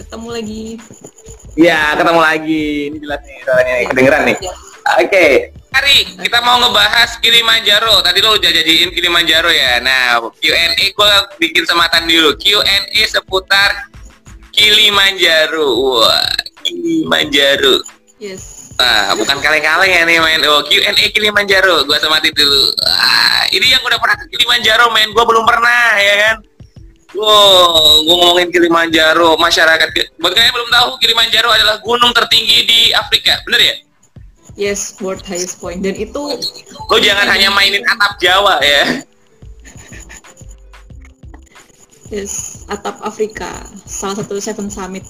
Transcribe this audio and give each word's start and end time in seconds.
Ketemu 0.00 0.28
lagi. 0.28 0.64
Ya, 1.54 1.94
ketemu 1.96 2.20
lagi. 2.20 2.66
Ini 2.90 2.98
jelas 3.00 3.20
nih 3.24 3.36
suaranya 3.44 3.72
nih, 3.74 3.86
kedengeran 3.90 4.22
nih. 4.26 4.36
Oke. 5.00 5.26
Hari 5.70 5.96
kita 6.18 6.38
mau 6.42 6.58
ngebahas 6.58 7.14
Kilimanjaro. 7.22 8.02
Tadi 8.02 8.18
lo 8.18 8.34
udah 8.34 8.50
jadiin 8.50 8.90
Kilimanjaro 8.90 9.54
ya. 9.54 9.78
Nah, 9.78 10.18
Q&A 10.42 10.74
gue 10.74 11.12
bikin 11.38 11.62
sematan 11.62 12.10
dulu. 12.10 12.34
Q&A 12.34 13.02
seputar 13.06 13.86
Kilimanjaro. 14.50 15.68
Wah, 16.02 16.26
Kilimanjaro. 16.66 17.86
Yes. 18.18 18.74
Nah, 18.80 19.12
bukan 19.14 19.38
kaleng-kaleng 19.38 19.92
ya 19.92 20.02
nih 20.08 20.18
main. 20.18 20.42
Oh, 20.50 20.66
Q&A 20.66 21.04
Kilimanjaro. 21.14 21.86
Gua 21.86 22.02
sematin 22.02 22.34
dulu. 22.34 22.74
Ah, 22.84 23.46
ini 23.54 23.70
yang 23.70 23.84
udah 23.84 24.00
pernah 24.00 24.16
ke 24.18 24.26
Kilimanjaro, 24.34 24.90
main. 24.90 25.12
Gua 25.14 25.22
belum 25.22 25.46
pernah, 25.46 26.00
ya 26.00 26.14
kan? 26.18 26.49
Wow, 27.10 28.06
gua 28.06 28.16
ngomongin 28.22 28.54
Kilimanjaro, 28.54 29.34
masyarakat. 29.34 29.88
Buat 30.22 30.30
kalian 30.30 30.46
yang 30.46 30.56
belum 30.56 30.70
tahu, 30.70 30.88
Kilimanjaro 31.02 31.50
adalah 31.50 31.76
gunung 31.82 32.14
tertinggi 32.14 32.58
di 32.64 32.80
Afrika, 32.94 33.34
bener 33.42 33.60
ya? 33.60 33.74
Yes, 34.54 34.94
world 35.02 35.22
highest 35.26 35.58
point. 35.58 35.82
Dan 35.82 35.98
itu 35.98 36.22
Lo 36.90 36.96
jangan 36.98 37.26
hanya 37.26 37.50
mainin 37.50 37.82
atap 37.86 38.18
Jawa 38.22 38.62
ya. 38.62 39.02
yes, 42.10 42.62
atap 42.66 42.98
Afrika, 43.02 43.66
salah 43.86 44.18
satu 44.22 44.38
Seven 44.38 44.70
Summit 44.70 45.06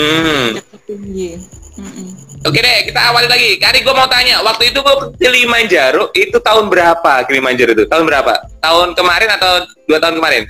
Hmm. 0.00 0.56
yang 0.56 0.66
tertinggi. 0.72 1.36
Mm-mm. 1.72 2.08
Oke 2.48 2.58
deh, 2.60 2.78
kita 2.88 3.00
awali 3.12 3.28
lagi. 3.28 3.56
Kari 3.60 3.80
gue 3.84 3.94
mau 3.96 4.08
tanya, 4.08 4.40
waktu 4.44 4.72
itu 4.72 4.80
gue 4.80 4.94
ke 4.98 5.06
Kilimanjaro, 5.20 6.12
itu 6.12 6.36
tahun 6.40 6.68
berapa 6.68 7.24
Kilimanjaro 7.28 7.76
itu? 7.76 7.84
Tahun 7.88 8.04
berapa? 8.04 8.32
Tahun 8.60 8.92
kemarin 8.92 9.30
atau 9.36 9.64
dua 9.88 10.00
tahun 10.00 10.20
kemarin? 10.20 10.42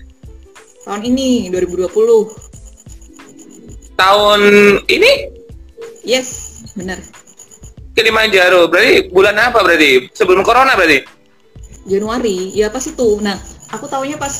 Tahun 0.82 1.02
ini 1.06 1.50
2020. 1.50 1.94
Tahun 3.94 4.40
ini 4.90 5.12
Yes, 6.02 6.58
benar. 6.74 6.98
Kilimanjaro, 7.94 8.66
berarti 8.66 9.14
bulan 9.14 9.38
apa 9.38 9.62
berarti? 9.62 10.10
Sebelum 10.10 10.42
corona 10.42 10.74
berarti? 10.74 11.06
Januari, 11.86 12.50
ya 12.50 12.66
pas 12.74 12.82
itu. 12.82 13.22
Nah, 13.22 13.38
aku 13.70 13.86
taunya 13.86 14.18
pas 14.18 14.34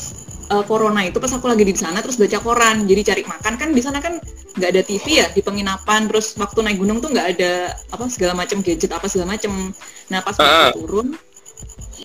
uh, 0.51 0.65
corona 0.67 1.07
itu 1.07 1.23
pas 1.23 1.31
aku 1.31 1.47
lagi 1.47 1.63
di 1.63 1.75
sana 1.79 2.03
terus 2.03 2.19
baca 2.19 2.39
koran. 2.43 2.91
Jadi 2.91 3.01
cari 3.07 3.23
makan 3.23 3.55
kan 3.55 3.69
di 3.71 3.83
sana 3.85 4.03
kan 4.03 4.19
nggak 4.59 4.71
ada 4.75 4.83
TV 4.83 5.07
ya 5.23 5.27
di 5.31 5.41
penginapan. 5.45 6.11
Terus 6.11 6.35
waktu 6.35 6.59
naik 6.67 6.83
gunung 6.83 6.99
tuh 6.99 7.15
nggak 7.15 7.39
ada 7.39 7.77
apa 7.95 8.05
segala 8.11 8.35
macam 8.35 8.59
gadget 8.65 8.91
apa 8.91 9.07
segala 9.07 9.39
macam. 9.39 9.71
Nah 10.11 10.21
pas 10.25 10.35
aku 10.35 10.83
turun, 10.83 11.15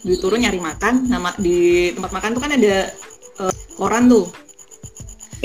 di 0.06 0.16
turun 0.22 0.46
nyari 0.46 0.62
makan. 0.62 1.10
Nama 1.10 1.34
di 1.42 1.90
tempat 1.98 2.12
makan 2.14 2.30
tuh 2.38 2.42
kan 2.44 2.52
ada 2.54 2.94
uh, 3.42 3.54
koran 3.78 4.10
tuh. 4.10 4.26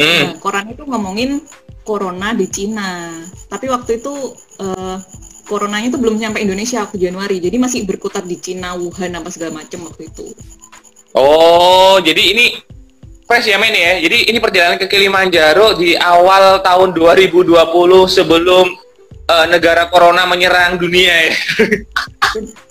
Hmm. 0.00 0.32
Nah, 0.32 0.32
koran 0.40 0.72
itu 0.72 0.82
ngomongin 0.88 1.44
corona 1.84 2.32
di 2.32 2.46
Cina. 2.48 3.12
Tapi 3.50 3.68
waktu 3.68 4.00
itu 4.00 4.14
eh, 4.62 4.96
coronanya 5.44 5.92
tuh 5.92 6.00
belum 6.00 6.16
sampai 6.16 6.46
Indonesia 6.46 6.86
aku 6.86 6.96
Januari. 6.96 7.42
Jadi 7.42 7.56
masih 7.58 7.84
berkutat 7.84 8.24
di 8.24 8.38
Cina, 8.38 8.72
Wuhan 8.78 9.12
apa 9.18 9.28
segala 9.28 9.62
macam 9.62 9.84
waktu 9.90 10.08
itu. 10.08 10.26
Oh, 11.12 12.00
jadi 12.00 12.32
ini 12.32 12.56
fresh 13.28 13.52
ya 13.52 13.60
men 13.60 13.76
ya. 13.76 14.00
Jadi 14.00 14.32
ini 14.32 14.38
perjalanan 14.40 14.80
ke 14.80 14.88
Kilimanjaro 14.88 15.76
di 15.76 15.92
awal 15.98 16.64
tahun 16.64 16.96
2020 16.96 17.52
sebelum 18.08 18.66
eh, 19.28 19.46
negara 19.50 19.92
corona 19.92 20.24
menyerang 20.24 20.80
dunia 20.80 21.28
ya. 21.28 21.34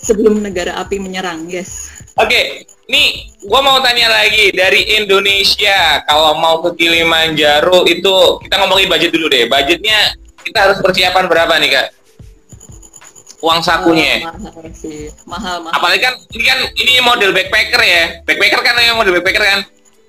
Sebelum 0.02 0.42
negara 0.42 0.74
api 0.82 0.98
menyerang, 0.98 1.46
yes. 1.46 2.01
Oke, 2.12 2.68
nih 2.92 3.32
gua 3.48 3.64
mau 3.64 3.80
tanya 3.80 4.12
lagi 4.12 4.52
dari 4.52 5.00
Indonesia 5.00 6.04
kalau 6.04 6.36
mau 6.36 6.60
ke 6.60 6.76
Kilimanjaro 6.76 7.88
itu 7.88 8.36
kita 8.44 8.60
ngomongin 8.60 8.88
budget 8.92 9.10
dulu 9.16 9.32
deh. 9.32 9.48
Budgetnya 9.48 10.12
kita 10.44 10.58
harus 10.68 10.78
persiapan 10.84 11.24
berapa 11.24 11.56
nih 11.56 11.70
kak? 11.72 11.88
Uang 13.42 13.64
sakunya. 13.64 14.22
Eh, 14.22 14.28
mahal 14.28 14.66
sih. 14.76 15.10
Mahal, 15.24 15.64
mahal. 15.64 15.74
Apalagi 15.74 16.00
kan 16.04 16.14
ini 16.36 16.44
kan 16.44 16.58
ini 16.78 16.92
model 17.00 17.32
backpacker 17.32 17.80
ya. 17.80 18.04
Backpacker 18.28 18.60
kan 18.60 18.74
yang 18.78 19.00
model 19.00 19.16
backpacker 19.18 19.42
kan. 19.42 19.60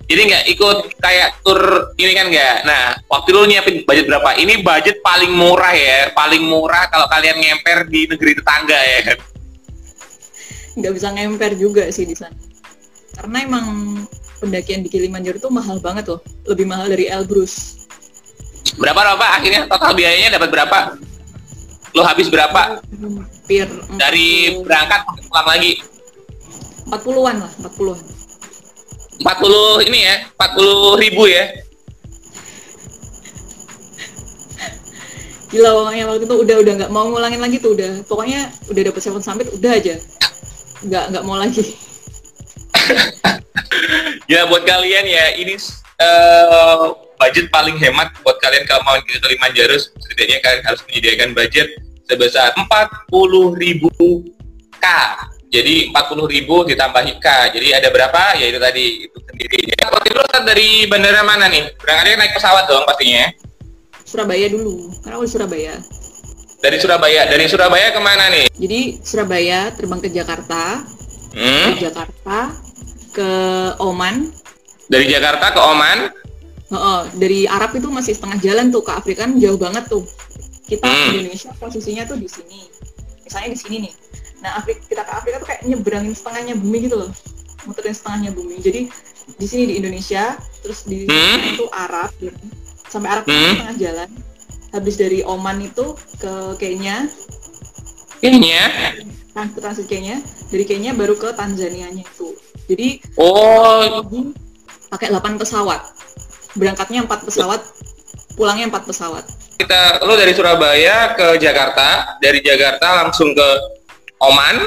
Jadi 0.04 0.20
nggak 0.28 0.44
ikut 0.52 0.78
kayak 1.00 1.40
tour 1.40 1.90
ini 1.96 2.12
kan 2.12 2.28
nggak. 2.28 2.56
Nah, 2.68 2.92
waktu 3.08 3.28
lu 3.32 3.48
nyiapin 3.48 3.88
budget 3.88 4.04
berapa? 4.04 4.36
Ini 4.36 4.60
budget 4.60 5.00
paling 5.00 5.32
murah 5.32 5.72
ya, 5.72 6.12
paling 6.12 6.44
murah 6.44 6.92
kalau 6.92 7.08
kalian 7.08 7.40
ngemper 7.40 7.88
di 7.88 8.04
negeri 8.12 8.36
tetangga 8.36 8.76
ya. 8.76 9.16
Nggak 10.74 10.92
bisa 10.94 11.08
ngemper 11.14 11.52
juga 11.54 11.86
sih 11.94 12.06
di 12.06 12.14
sana. 12.18 12.34
Karena 13.14 13.46
emang 13.46 13.66
pendakian 14.42 14.82
di 14.82 14.90
Kilimanjaro 14.90 15.38
tuh 15.38 15.52
mahal 15.54 15.78
banget 15.78 16.10
loh. 16.10 16.20
Lebih 16.50 16.66
mahal 16.66 16.90
dari 16.90 17.06
Elbrus. 17.06 17.86
Berapa 18.74 19.06
berapa 19.06 19.26
akhirnya 19.38 19.70
total 19.70 19.92
biayanya 19.94 20.34
dapat 20.34 20.50
berapa? 20.50 20.78
Lo 21.94 22.02
habis 22.02 22.26
berapa? 22.26 22.82
Hampir 22.82 23.70
Dari 23.94 24.58
berangkat 24.66 25.06
pulang 25.30 25.46
lagi? 25.46 25.78
40-an 26.90 27.36
lah, 27.46 27.52
40-an. 27.62 28.02
40 29.22 29.86
ini 29.88 29.98
ya, 30.02 30.16
40 30.34 31.02
ribu 31.06 31.22
ya. 31.30 31.44
Gila 35.54 35.70
pokoknya 35.70 36.04
waktu 36.10 36.24
itu 36.26 36.34
udah 36.34 36.56
udah 36.66 36.72
nggak 36.82 36.90
mau 36.90 37.06
ngulangin 37.06 37.38
lagi 37.38 37.62
tuh 37.62 37.78
udah 37.78 38.02
pokoknya 38.10 38.50
udah 38.74 38.82
dapet 38.90 39.00
Seven 39.06 39.22
Summit 39.22 39.54
udah 39.54 39.70
aja 39.78 40.02
nggak 40.84 41.04
nggak 41.12 41.24
mau 41.24 41.36
lagi 41.40 41.64
Ya 44.32 44.48
buat 44.48 44.64
kalian 44.64 45.04
ya 45.04 45.36
ini 45.36 45.54
eh, 46.00 46.84
budget 47.20 47.52
paling 47.52 47.76
hemat 47.76 48.08
buat 48.24 48.40
kalian 48.40 48.64
kalau 48.64 48.82
mau 48.84 48.96
ke 49.04 49.20
Kilimanjaro 49.20 49.76
setidaknya 49.76 50.40
kalian 50.40 50.64
harus 50.64 50.80
menyediakan 50.88 51.30
budget 51.36 51.68
sebesar 52.08 52.52
40.000 52.56 53.12
K. 54.80 54.86
Jadi 55.52 55.92
40.000 55.92 56.70
ditambahi 56.72 57.12
K. 57.20 57.26
Jadi 57.54 57.68
ada 57.76 57.88
berapa? 57.92 58.34
Ya 58.40 58.46
itu 58.50 58.58
tadi 58.58 58.84
itu 59.06 59.18
sendiri. 59.28 59.60
Ya, 59.70 59.86
waktu 59.92 60.08
itu 60.10 60.20
dari 60.44 60.68
bandara 60.90 61.22
mana 61.22 61.46
nih? 61.46 61.68
Berangkatnya 61.78 62.16
naik 62.20 62.32
pesawat 62.36 62.64
dong 62.66 62.84
pastinya. 62.88 63.30
Surabaya 64.04 64.46
dulu 64.46 64.92
karena 65.02 65.16
aku 65.18 65.24
di 65.26 65.32
Surabaya 65.32 65.74
Dari 66.64 66.80
Surabaya. 66.80 67.28
Dari 67.28 67.44
Surabaya 67.44 67.92
ke 67.92 68.00
mana 68.00 68.32
nih? 68.32 68.48
jadi 68.56 68.80
Surabaya 69.04 69.68
terbang 69.70 70.00
ke 70.00 70.08
Jakarta 70.08 70.80
Hmm? 71.34 71.74
ke 71.74 71.82
Jakarta 71.82 72.38
ke 73.10 73.30
Oman 73.78 74.30
Dari 74.86 75.04
Jakarta 75.04 75.50
ke 75.50 75.60
Oman. 75.60 75.98
Heeh, 76.64 77.00
dari 77.14 77.40
Arab 77.44 77.74
itu 77.74 77.88
masih 77.88 78.14
setengah 78.14 78.38
jalan 78.40 78.70
tuh 78.70 78.80
ke 78.80 78.90
Afrika 78.90 79.24
kan 79.24 79.36
jauh 79.36 79.56
banget 79.56 79.84
tuh 79.86 80.08
kita 80.64 80.88
Hmm. 80.88 81.20
Indonesia 81.20 81.52
posisinya 81.54 82.08
tuh 82.08 82.16
di 82.16 82.24
sini 82.24 82.64
misalnya 83.20 83.50
di 83.50 83.58
sini 83.58 83.76
nih 83.84 83.92
nah 84.40 84.56
Afrika 84.56 84.80
kita 84.86 85.02
ke 85.02 85.12
Afrika 85.12 85.36
tuh 85.38 85.48
kayak 85.50 85.62
nyebrangin 85.64 86.12
setengahnya 86.12 86.54
bumi 86.56 86.78
gitu 86.82 86.96
loh 86.98 87.10
muterin 87.64 87.92
setengahnya 87.92 88.30
bumi 88.32 88.56
jadi 88.58 88.80
di 89.36 89.46
sini 89.46 89.64
di 89.66 89.74
Indonesia 89.76 90.36
terus 90.60 90.84
di 90.84 91.04
Hmm. 91.04 91.52
itu 91.52 91.68
Arab 91.68 92.08
sampai 92.86 93.08
Arab 93.10 93.22
itu 93.24 93.32
Hmm. 93.34 93.52
setengah 93.54 93.76
jalan 93.78 94.08
habis 94.74 94.98
dari 94.98 95.22
Oman 95.22 95.62
itu 95.62 95.94
ke 96.18 96.58
Kenya. 96.58 97.06
Kayaknya. 98.18 98.62
trans 99.30 99.50
transit 99.54 99.86
Kenya. 99.86 100.18
Dari 100.50 100.66
Kenya 100.66 100.90
baru 100.94 101.14
ke 101.14 101.30
Tanzania-nya 101.34 102.02
itu. 102.02 102.34
Jadi 102.66 102.98
Oh, 103.18 104.02
pakai 104.90 105.14
8 105.14 105.38
pesawat. 105.38 105.80
Berangkatnya 106.58 107.06
4 107.06 107.26
pesawat 107.26 107.60
pulangnya 108.34 108.70
4 108.70 108.90
pesawat. 108.90 109.24
Kita 109.54 110.02
lu 110.02 110.18
dari 110.18 110.34
Surabaya 110.34 111.14
ke 111.14 111.38
Jakarta, 111.38 112.18
dari 112.18 112.42
Jakarta 112.42 113.06
langsung 113.06 113.30
ke 113.34 113.48
Oman, 114.18 114.66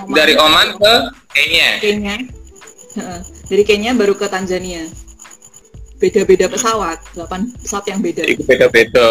Oman. 0.00 0.16
dari 0.16 0.34
Oman 0.36 0.68
ke 0.80 0.92
Kenya. 1.36 1.68
Kenya. 1.80 2.16
Dari 3.48 3.64
Kenya 3.64 3.92
baru 3.96 4.16
ke 4.16 4.28
Tanzania 4.28 4.84
beda-beda 6.02 6.50
pesawat 6.50 6.98
8 7.14 7.62
pesawat 7.62 7.84
yang 7.86 8.02
beda 8.02 8.26
beda-beda. 8.42 9.08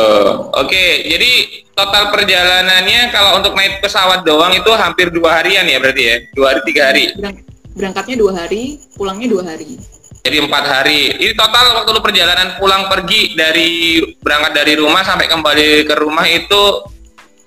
Oke, 0.59 1.07
jadi 1.07 1.31
total 1.71 2.11
perjalanannya 2.11 3.15
kalau 3.15 3.39
untuk 3.39 3.55
naik 3.55 3.79
pesawat 3.79 4.27
doang 4.27 4.51
itu 4.51 4.67
hampir 4.75 5.07
dua 5.07 5.39
harian 5.39 5.63
ya 5.63 5.79
berarti 5.79 6.03
ya, 6.03 6.15
dua 6.35 6.51
hari 6.51 6.61
tiga 6.67 6.81
hari. 6.91 7.03
Berang- 7.15 7.47
berangkatnya 7.71 8.15
dua 8.19 8.31
hari 8.35 8.83
pulangnya 8.99 9.31
dua 9.31 9.43
hari 9.47 9.79
Jadi 10.21 10.37
empat 10.37 10.65
hari. 10.67 11.17
Ini 11.17 11.33
total 11.33 11.81
waktu 11.81 11.89
lu 11.95 12.01
perjalanan 12.03 12.59
pulang 12.59 12.85
pergi 12.85 13.33
dari 13.33 13.97
berangkat 14.21 14.53
dari 14.53 14.73
rumah 14.77 15.01
sampai 15.01 15.25
kembali 15.25 15.87
ke 15.87 15.95
rumah 15.97 16.27
itu 16.27 16.61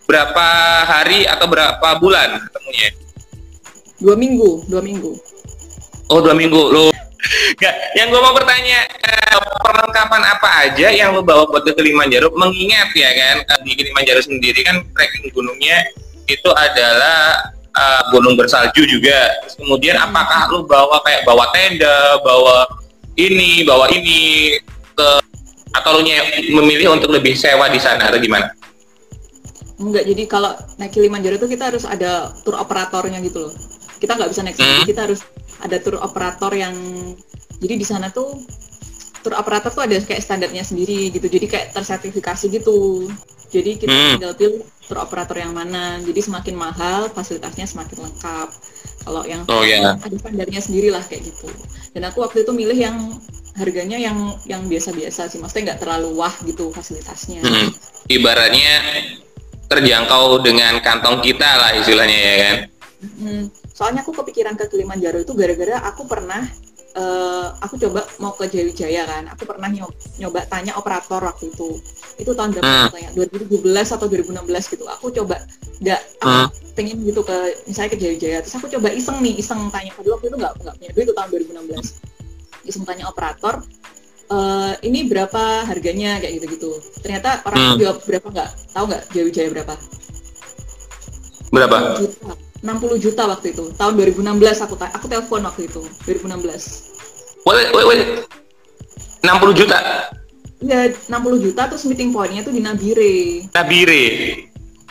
berapa 0.08 0.46
hari 0.82 1.22
atau 1.28 1.46
berapa 1.46 1.88
bulan 2.00 2.40
ketemunya? 2.48 2.88
dua 4.00 4.16
minggu 4.18 4.66
dua 4.66 4.82
minggu 4.82 5.12
Oh 6.10 6.18
dua 6.20 6.34
minggu 6.34 6.60
lo. 6.68 6.90
Nggak, 7.56 7.74
yang 7.96 8.12
gue 8.12 8.20
mau 8.20 8.34
bertanya 8.36 8.84
eh, 8.84 9.38
perlengkapan 9.64 10.22
apa 10.28 10.48
aja 10.68 10.92
yang 10.92 11.16
lo 11.16 11.24
bawa 11.24 11.48
buat 11.48 11.64
ke 11.64 11.72
Kilimanjaro? 11.72 12.28
Mengingat 12.36 12.92
ya 12.92 13.10
kan 13.10 13.36
eh, 13.42 13.60
di 13.64 13.72
Kilimanjaro 13.74 14.20
sendiri 14.20 14.60
kan 14.60 14.84
trekking 14.92 15.32
gunungnya 15.32 15.88
itu 16.28 16.50
adalah 16.52 17.48
eh, 17.72 18.02
gunung 18.12 18.36
bersalju 18.36 18.84
juga. 18.84 19.40
Terus 19.44 19.56
kemudian 19.56 19.96
apakah 19.96 20.52
lo 20.52 20.68
bawa 20.68 21.00
kayak 21.00 21.24
bawa 21.24 21.48
tenda, 21.56 22.20
bawa 22.20 22.68
ini 23.16 23.64
bawa 23.64 23.88
ini 23.94 24.52
ke 24.94 25.08
atau 25.74 25.90
lu 25.98 26.06
nye- 26.06 26.50
memilih 26.54 26.94
untuk 26.94 27.10
lebih 27.10 27.34
sewa 27.34 27.66
di 27.66 27.82
sana 27.82 28.06
atau 28.12 28.20
gimana? 28.22 28.46
Enggak, 29.74 30.06
jadi 30.06 30.22
kalau 30.30 30.54
naik 30.78 30.94
Kilimanjaro 30.94 31.34
itu 31.34 31.50
kita 31.50 31.74
harus 31.74 31.82
ada 31.82 32.30
tour 32.46 32.54
operatornya 32.54 33.18
gitu 33.26 33.50
loh. 33.50 33.54
Kita 33.98 34.14
nggak 34.14 34.30
bisa 34.30 34.46
naik 34.46 34.54
sendiri, 34.54 34.82
Hmm. 34.84 34.90
kita 34.94 35.00
harus 35.10 35.20
ada 35.64 35.76
tour 35.80 35.96
operator 35.98 36.52
yang 36.52 36.76
jadi 37.58 37.74
di 37.80 37.86
sana 37.86 38.12
tuh 38.12 38.44
tour 39.24 39.40
operator 39.40 39.72
tuh 39.72 39.88
ada 39.88 39.96
kayak 40.04 40.20
standarnya 40.20 40.60
sendiri 40.60 41.08
gitu. 41.08 41.24
Jadi 41.24 41.46
kayak 41.48 41.66
tersertifikasi 41.72 42.44
gitu. 42.52 43.08
Jadi 43.48 43.80
kita 43.80 43.88
Hmm. 43.88 44.12
tinggal 44.20 44.34
pilih 44.36 44.60
tour 44.84 45.00
operator 45.00 45.40
yang 45.40 45.56
mana. 45.56 45.96
Jadi 46.04 46.20
semakin 46.20 46.54
mahal, 46.58 47.08
fasilitasnya 47.08 47.64
semakin 47.64 48.04
lengkap. 48.04 48.48
Kalau 49.08 49.22
yang 49.24 49.48
Oh 49.48 49.64
ya. 49.64 49.96
ada 49.96 50.16
standarnya 50.20 50.60
sendiri 50.60 50.92
lah 50.92 51.00
kayak 51.00 51.32
gitu. 51.32 51.48
Dan 51.96 52.04
aku 52.04 52.20
waktu 52.20 52.44
itu 52.44 52.52
milih 52.52 52.76
yang 52.76 52.96
harganya 53.56 53.96
yang 53.96 54.36
yang 54.44 54.66
biasa-biasa 54.68 55.30
sih, 55.30 55.38
maksudnya 55.40 55.72
nggak 55.72 55.80
terlalu 55.86 56.12
wah 56.18 56.34
gitu 56.44 56.68
fasilitasnya. 56.74 57.40
Hmm. 57.40 57.72
Ibaratnya 58.10 58.72
terjangkau 59.70 60.44
dengan 60.44 60.76
kantong 60.84 61.24
kita 61.24 61.48
lah 61.48 61.70
istilahnya 61.80 62.18
ya 62.18 62.36
kan. 62.36 62.56
Hmm, 63.20 63.44
soalnya 63.74 64.00
aku 64.00 64.14
kepikiran 64.14 64.54
ke 64.54 64.70
Kilimanjaro 64.70 65.18
itu 65.20 65.34
gara-gara 65.34 65.82
aku 65.84 66.06
pernah 66.06 66.46
eh, 66.94 67.48
aku 67.58 67.74
coba 67.74 68.06
mau 68.22 68.30
ke 68.38 68.46
Jawijaya 68.46 69.02
kan. 69.02 69.26
Aku 69.34 69.42
pernah 69.42 69.66
nyoba, 69.66 69.90
nyoba 70.14 70.46
tanya 70.46 70.78
operator 70.78 71.26
waktu 71.26 71.50
itu. 71.50 71.82
Itu 72.22 72.38
tahun 72.38 72.54
berapa 72.54 72.62
Hmm. 72.62 72.86
aku 72.86 72.94
tanya? 72.94 73.10
2017 73.18 73.90
atau 73.90 74.06
2016 74.06 74.70
gitu. 74.70 74.86
Aku 74.86 75.10
coba 75.10 75.42
nggak 75.82 76.00
Hmm. 76.22 76.46
pengen 76.78 77.02
gitu 77.02 77.26
ke 77.26 77.34
misalnya 77.66 77.90
ke 77.90 77.98
Jawijaya. 77.98 78.38
Terus 78.46 78.54
aku 78.54 78.70
coba 78.70 78.94
iseng 78.94 79.18
nih, 79.18 79.34
iseng 79.42 79.74
tanya. 79.74 79.90
Padahal 79.90 80.22
waktu 80.22 80.26
itu 80.30 80.36
nggak 80.38 80.52
nggak 80.54 80.74
punya 80.78 80.90
duit 80.94 81.04
itu 81.04 81.14
tahun 81.18 81.28
2016. 81.34 81.86
Iseng 82.62 82.84
tanya 82.86 83.04
operator. 83.10 83.58
eh, 84.24 84.72
ini 84.88 85.04
berapa 85.04 85.68
harganya 85.68 86.16
kayak 86.16 86.40
gitu-gitu. 86.40 86.72
Ternyata 87.04 87.44
orang 87.44 87.60
Hmm. 87.60 87.76
jawab 87.76 87.96
berapa 88.08 88.26
nggak 88.32 88.50
tahu 88.72 88.84
nggak 88.88 89.02
Jawijaya 89.12 89.48
berapa? 89.52 89.74
Berapa? 91.52 91.76
juta 92.00 92.32
60 92.64 92.96
juta 92.98 93.28
waktu 93.28 93.52
itu 93.52 93.64
tahun 93.74 93.92
2016 93.94 94.24
aku 94.58 94.74
ta- 94.74 94.88
aku 94.90 95.04
telepon 95.04 95.44
waktu 95.44 95.68
itu 95.68 95.84
2016 96.02 96.96
Wait, 97.44 97.68
wait, 97.70 97.84
wait. 97.84 98.00
60 99.20 99.52
juta. 99.54 99.78
ya 100.58 100.80
60 100.88 101.12
juta 101.42 101.68
terus 101.68 101.84
meeting 101.84 102.08
pointnya 102.08 102.40
tuh 102.40 102.48
di 102.48 102.58
Nabire 102.58 103.44
Nabire. 103.50 104.04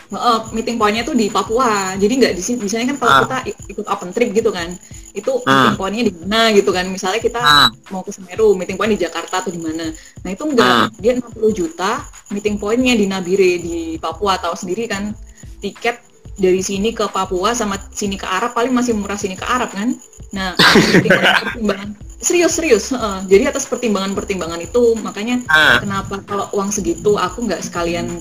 Heeh, 0.05 0.37
meeting 0.51 0.77
pointnya 0.77 1.01
tuh 1.01 1.17
di 1.17 1.25
Papua 1.27 1.97
jadi 1.97 2.13
nggak 2.13 2.33
di 2.33 2.41
sini 2.41 2.61
misalnya 2.61 2.93
kan 2.93 2.97
kalau 2.99 3.09
Ah. 3.11 3.19
kita 3.23 3.37
ik- 3.47 3.61
ikut 3.71 3.85
open 3.87 4.09
trip 4.09 4.29
gitu 4.31 4.53
kan 4.53 4.69
itu 5.11 5.31
Ah. 5.43 5.49
meeting 5.65 5.73
pointnya 5.75 6.03
di 6.03 6.13
mana 6.13 6.41
gitu 6.51 6.69
kan 6.69 6.85
misalnya 6.85 7.17
kita 7.17 7.41
Ah. 7.41 7.69
mau 7.89 8.05
ke 8.05 8.13
Semeru 8.13 8.53
meeting 8.53 8.77
point 8.77 8.93
di 8.93 9.01
Jakarta 9.01 9.41
atau 9.41 9.49
di 9.49 9.57
mana 9.57 9.89
nah 10.21 10.29
itu 10.29 10.43
enggak 10.45 10.69
Ah. 10.69 10.85
dia 10.93 11.17
60 11.17 11.49
juta 11.51 12.05
meeting 12.29 12.55
pointnya 12.55 12.93
di 12.93 13.09
Nabire 13.09 13.57
di 13.57 13.77
Papua 13.97 14.37
tahu 14.37 14.53
sendiri 14.53 14.85
kan 14.85 15.09
tiket 15.57 15.97
dari 16.33 16.59
sini 16.59 16.91
ke 16.91 17.05
Papua 17.07 17.53
sama 17.53 17.77
sini 17.89 18.15
ke 18.15 18.25
Arab 18.25 18.51
paling 18.51 18.71
masih 18.71 18.93
murah 18.93 19.15
sini 19.15 19.33
ke 19.33 19.45
Arab 19.45 19.69
kan 19.69 19.93
nah 20.29 20.53
pertimbangan, 20.57 21.33
pertimbangan 21.45 21.89
serius 22.17 22.53
serius 22.53 22.89
heeh. 22.89 23.17
jadi 23.27 23.51
atas 23.51 23.67
pertimbangan 23.67 24.11
pertimbangan 24.11 24.57
itu 24.57 24.95
makanya 24.97 25.43
Ah. 25.45 25.77
kenapa 25.77 26.23
kalau 26.23 26.47
uang 26.51 26.71
segitu 26.71 27.13
aku 27.15 27.45
nggak 27.45 27.61
sekalian 27.61 28.17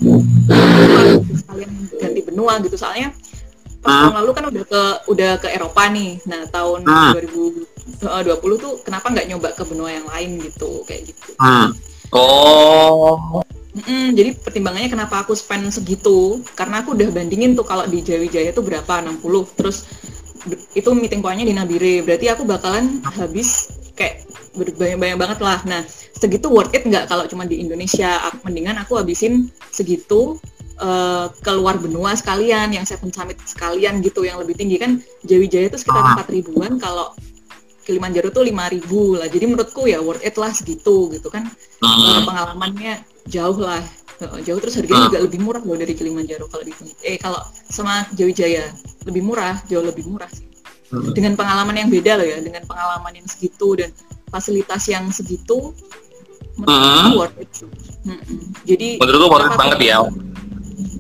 sekalian 1.33 1.71
ganti 1.97 2.21
benua 2.21 2.59
gitu 2.61 2.77
soalnya 2.77 3.15
pas 3.81 3.91
Hmm. 3.91 4.03
tahun 4.05 4.15
lalu 4.15 4.31
kan 4.31 4.45
udah 4.47 4.65
ke 4.65 4.83
udah 5.09 5.31
ke 5.39 5.49
Eropa 5.51 5.83
nih 5.89 6.21
nah 6.23 6.47
tahun 6.47 6.87
Hmm. 6.87 7.13
2020 7.99 8.55
tuh 8.57 8.73
kenapa 8.83 9.11
nggak 9.11 9.27
nyoba 9.27 9.49
ke 9.55 9.63
benua 9.65 9.91
yang 9.91 10.07
lain 10.07 10.31
gitu 10.39 10.85
kayak 10.85 11.11
gitu 11.11 11.35
Hmm. 11.35 11.75
Oh. 12.13 13.41
Mm-mm, 13.73 14.13
jadi 14.13 14.37
pertimbangannya 14.37 14.93
kenapa 14.93 15.25
aku 15.25 15.33
spend 15.33 15.73
segitu? 15.73 16.45
Karena 16.53 16.85
aku 16.85 16.93
udah 16.93 17.09
bandingin 17.09 17.57
tuh 17.57 17.65
kalau 17.65 17.89
di 17.89 18.05
Jawijaya 18.05 18.53
tuh 18.53 18.61
berapa? 18.61 19.01
60 19.01 19.49
terus 19.57 19.89
itu 20.77 20.91
meeting 20.93 21.25
pointnya 21.25 21.49
di 21.49 21.57
Nabire. 21.57 22.05
Berarti 22.05 22.29
aku 22.29 22.45
bakalan 22.45 23.01
habis 23.17 23.73
kayak 23.97 24.29
berbanyak-banyak 24.53 25.17
banget 25.17 25.39
lah. 25.41 25.59
Nah 25.65 25.83
segitu 26.13 26.53
worth 26.53 26.77
it 26.77 26.85
nggak 26.85 27.09
kalau 27.09 27.25
cuma 27.25 27.49
di 27.49 27.65
Indonesia? 27.65 28.21
Aku- 28.29 28.45
mendingan 28.45 28.77
aku 28.77 29.01
habisin 29.01 29.49
segitu 29.73 30.37
eh, 30.77 31.27
keluar 31.41 31.81
benua 31.81 32.13
sekalian 32.13 32.77
yang 32.77 32.85
Seven 32.85 33.09
Summit 33.09 33.41
sekalian 33.49 34.05
gitu 34.05 34.29
yang 34.29 34.37
lebih 34.37 34.53
tinggi. 34.53 34.77
Kan 34.77 35.01
Jawijaya 35.25 35.73
itu 35.73 35.81
sekitar 35.81 36.13
empat 36.13 36.29
ribuan 36.29 36.77
kalau 36.77 37.17
Kilimanjaro 37.83 38.29
tuh 38.29 38.45
lima 38.45 38.69
ribu 38.69 39.17
lah. 39.17 39.33
Jadi 39.33 39.49
menurutku 39.49 39.89
ya 39.89 40.05
worth 40.05 40.21
it 40.21 40.37
lah 40.37 40.53
segitu 40.53 41.09
gitu 41.09 41.33
kan 41.33 41.49
Hmm. 41.83 42.23
pengalamannya 42.23 42.95
jauh 43.25 43.59
lah 43.59 43.83
jauh 44.41 44.59
terus 44.59 44.75
harganya 44.77 44.99
Hmm. 45.01 45.09
juga 45.09 45.21
lebih 45.23 45.41
murah 45.41 45.59
loh 45.59 45.75
dari 45.75 45.93
Kilimanjaro 45.93 46.47
kalau 46.47 46.63
di 46.63 46.73
eh 47.03 47.17
kalau 47.17 47.39
sama 47.65 48.07
Jawijaya 48.13 48.71
lebih 49.03 49.21
murah 49.21 49.59
jauh 49.67 49.83
lebih 49.83 50.07
murah 50.07 50.29
sih 50.29 50.47
Hmm. 50.89 51.11
dengan 51.11 51.33
pengalaman 51.35 51.75
yang 51.75 51.89
beda 51.89 52.17
loh 52.17 52.27
ya 52.27 52.39
dengan 52.39 52.63
pengalaman 52.63 53.13
yang 53.13 53.25
segitu 53.25 53.75
dan 53.75 53.91
fasilitas 54.29 54.85
yang 54.87 55.09
segitu 55.09 55.73
menurut 56.55 56.69
Hmm. 56.69 57.17
worth 57.17 57.39
it. 57.39 57.51
Mm-mm. 58.03 58.39
jadi 58.63 58.99
Menurut 58.99 59.19
lu 59.19 59.27
worth 59.27 59.47
it 59.47 59.57
banget 59.57 59.79
aku- 59.79 59.89
ya? 59.89 59.99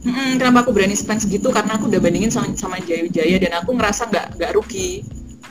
Mm-mm, 0.02 0.30
kenapa 0.34 0.58
aku 0.62 0.72
berani 0.72 0.92
spend 0.92 1.20
segitu 1.20 1.46
karena 1.48 1.76
aku 1.76 1.86
udah 1.86 2.00
bandingin 2.00 2.26
sama, 2.26 2.50
sama 2.54 2.80
Jawijaya 2.80 3.38
dan 3.38 3.52
aku 3.54 3.70
ngerasa 3.72 4.08
nggak 4.08 4.26
nggak 4.34 4.50
rugi 4.52 5.06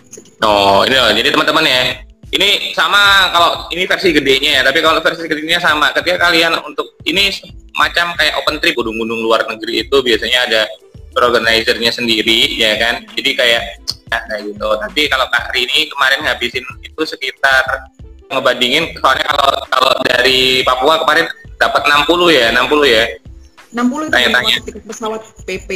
Segitu. 0.10 0.36
Oh, 0.42 0.84
ini 0.84 0.92
loh. 0.94 1.08
Jadi 1.10 1.30
teman-teman 1.30 1.64
ya, 1.64 2.04
ini 2.32 2.72
sama 2.72 3.28
kalau 3.36 3.50
ini 3.76 3.84
versi 3.84 4.16
gedenya 4.16 4.60
ya, 4.60 4.62
tapi 4.64 4.80
kalau 4.80 5.04
versi 5.04 5.28
gedenya 5.28 5.60
sama. 5.60 5.92
Ketika 5.92 6.32
kalian 6.32 6.56
untuk 6.64 6.96
ini 7.04 7.28
macam 7.76 8.16
kayak 8.16 8.40
open 8.40 8.64
trip 8.64 8.76
gunung-gunung 8.80 9.20
luar 9.20 9.44
negeri 9.52 9.84
itu 9.84 10.00
biasanya 10.00 10.40
ada 10.48 10.62
organizernya 11.20 11.92
sendiri 11.92 12.56
ya 12.56 12.80
kan. 12.80 13.04
Jadi 13.20 13.32
kayak 13.36 13.64
nah, 14.08 14.22
kayak 14.32 14.42
gitu. 14.48 14.64
Tapi 14.64 15.02
kalau 15.12 15.28
Kak 15.28 15.52
ini 15.60 15.92
kemarin 15.92 16.24
ngabisin 16.24 16.64
itu 16.88 17.02
sekitar 17.04 17.92
ngebandingin 18.32 18.96
soalnya 18.96 19.28
kalau 19.28 19.52
kalau 19.68 19.94
dari 20.08 20.64
Papua 20.64 21.04
kemarin 21.04 21.28
dapat 21.60 21.84
60 21.84 22.32
ya, 22.32 22.48
60 22.56 22.88
ya. 22.88 23.04
60 23.72 23.80
itu 23.80 24.12
Tanya-tanya. 24.12 24.36
termasuk 24.36 24.64
tiket 24.68 24.84
pesawat 24.84 25.22
PP 25.48 25.70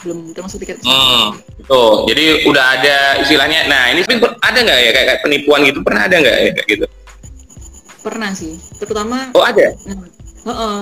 belum 0.00 0.18
termasuk 0.30 0.58
tiket 0.62 0.76
pesawat 0.78 0.94
Hmm, 0.94 1.28
tuh. 1.66 2.06
Jadi 2.06 2.24
udah 2.46 2.64
ada 2.78 2.96
istilahnya. 3.18 3.66
Nah, 3.66 3.90
ini 3.90 4.06
ada 4.40 4.58
nggak 4.60 4.78
ya 4.78 4.90
kayak, 4.90 5.06
kayak 5.06 5.20
penipuan 5.20 5.60
gitu? 5.66 5.78
Pernah 5.82 6.02
ada 6.06 6.16
nggak 6.16 6.36
ya 6.36 6.50
kayak 6.54 6.68
gitu? 6.68 6.86
pernah 8.00 8.32
sih 8.32 8.56
terutama 8.80 9.28
Oh, 9.36 9.44
ada. 9.44 9.76
Nah, 9.84 10.08
heeh. 10.48 10.78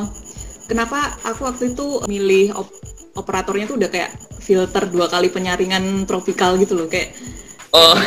Kenapa 0.70 1.18
aku 1.26 1.50
waktu 1.50 1.74
itu 1.74 2.06
milih 2.06 2.54
op- 2.54 2.78
operatornya 3.16 3.66
tuh 3.66 3.74
udah 3.74 3.90
kayak 3.90 4.14
filter 4.38 4.86
dua 4.86 5.10
kali 5.10 5.26
penyaringan 5.26 6.06
tropikal 6.06 6.54
gitu 6.54 6.78
loh 6.78 6.86
kayak 6.86 7.10
Oh. 7.74 7.98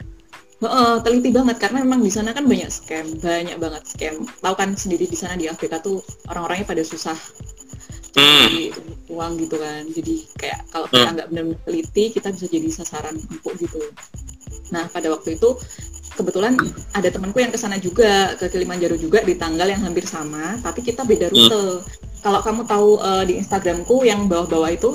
heeh, 0.62 0.92
teliti 1.00 1.32
banget 1.32 1.56
karena 1.56 1.80
memang 1.80 2.04
di 2.04 2.12
sana 2.12 2.30
kan 2.30 2.44
banyak 2.44 2.68
scam, 2.68 3.16
banyak 3.16 3.56
banget 3.56 3.82
scam. 3.88 4.28
Tahu 4.28 4.54
kan 4.54 4.76
sendiri 4.76 5.08
di 5.08 5.16
sana 5.16 5.34
di 5.34 5.48
Afrika 5.48 5.80
tuh 5.80 6.04
orang-orangnya 6.28 6.68
pada 6.68 6.84
susah 6.84 7.16
cari 8.12 8.74
uang 9.08 9.32
gitu 9.38 9.56
kan. 9.58 9.82
Jadi 9.88 10.14
kayak 10.36 10.58
kalau 10.70 10.86
kita 10.88 11.06
Hmm. 11.06 11.14
nggak 11.16 11.26
benar-benar 11.30 11.60
teliti 11.66 12.04
kita 12.10 12.28
bisa 12.30 12.46
jadi 12.46 12.68
sasaran 12.70 13.16
empuk 13.16 13.54
gitu. 13.58 13.80
Nah 14.70 14.86
pada 14.88 15.10
waktu 15.10 15.34
itu 15.38 15.58
kebetulan 16.14 16.58
ada 16.92 17.08
temanku 17.08 17.38
yang 17.40 17.48
ke 17.48 17.58
sana 17.58 17.78
juga 17.78 18.34
ke 18.36 18.50
Kilimanjaro 18.50 18.98
juga 18.98 19.22
di 19.22 19.38
tanggal 19.38 19.70
yang 19.70 19.80
hampir 19.82 20.04
sama, 20.04 20.58
tapi 20.60 20.82
kita 20.82 21.06
beda 21.06 21.30
rute. 21.30 21.86
Kalau 22.20 22.40
kamu 22.44 22.68
tahu 22.68 22.88
eh, 23.00 23.24
di 23.24 23.34
Instagramku 23.40 24.04
yang 24.04 24.28
bawah-bawah 24.28 24.70
itu, 24.70 24.90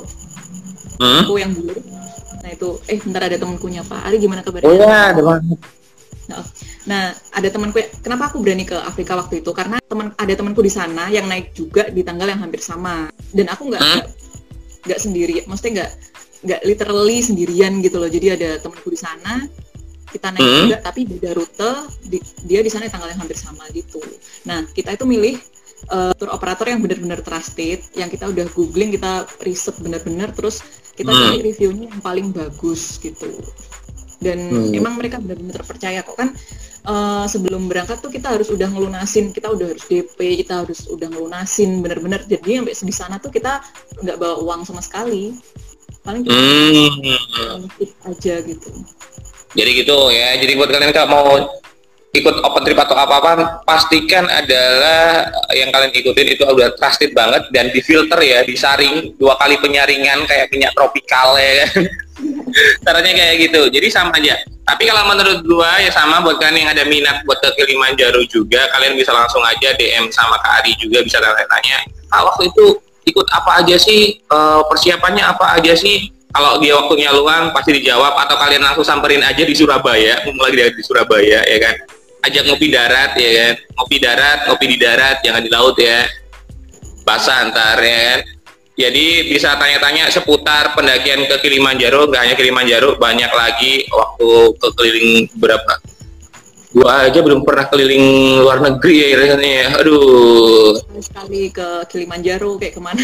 Hmm? 0.95 1.27
aku 1.27 1.35
yang 1.41 1.51
bulu. 1.51 1.75
Nah 2.39 2.49
itu, 2.53 2.77
eh 2.87 3.01
bentar 3.01 3.25
ada 3.25 3.35
temanku 3.35 3.65
nyapa. 3.67 4.05
Ari 4.05 4.15
gimana 4.21 4.45
kabarnya? 4.45 4.69
Oh 4.69 4.75
ya, 4.77 5.11
ada 5.11 5.21
banget. 5.25 5.59
Nah, 6.85 7.13
ada 7.33 7.47
temanku 7.49 7.77
yang- 7.81 7.93
kenapa 8.01 8.29
aku 8.29 8.41
berani 8.41 8.65
ke 8.65 8.77
Afrika 8.77 9.13
waktu 9.15 9.45
itu? 9.45 9.51
Karena 9.53 9.77
teman 9.85 10.13
ada 10.17 10.33
temanku 10.33 10.61
di 10.61 10.69
sana 10.69 11.09
yang 11.09 11.29
naik 11.29 11.53
juga 11.53 11.89
di 11.89 12.01
tanggal 12.01 12.29
yang 12.29 12.41
hampir 12.41 12.61
sama. 12.61 13.09
Dan 13.33 13.49
aku 13.49 13.69
nggak 13.69 13.81
nggak 14.85 14.99
sendiri, 15.01 15.41
maksudnya 15.49 15.73
nggak 15.81 15.91
nggak 16.45 16.61
literally 16.65 17.17
sendirian 17.25 17.81
gitu 17.81 17.97
loh. 17.97 18.09
Jadi 18.09 18.27
ada 18.37 18.49
temanku 18.61 18.93
di 18.93 18.99
sana, 18.99 19.45
kita 20.13 20.29
naik 20.29 20.45
Hmm? 20.45 20.61
juga 20.69 20.77
tapi 20.81 21.01
beda 21.09 21.29
rute. 21.33 21.71
di- 22.05 22.21
dia 22.45 22.61
di 22.61 22.69
sana 22.69 22.85
di 22.85 22.93
tanggal 22.93 23.09
yang 23.09 23.21
hampir 23.25 23.37
sama 23.37 23.65
gitu. 23.73 23.97
Nah, 24.45 24.65
kita 24.69 24.93
itu 24.93 25.05
milih 25.05 25.37
eh, 25.85 26.13
tour 26.17 26.33
operator 26.33 26.65
yang 26.65 26.81
benar-benar 26.81 27.21
trusted, 27.21 27.77
yang 27.93 28.09
kita 28.09 28.25
udah 28.25 28.49
googling, 28.57 28.89
kita 28.97 29.29
riset 29.45 29.77
benar-benar, 29.77 30.33
terus 30.33 30.65
kita 30.97 31.13
Hmm. 31.13 31.21
cari 31.29 31.45
reviewnya 31.45 31.93
yang 31.93 32.01
paling 32.01 32.33
bagus 32.33 32.97
gitu. 32.97 33.37
Dan 34.21 34.39
Hmm. 34.51 34.77
emang 34.77 34.95
mereka 34.95 35.19
benar-benar 35.19 35.59
terpercaya 35.59 35.99
kok 36.01 36.15
kan 36.15 36.29
eh, 36.85 37.25
sebelum 37.25 37.65
berangkat 37.65 37.97
tuh 37.97 38.13
kita 38.13 38.37
harus 38.37 38.45
udah 38.53 38.69
ngelunasin, 38.69 39.33
kita 39.33 39.49
udah 39.49 39.73
harus 39.73 39.89
DP, 39.89 40.37
kita 40.45 40.61
harus 40.61 40.85
udah 40.85 41.09
ngelunasin 41.09 41.81
bener-bener. 41.81 42.21
Jadi 42.29 42.61
sampai 42.61 42.73
di 42.77 42.93
sana 42.93 43.15
tuh 43.17 43.33
kita 43.33 43.57
nggak 44.05 44.17
bawa 44.21 44.37
uang 44.45 44.61
sama 44.69 44.85
sekali, 44.85 45.33
paling 46.05 46.21
cuma 46.29 46.37
Hmm. 46.37 47.65
aja 48.05 48.35
gitu. 48.45 48.69
Jadi 49.55 49.71
gitu 49.81 49.97
ya. 50.13 50.37
Jadi 50.37 50.51
buat 50.53 50.69
kalian 50.69 50.93
kalau 50.93 51.09
mau 51.09 51.29
ikut 52.15 52.35
open 52.41 52.63
trip 52.63 52.79
atau 52.79 52.95
apa-apa 52.95 53.61
pastikan 53.67 54.23
adalah 54.31 55.27
yang 55.51 55.69
kalian 55.69 55.91
ikutin 55.91 56.27
itu 56.31 56.43
udah 56.47 56.71
trusted 56.79 57.11
banget 57.11 57.43
dan 57.51 57.67
difilter 57.75 58.17
ya 58.23 58.41
disaring 58.47 59.11
dua 59.19 59.35
kali 59.35 59.59
penyaringan 59.59 60.23
kayak 60.23 60.47
minyak 60.49 60.71
tropikal 60.71 61.35
ya 61.35 61.67
kan. 61.67 61.83
Caranya 62.87 63.11
kayak 63.11 63.35
gitu. 63.51 63.61
Jadi 63.67 63.87
sama 63.91 64.15
aja. 64.15 64.39
Tapi 64.65 64.87
kalau 64.87 65.03
menurut 65.11 65.43
gua 65.43 65.77
ya 65.83 65.91
sama 65.91 66.23
buat 66.23 66.39
kalian 66.39 66.65
yang 66.65 66.69
ada 66.71 66.83
minat 66.87 67.21
buat 67.27 67.37
ke 67.37 67.53
Kilimanjaro 67.59 68.23
juga 68.31 68.65
kalian 68.73 68.95
bisa 68.95 69.11
langsung 69.11 69.43
aja 69.43 69.75
DM 69.75 70.09
sama 70.09 70.39
Kak 70.39 70.63
Ari 70.63 70.73
juga 70.79 71.03
bisa 71.03 71.19
tanya-tanya. 71.19 71.85
Ah, 72.09 72.23
waktu 72.25 72.49
itu 72.49 72.79
ikut 73.05 73.27
apa 73.29 73.61
aja 73.61 73.75
sih? 73.77 74.23
Uh, 74.31 74.63
persiapannya 74.71 75.21
apa 75.21 75.59
aja 75.59 75.75
sih? 75.75 76.09
Kalau 76.31 76.57
dia 76.59 76.75
waktunya 76.79 77.13
luang 77.13 77.51
pasti 77.51 77.77
dijawab. 77.77 78.15
Atau 78.25 78.39
kalian 78.39 78.63
langsung 78.63 78.87
samperin 78.87 79.21
aja 79.21 79.43
di 79.43 79.53
Surabaya 79.53 80.23
mulai 80.31 80.55
dari 80.55 80.71
di 80.73 80.83
Surabaya 80.83 81.43
ya 81.45 81.59
kan 81.61 81.94
ajak 82.25 82.43
ngopi 82.49 82.67
darat 82.73 83.11
ya 83.15 83.29
kan? 83.29 83.53
Ngopi 83.77 83.97
darat 84.01 84.39
ngopi 84.49 84.65
di 84.65 84.77
darat 84.81 85.17
jangan 85.21 85.41
di 85.45 85.49
laut 85.53 85.77
ya. 85.77 86.05
Basah 87.05 87.45
antar 87.45 87.77
ya 87.79 87.97
kan? 87.97 88.19
Jadi 88.75 89.31
bisa 89.31 89.55
tanya-tanya 89.55 90.11
seputar 90.11 90.75
pendakian 90.75 91.23
ke 91.23 91.35
Kilimanjaro 91.39 92.11
gak 92.11 92.27
hanya 92.27 92.35
Kilimanjaro 92.35 92.99
banyak 92.99 93.31
lagi 93.31 93.87
waktu 93.87 94.27
ke 94.59 94.67
keliling 94.75 95.09
berapa? 95.39 95.79
Gua 96.75 97.07
aja 97.07 97.23
belum 97.23 97.47
pernah 97.47 97.71
keliling 97.71 98.03
luar 98.43 98.59
negeri 98.59 98.95
ya 98.99 99.07
rasanya 99.15 99.51
ya. 99.63 99.67
Aduh. 99.79 100.75
Sekali 100.99 101.47
ke 101.55 101.87
Kilimanjaro 101.87 102.59
kayak 102.59 102.75
ke 102.75 102.81
mana? 102.83 102.99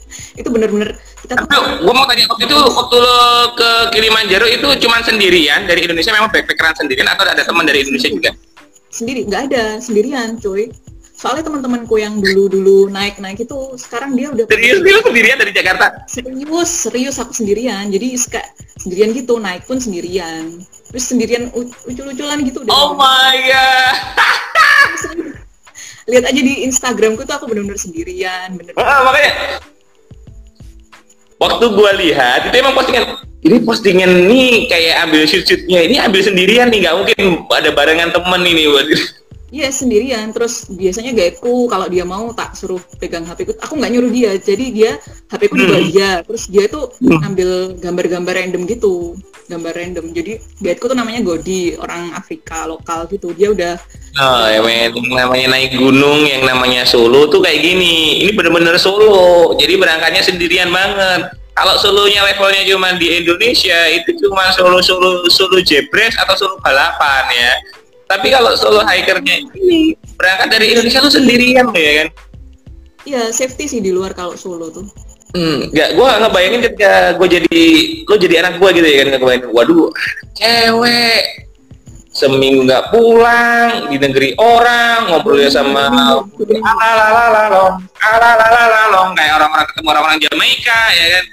Itu 0.40 0.48
bener-bener 0.48 0.96
kita 1.20 1.36
Tapi, 1.36 1.84
gua 1.84 1.92
mau 1.92 2.08
tanya 2.08 2.24
waktu 2.32 2.48
itu 2.48 2.56
waktu 2.56 2.96
lo 2.96 3.20
ke 3.54 3.70
Kilimanjaro 3.92 4.46
itu 4.48 4.68
cuma 4.82 5.04
sendirian? 5.04 5.68
Dari 5.68 5.84
Indonesia 5.84 6.16
memang 6.16 6.32
backpackeran 6.32 6.74
sendirian 6.80 7.06
atau 7.06 7.28
ada 7.28 7.44
teman 7.44 7.68
dari 7.68 7.84
Indonesia 7.84 8.08
juga 8.08 8.32
sendiri 8.90 9.24
nggak 9.26 9.42
ada 9.50 9.64
sendirian 9.78 10.36
cuy. 10.36 10.68
Soalnya 11.20 11.52
teman-temanku 11.52 12.00
yang 12.00 12.16
dulu-dulu 12.16 12.88
naik-naik 12.88 13.44
itu 13.44 13.76
sekarang 13.76 14.16
dia 14.16 14.32
udah 14.32 14.48
serius? 14.48 14.80
dia 14.80 15.04
sendirian 15.04 15.36
dari 15.36 15.52
Jakarta? 15.52 15.86
Serius 16.08 16.70
serius 16.72 17.16
aku 17.20 17.36
sendirian. 17.36 17.92
Jadi 17.92 18.16
suka 18.16 18.40
sendirian 18.80 19.12
gitu 19.12 19.36
naik 19.36 19.68
pun 19.68 19.76
sendirian. 19.76 20.64
Terus 20.88 21.04
sendirian 21.04 21.52
lucu-lucuan 21.84 22.40
gitu 22.40 22.64
deh. 22.64 22.72
oh 22.72 22.96
my 22.96 23.36
god. 23.46 23.96
Lihat 26.10 26.24
aja 26.24 26.40
di 26.40 26.64
Instagramku 26.64 27.22
tuh 27.28 27.36
aku 27.36 27.52
benar-benar 27.52 27.76
sendirian 27.76 28.56
bener, 28.56 28.72
-bener. 28.72 28.80
Ah, 28.80 29.04
makanya 29.04 29.60
waktu 31.40 31.64
gua 31.72 31.90
lihat 31.96 32.52
itu 32.52 32.56
emang 32.60 32.76
postingan. 32.76 33.18
Ini 33.40 33.56
postingan 33.64 34.28
nih 34.28 34.68
kayak 34.68 35.08
ambil 35.08 35.24
shoot-shootnya. 35.24 35.80
Ini 35.88 35.96
ambil 36.04 36.20
sendirian 36.20 36.68
nih 36.68 36.84
nggak 36.84 36.96
mungkin 37.00 37.24
ada 37.48 37.72
barengan 37.72 38.12
temen 38.12 38.44
ini 38.44 38.68
Iya 39.50 39.66
sendirian, 39.74 40.30
terus 40.30 40.70
biasanya 40.70 41.10
gaibku 41.10 41.66
kalau 41.66 41.90
dia 41.90 42.06
mau 42.06 42.30
tak 42.30 42.54
suruh 42.54 42.78
pegang 43.02 43.26
HP 43.26 43.50
ku, 43.50 43.52
aku 43.58 43.74
nggak 43.82 43.90
nyuruh 43.90 44.12
dia, 44.14 44.30
jadi 44.38 44.66
dia 44.70 44.92
HP 45.26 45.50
ku 45.50 45.58
hmm. 45.58 45.62
dibawa 45.66 45.80
dia, 45.90 46.10
terus 46.22 46.46
dia 46.46 46.64
tuh 46.70 46.94
hmm. 47.02 47.26
ambil 47.26 47.50
gambar-gambar 47.82 48.34
random 48.38 48.62
gitu, 48.70 49.18
gambar 49.50 49.74
random, 49.74 50.14
jadi 50.14 50.38
gaibku 50.62 50.86
tuh 50.86 50.94
namanya 50.94 51.26
Godi, 51.26 51.74
orang 51.82 52.14
Afrika 52.14 52.70
lokal 52.70 53.10
gitu, 53.10 53.34
dia 53.34 53.50
udah 53.50 53.74
Oh 54.22 54.46
ya 54.46 54.62
men, 54.62 54.94
namanya 55.10 55.58
naik 55.58 55.74
gunung, 55.74 56.30
yang 56.30 56.46
namanya 56.46 56.86
Solo 56.86 57.26
tuh 57.26 57.42
kayak 57.42 57.58
gini, 57.58 58.22
ini 58.22 58.30
bener-bener 58.30 58.78
Solo, 58.78 59.58
jadi 59.58 59.74
berangkatnya 59.74 60.22
sendirian 60.22 60.70
banget, 60.70 61.26
kalau 61.58 61.74
solonya 61.76 62.22
levelnya 62.24 62.62
cuma 62.70 62.94
di 62.96 63.20
Indonesia 63.20 63.90
itu 63.90 64.16
cuma 64.22 64.48
solo 64.54 64.80
solo 64.80 65.28
solo 65.28 65.60
jebres 65.60 66.16
atau 66.16 66.32
solo 66.38 66.54
balapan 66.62 67.26
ya 67.34 67.52
tapi 68.10 68.26
kalau 68.34 68.50
solo 68.58 68.82
hikernya 68.82 69.46
ini 69.54 69.94
berangkat 70.18 70.58
dari 70.58 70.74
Indonesia 70.74 70.98
tuh 70.98 71.14
sendirian 71.14 71.70
ya 71.70 71.92
kan? 72.02 72.08
Iya 73.06 73.22
safety 73.30 73.70
sih 73.70 73.80
di 73.80 73.94
luar 73.94 74.18
kalau 74.18 74.34
solo 74.34 74.66
tuh. 74.74 74.86
Hmm, 75.30 75.70
nggak, 75.70 75.94
gue 75.94 76.08
nggak 76.10 76.32
bayangin 76.34 76.60
ketika 76.66 77.14
gue 77.14 77.28
jadi, 77.38 77.62
lo 78.02 78.18
jadi 78.18 78.34
anak 78.42 78.58
gue 78.58 78.68
gitu 78.82 78.88
ya 78.90 78.96
kan, 78.98 79.06
nggak 79.14 79.22
bayangin, 79.22 79.50
waduh, 79.54 79.86
cewek, 80.34 81.22
seminggu 82.10 82.66
nggak 82.66 82.90
pulang 82.90 83.86
di 83.86 83.96
negeri 84.02 84.34
orang 84.42 85.06
ngobrolnya 85.06 85.54
sama 85.54 85.86
alalalalong 86.74 87.78
alalalalong 88.02 89.14
kayak 89.14 89.38
orang-orang 89.38 89.66
ketemu 89.70 89.88
orang-orang 89.94 90.18
Jamaika 90.18 90.80
ya 90.98 91.06
kan 91.14 91.24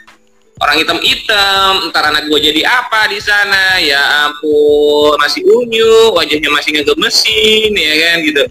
orang 0.57 0.75
hitam-hitam, 0.81 1.93
ntar 1.93 2.09
anak 2.09 2.25
gue 2.25 2.39
jadi 2.41 2.61
apa 2.65 3.09
di 3.09 3.21
sana, 3.21 3.77
ya 3.77 4.29
ampun, 4.29 5.17
masih 5.21 5.45
unyu, 5.45 6.17
wajahnya 6.17 6.49
masih 6.49 6.69
ngegemesin, 6.73 7.71
ya 7.77 7.93
kan 8.01 8.17
gitu. 8.25 8.43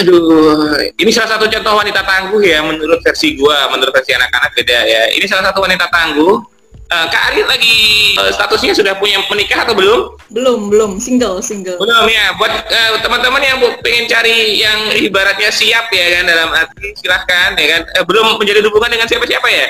Aduh, 0.00 0.72
ini 0.96 1.10
salah 1.12 1.36
satu 1.36 1.52
contoh 1.52 1.74
wanita 1.76 2.00
tangguh 2.00 2.40
ya 2.40 2.64
menurut 2.64 3.04
versi 3.04 3.36
gue, 3.36 3.58
menurut 3.68 3.92
versi 3.92 4.16
anak-anak 4.16 4.50
beda 4.56 4.78
ya. 4.88 5.02
Ini 5.12 5.26
salah 5.28 5.52
satu 5.52 5.60
wanita 5.64 5.84
tangguh. 5.92 6.56
Uh, 6.86 7.06
Kak 7.10 7.34
Ari 7.34 7.42
lagi 7.42 7.78
uh, 8.14 8.30
statusnya 8.30 8.70
sudah 8.70 8.94
punya 8.94 9.18
menikah 9.26 9.66
atau 9.66 9.74
belum? 9.74 10.14
Belum, 10.30 10.70
belum, 10.70 11.02
single, 11.02 11.42
single. 11.42 11.82
Belum 11.82 12.06
ya. 12.06 12.30
Buat 12.38 12.62
uh, 12.62 13.02
teman-teman 13.02 13.42
yang 13.42 13.58
pengen 13.82 14.06
cari 14.06 14.62
yang 14.62 14.94
ibaratnya 14.94 15.50
siap 15.50 15.90
ya 15.90 16.06
kan 16.14 16.30
dalam 16.30 16.54
arti 16.54 16.94
silahkan 16.94 17.58
ya 17.58 17.66
kan. 17.74 17.80
Uh, 18.00 18.04
belum 18.06 18.38
menjadi 18.38 18.62
hubungan 18.70 18.94
dengan 18.94 19.10
siapa-siapa 19.10 19.50
ya? 19.50 19.66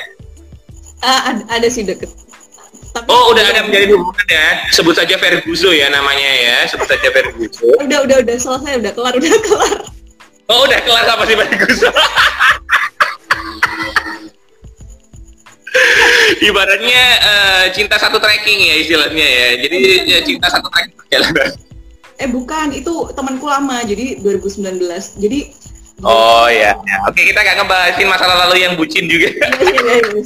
Uh, 1.04 1.20
ada, 1.32 1.42
ada 1.60 1.68
sih 1.68 1.84
deket. 1.84 2.08
Tapi 2.96 3.12
oh 3.12 3.36
udah 3.36 3.44
ada 3.44 3.60
menjadi 3.68 3.92
hubungan 3.92 4.26
ya. 4.28 4.64
Sebut 4.72 4.96
saja 4.96 5.20
Ferguso 5.20 5.68
ya 5.68 5.92
namanya 5.92 6.30
ya. 6.32 6.56
Sebut 6.64 6.88
saja 6.88 7.12
Ferguso. 7.12 7.68
udah 7.84 8.08
udah 8.08 8.16
udah 8.24 8.36
selesai 8.40 8.80
udah 8.80 8.92
kelar 8.96 9.12
udah 9.12 9.30
kelar. 9.46 9.78
Oh 10.48 10.64
udah 10.64 10.80
kelar 10.80 11.04
apa 11.04 11.22
sih 11.28 11.36
Ferguso? 11.36 11.92
Ibaratnya 16.40 17.02
uh, 17.20 17.64
cinta 17.76 18.00
satu 18.00 18.16
trekking 18.16 18.60
ya 18.64 18.74
istilahnya 18.80 19.26
ya. 19.28 19.48
Jadi 19.60 19.78
ya, 20.08 20.18
cinta 20.24 20.48
satu 20.48 20.72
trekking. 20.72 20.96
Eh 22.16 22.28
bukan, 22.32 22.72
itu 22.72 23.12
temanku 23.12 23.44
lama. 23.44 23.84
Jadi 23.84 24.24
2019. 24.24 25.20
Jadi 25.20 25.40
Oh 26.04 26.44
ya. 26.48 26.76
ya. 26.76 26.96
Oke, 27.08 27.24
kita 27.24 27.40
gak 27.40 27.56
ngebahasin 27.60 28.08
masalah 28.08 28.48
lalu 28.48 28.64
yang 28.64 28.76
bucin 28.76 29.08
juga. 29.08 29.32
Iya, 29.32 29.80
iya, 29.80 29.96
iya. 30.12 30.24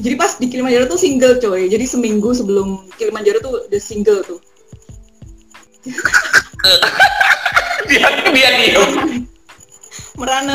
Jadi 0.00 0.14
pas 0.16 0.32
di 0.40 0.48
Kilimanjaro 0.48 0.88
tuh 0.88 1.00
single 1.00 1.36
coy. 1.36 1.68
Jadi 1.68 1.84
seminggu 1.84 2.32
sebelum 2.32 2.88
Kilimanjaro 2.96 3.38
tuh 3.44 3.52
udah 3.68 3.80
single 3.80 4.24
tuh. 4.24 4.40
Dia 7.90 8.06
dia 8.30 8.50
diem. 8.54 9.26
Merana 10.14 10.54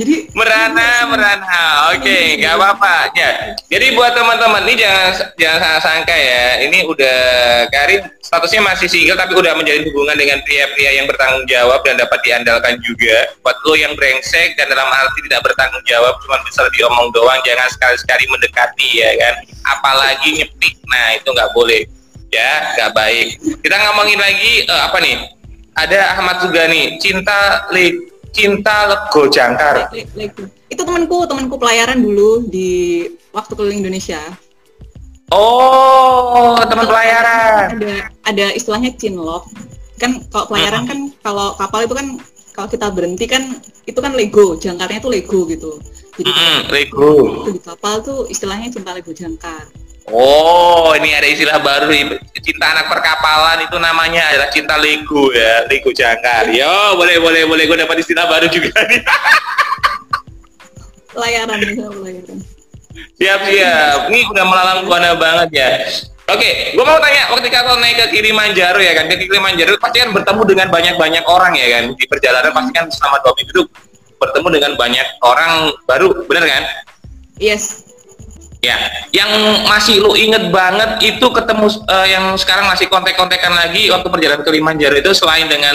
jadi 0.00 0.32
merana 0.32 1.04
merana. 1.12 1.92
Oke 1.92 2.08
okay, 2.08 2.24
nggak 2.40 2.56
apa-apa. 2.56 3.12
Ya 3.12 3.52
jadi 3.68 3.92
buat 3.92 4.16
teman-teman 4.16 4.64
ini 4.64 4.80
jangan 4.80 5.28
jangan 5.36 5.58
salah 5.60 5.82
sangka 5.84 6.16
ya. 6.16 6.64
Ini 6.64 6.88
udah 6.88 7.18
Karin 7.68 8.08
statusnya 8.24 8.64
masih 8.64 8.88
single 8.88 9.20
tapi 9.20 9.36
udah 9.36 9.52
menjalin 9.52 9.84
hubungan 9.92 10.16
dengan 10.16 10.40
pria-pria 10.48 10.96
yang 10.96 11.04
bertanggung 11.04 11.44
jawab 11.44 11.84
dan 11.84 12.00
dapat 12.00 12.16
diandalkan 12.24 12.80
juga. 12.80 13.28
Buat 13.44 13.60
lo 13.68 13.76
yang 13.76 13.92
brengsek 13.92 14.56
dan 14.56 14.72
dalam 14.72 14.88
arti 14.88 15.20
tidak 15.28 15.44
bertanggung 15.44 15.84
jawab 15.84 16.16
cuma 16.24 16.40
bisa 16.48 16.64
diomong 16.72 17.12
doang 17.12 17.40
jangan 17.44 17.68
sekali-sekali 17.68 18.24
mendekati 18.32 19.04
ya 19.04 19.10
kan? 19.20 19.34
Apalagi 19.76 20.40
nyepik 20.40 20.80
nah 20.88 21.12
itu 21.12 21.28
nggak 21.28 21.52
boleh. 21.52 21.84
Ya 22.32 22.72
nggak 22.80 22.90
baik. 22.96 23.26
Kita 23.60 23.76
ngomongin 23.76 24.16
lagi 24.16 24.64
uh, 24.64 24.88
apa 24.88 24.96
nih? 25.04 25.16
Ada 25.76 26.16
Ahmad 26.16 26.40
juga 26.40 26.66
nih 26.66 26.96
cinta 26.98 27.68
li 27.70 28.09
Cinta 28.30 28.86
Lego 28.86 29.26
Jangkar. 29.28 29.90
Itu 30.70 30.82
temanku, 30.86 31.26
temanku 31.26 31.58
pelayaran 31.58 31.98
dulu 31.98 32.46
di 32.46 33.04
waktu 33.34 33.52
keliling 33.54 33.82
Indonesia. 33.82 34.20
Oh, 35.30 36.58
teman 36.66 36.90
pelayaran. 36.90 37.78
Ada 37.78 37.94
ada 38.26 38.46
istilahnya 38.54 38.90
cinlok. 38.98 39.46
Kan 39.98 40.26
kalau 40.26 40.50
pelayaran 40.50 40.90
kan 40.90 40.98
kalau 41.22 41.54
kapal 41.54 41.86
itu 41.86 41.94
kan 41.94 42.06
kalau 42.50 42.66
kita 42.66 42.90
berhenti 42.90 43.30
kan 43.30 43.62
itu 43.86 43.98
kan 44.02 44.12
Lego, 44.18 44.58
jangkarnya 44.58 44.98
tuh 44.98 45.10
Lego 45.14 45.46
gitu. 45.46 45.78
Jadi 46.18 46.30
mm, 46.30 46.60
Lego. 46.74 47.46
Itu 47.46 47.50
di 47.54 47.62
kapal 47.62 48.02
tuh 48.02 48.26
istilahnya 48.26 48.74
cinta 48.74 48.90
Lego 48.90 49.14
jangkar. 49.14 49.70
Oh, 50.08 50.96
ini 50.96 51.12
ada 51.12 51.28
istilah 51.28 51.60
baru 51.60 51.92
cinta 52.40 52.66
anak 52.72 52.88
perkapalan 52.88 53.68
itu 53.68 53.76
namanya 53.76 54.32
adalah 54.32 54.48
cinta 54.48 54.80
Lego 54.80 55.28
ya, 55.30 55.68
Lego 55.68 55.92
jangkar. 55.92 56.48
Yo, 56.50 56.96
boleh 56.96 57.20
boleh 57.20 57.42
boleh 57.44 57.64
gue 57.68 57.78
dapat 57.84 58.00
istilah 58.00 58.24
baru 58.24 58.48
juga 58.48 58.72
nih. 58.90 59.02
layaran 61.12 61.58
layaran. 62.00 62.38
Siap 63.20 63.40
siap. 63.44 63.98
Ini 64.08 64.20
udah 64.32 64.44
melalang 64.48 64.80
buana 64.88 65.10
banget 65.14 65.48
ya. 65.52 65.70
Oke, 66.30 66.78
gue 66.78 66.84
mau 66.86 66.98
tanya, 67.02 67.26
waktu 67.34 67.50
kau 67.50 67.74
naik 67.82 67.98
ke 67.98 68.06
Kilimanjaro 68.14 68.78
ya 68.78 68.94
kan, 68.94 69.10
ke 69.10 69.18
Kilimanjaro 69.18 69.74
pasti 69.82 69.98
kan 69.98 70.14
bertemu 70.14 70.42
dengan 70.46 70.68
banyak-banyak 70.70 71.24
orang 71.26 71.58
ya 71.58 71.66
kan, 71.74 71.84
di 71.90 72.04
perjalanan 72.06 72.54
pasti 72.54 72.70
kan 72.70 72.86
selama 72.86 73.18
dua 73.26 73.34
minggu 73.34 73.50
itu 73.50 73.62
bertemu 74.14 74.48
dengan 74.54 74.72
banyak 74.78 75.06
orang 75.26 75.74
baru, 75.90 76.22
bener 76.30 76.46
kan? 76.46 76.62
Yes 77.42 77.89
Ya, 78.60 78.76
yang 79.16 79.32
masih 79.64 80.04
lu 80.04 80.12
inget 80.12 80.52
banget 80.52 81.00
itu 81.00 81.26
ketemu 81.32 81.72
uh, 81.88 82.04
yang 82.04 82.36
sekarang 82.36 82.68
masih 82.68 82.92
kontek-kontekan 82.92 83.56
lagi 83.56 83.88
waktu 83.88 84.04
perjalanan 84.12 84.44
ke 84.44 84.52
Kilimanjaro 84.52 85.00
itu 85.00 85.16
selain 85.16 85.48
dengan 85.48 85.72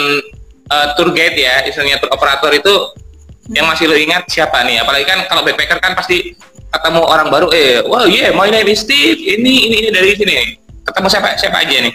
uh, 0.70 0.94
tour 0.94 1.10
guide 1.10 1.34
ya, 1.34 1.66
istilahnya 1.66 1.98
tour 1.98 2.14
operator 2.14 2.54
itu 2.54 2.70
hmm. 2.70 3.58
yang 3.58 3.66
masih 3.66 3.90
lu 3.90 3.98
ingat 3.98 4.30
siapa 4.30 4.62
nih? 4.70 4.86
Apalagi 4.86 5.02
kan 5.10 5.26
kalau 5.26 5.42
backpacker 5.42 5.82
kan 5.82 5.98
pasti 5.98 6.38
ketemu 6.70 7.02
orang 7.02 7.34
baru, 7.34 7.50
eh, 7.58 7.82
wow 7.90 8.06
yeah, 8.06 8.30
my 8.38 8.54
name 8.54 8.70
is 8.70 8.86
Steve, 8.86 9.18
ini 9.18 9.66
ini 9.66 9.76
ini 9.82 9.90
dari 9.90 10.14
sini. 10.14 10.34
Ketemu 10.86 11.08
siapa 11.10 11.42
siapa 11.42 11.66
aja 11.66 11.90
nih? 11.90 11.94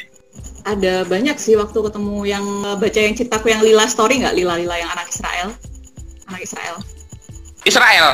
Ada 0.66 1.06
banyak 1.06 1.38
sih 1.38 1.54
waktu 1.54 1.86
ketemu 1.86 2.26
yang 2.26 2.44
baca 2.66 2.98
yang 2.98 3.14
ceritaku 3.14 3.46
yang 3.54 3.62
Lila 3.62 3.86
story 3.86 4.26
nggak 4.26 4.34
Lila 4.34 4.58
Lila 4.58 4.74
yang 4.74 4.90
anak 4.90 5.06
Israel, 5.06 5.54
anak 6.26 6.42
Israel. 6.42 6.82
Israel. 7.62 8.06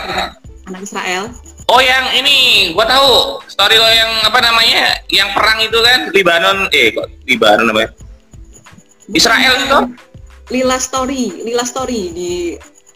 Anak 0.68 0.84
Israel 0.84 1.32
Oh 1.66 1.82
yang 1.82 2.14
ini, 2.14 2.70
gua 2.78 2.86
tahu 2.86 3.42
story 3.50 3.74
lo 3.74 3.90
yang 3.90 4.12
apa 4.22 4.38
namanya, 4.38 5.02
yang 5.10 5.34
perang 5.34 5.58
itu 5.58 5.74
kan 5.82 6.14
Libanon, 6.14 6.70
eh 6.70 6.94
kok 6.94 7.10
Libanon 7.26 7.74
apa? 7.74 7.80
Ya? 7.82 7.88
Israel 9.10 9.54
itu? 9.58 9.78
Lila 10.54 10.78
story, 10.78 11.42
Lila 11.42 11.66
story 11.66 12.14
di 12.14 12.30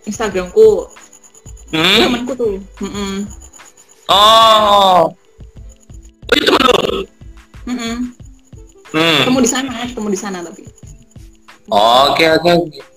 Instagramku. 0.07 0.87
Hmm? 1.75 1.99
Temanku 1.99 2.33
tuh. 2.39 2.63
Mm 2.83 2.91
-mm. 2.91 3.15
Oh, 4.11 5.11
oh 6.27 6.35
itu 6.35 6.47
temen 6.47 6.63
lo? 6.63 6.79
Mm 7.67 7.75
-mm. 7.79 7.97
Hmm. 8.91 9.19
Ketemu 9.23 9.39
di 9.43 9.51
sana, 9.51 9.73
ketemu 9.87 10.09
di 10.11 10.19
sana 10.19 10.39
tapi. 10.43 10.63
Oke 11.71 12.27
oke. 12.39 12.51
oke 12.51 12.90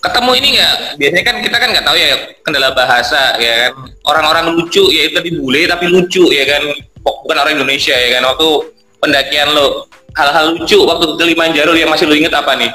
ketemu 0.00 0.30
ini 0.40 0.48
nggak? 0.56 0.74
Biasanya 0.96 1.24
kan 1.24 1.36
kita 1.44 1.56
kan 1.60 1.68
nggak 1.76 1.86
tahu 1.86 1.96
ya 1.96 2.08
kendala 2.44 2.68
bahasa 2.72 3.36
ya 3.36 3.52
kan? 3.68 3.72
Orang-orang 4.08 4.56
lucu 4.56 4.88
ya 4.88 5.08
itu 5.08 5.14
tadi 5.20 5.30
bule 5.36 5.68
tapi 5.68 5.84
lucu 5.92 6.24
ya 6.32 6.44
kan? 6.48 6.62
Bukan 7.00 7.36
orang 7.36 7.56
Indonesia 7.60 7.92
ya 7.92 8.08
kan? 8.18 8.22
Waktu 8.32 8.48
pendakian 9.00 9.48
lo 9.52 9.88
hal-hal 10.16 10.56
lucu 10.56 10.78
waktu 10.84 11.04
ke 11.04 11.14
Kilimanjaro 11.20 11.72
yang 11.76 11.92
masih 11.92 12.08
lo 12.08 12.16
inget 12.16 12.32
apa 12.32 12.56
nih? 12.56 12.72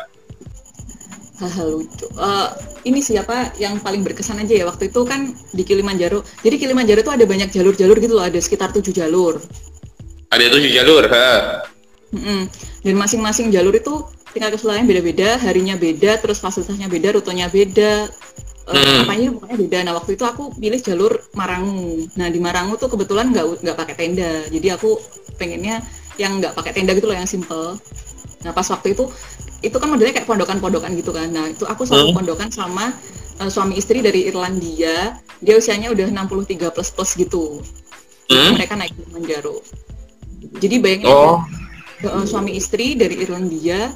Hal-hal 1.41 1.67
lucu. 1.82 2.05
Uh, 2.15 2.48
ini 2.86 3.01
siapa 3.01 3.51
yang 3.58 3.82
paling 3.82 4.05
berkesan 4.05 4.39
aja 4.39 4.53
ya? 4.62 4.65
Waktu 4.70 4.94
itu 4.94 5.01
kan 5.03 5.34
di 5.51 5.63
Kilimanjaro. 5.65 6.22
Jadi 6.46 6.55
Kilimanjaro 6.62 7.01
itu 7.01 7.12
ada 7.12 7.25
banyak 7.25 7.50
jalur-jalur 7.50 7.98
gitu 7.98 8.13
loh 8.15 8.25
ada 8.25 8.38
sekitar 8.38 8.70
tujuh 8.70 8.94
jalur. 8.94 9.41
Ada 10.29 10.46
tujuh 10.53 10.72
jalur 10.72 11.03
ha. 11.10 11.62
Mm 12.13 12.22
-mm. 12.22 12.41
dan 12.86 12.96
masing-masing 12.96 13.50
jalur 13.50 13.74
itu 13.75 14.05
tingkat 14.36 14.51
kesulitannya 14.60 14.84
beda-beda, 14.92 15.39
harinya 15.39 15.80
beda, 15.80 16.20
terus 16.20 16.44
fasilitasnya 16.44 16.92
beda, 16.92 17.15
rutenya 17.15 17.48
beda, 17.48 18.12
uh, 18.68 18.75
hmm. 18.75 19.08
apanya 19.08 19.27
pokoknya 19.32 19.58
beda. 19.63 19.77
Nah 19.88 19.94
waktu 19.96 20.20
itu 20.20 20.27
aku 20.27 20.51
pilih 20.60 20.80
jalur 20.84 21.24
Marangu. 21.32 22.04
Nah 22.20 22.27
di 22.27 22.44
Marangu 22.44 22.75
tuh 22.75 22.92
kebetulan 22.92 23.32
nggak 23.32 23.63
nggak 23.63 23.77
pakai 23.80 23.96
tenda, 23.96 24.44
jadi 24.51 24.75
aku 24.75 25.00
pengennya 25.39 25.80
yang 26.20 26.44
nggak 26.44 26.51
pakai 26.51 26.75
tenda 26.75 26.92
gitu 26.92 27.08
loh, 27.08 27.15
yang 27.15 27.30
simple. 27.30 27.80
Nah 28.44 28.51
pas 28.51 28.68
waktu 28.68 28.92
itu 28.92 29.08
itu 29.63 29.77
kan 29.80 29.88
modelnya 29.88 30.13
kayak 30.20 30.27
pondokan-pondokan 30.27 30.92
gitu 31.00 31.15
kan. 31.15 31.32
Nah 31.32 31.56
itu 31.56 31.63
aku 31.63 31.88
satu 31.88 32.12
hmm. 32.12 32.18
pondokan 32.20 32.51
sama 32.51 32.92
uh, 33.39 33.48
suami 33.50 33.80
istri 33.80 34.04
dari 34.04 34.27
Irlandia. 34.27 35.15
Dia 35.39 35.56
usianya 35.56 35.96
udah 35.96 36.12
63 36.12 36.75
plus 36.75 36.89
plus 36.92 37.12
gitu. 37.15 37.63
Hmm. 38.27 38.60
Mereka 38.60 38.75
naik 38.75 38.92
Kilimanjaro. 39.00 39.63
Jadi 40.60 40.75
bayangin 40.84 41.08
oh. 41.08 41.39
uh, 42.04 42.25
suami 42.27 42.60
istri 42.60 43.00
dari 43.00 43.24
Irlandia 43.24 43.96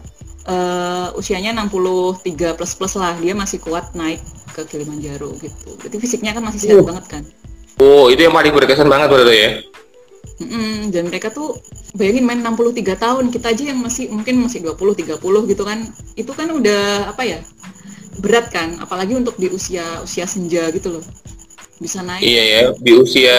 uh, 0.50 1.08
usianya 1.13 1.53
63 1.53 2.58
plus 2.58 2.74
plus 2.74 2.94
lah. 2.98 3.13
Dia 3.22 3.38
masih 3.38 3.62
kuat 3.62 3.94
naik 3.94 4.20
ke 4.58 4.65
Kilimanjaro 4.65 5.38
gitu. 5.39 5.77
Berarti 5.77 5.98
fisiknya 6.01 6.34
kan 6.34 6.44
masih 6.44 6.60
sehat 6.60 6.82
uh. 6.82 6.88
banget 6.89 7.06
kan? 7.08 7.24
Oh 7.79 8.12
itu 8.12 8.27
yang 8.27 8.36
paling 8.36 8.51
berkesan 8.51 8.91
banget 8.91 9.08
berarti 9.08 9.38
ya? 9.38 9.51
Mm-mm, 10.39 10.91
dan 10.91 11.12
mereka 11.12 11.32
tuh 11.32 11.60
bayangin 11.96 12.24
main 12.24 12.39
63 12.39 12.96
tahun 12.96 13.25
kita 13.27 13.51
aja 13.51 13.63
yang 13.75 13.79
masih 13.79 14.08
mungkin 14.12 14.39
masih 14.44 14.63
20 14.63 15.20
30 15.20 15.51
gitu 15.51 15.63
kan. 15.63 15.79
Itu 16.15 16.32
kan 16.36 16.51
udah 16.51 17.13
apa 17.15 17.24
ya 17.24 17.39
berat 18.20 18.51
kan. 18.51 18.79
Apalagi 18.83 19.16
untuk 19.16 19.40
di 19.40 19.48
usia 19.48 20.03
usia 20.03 20.27
senja 20.27 20.68
gitu 20.75 21.00
loh. 21.00 21.03
Bisa 21.79 22.03
naik. 22.03 22.24
Iya 22.24 22.44
ya 22.44 22.62
di 22.75 22.92
usia 23.00 23.38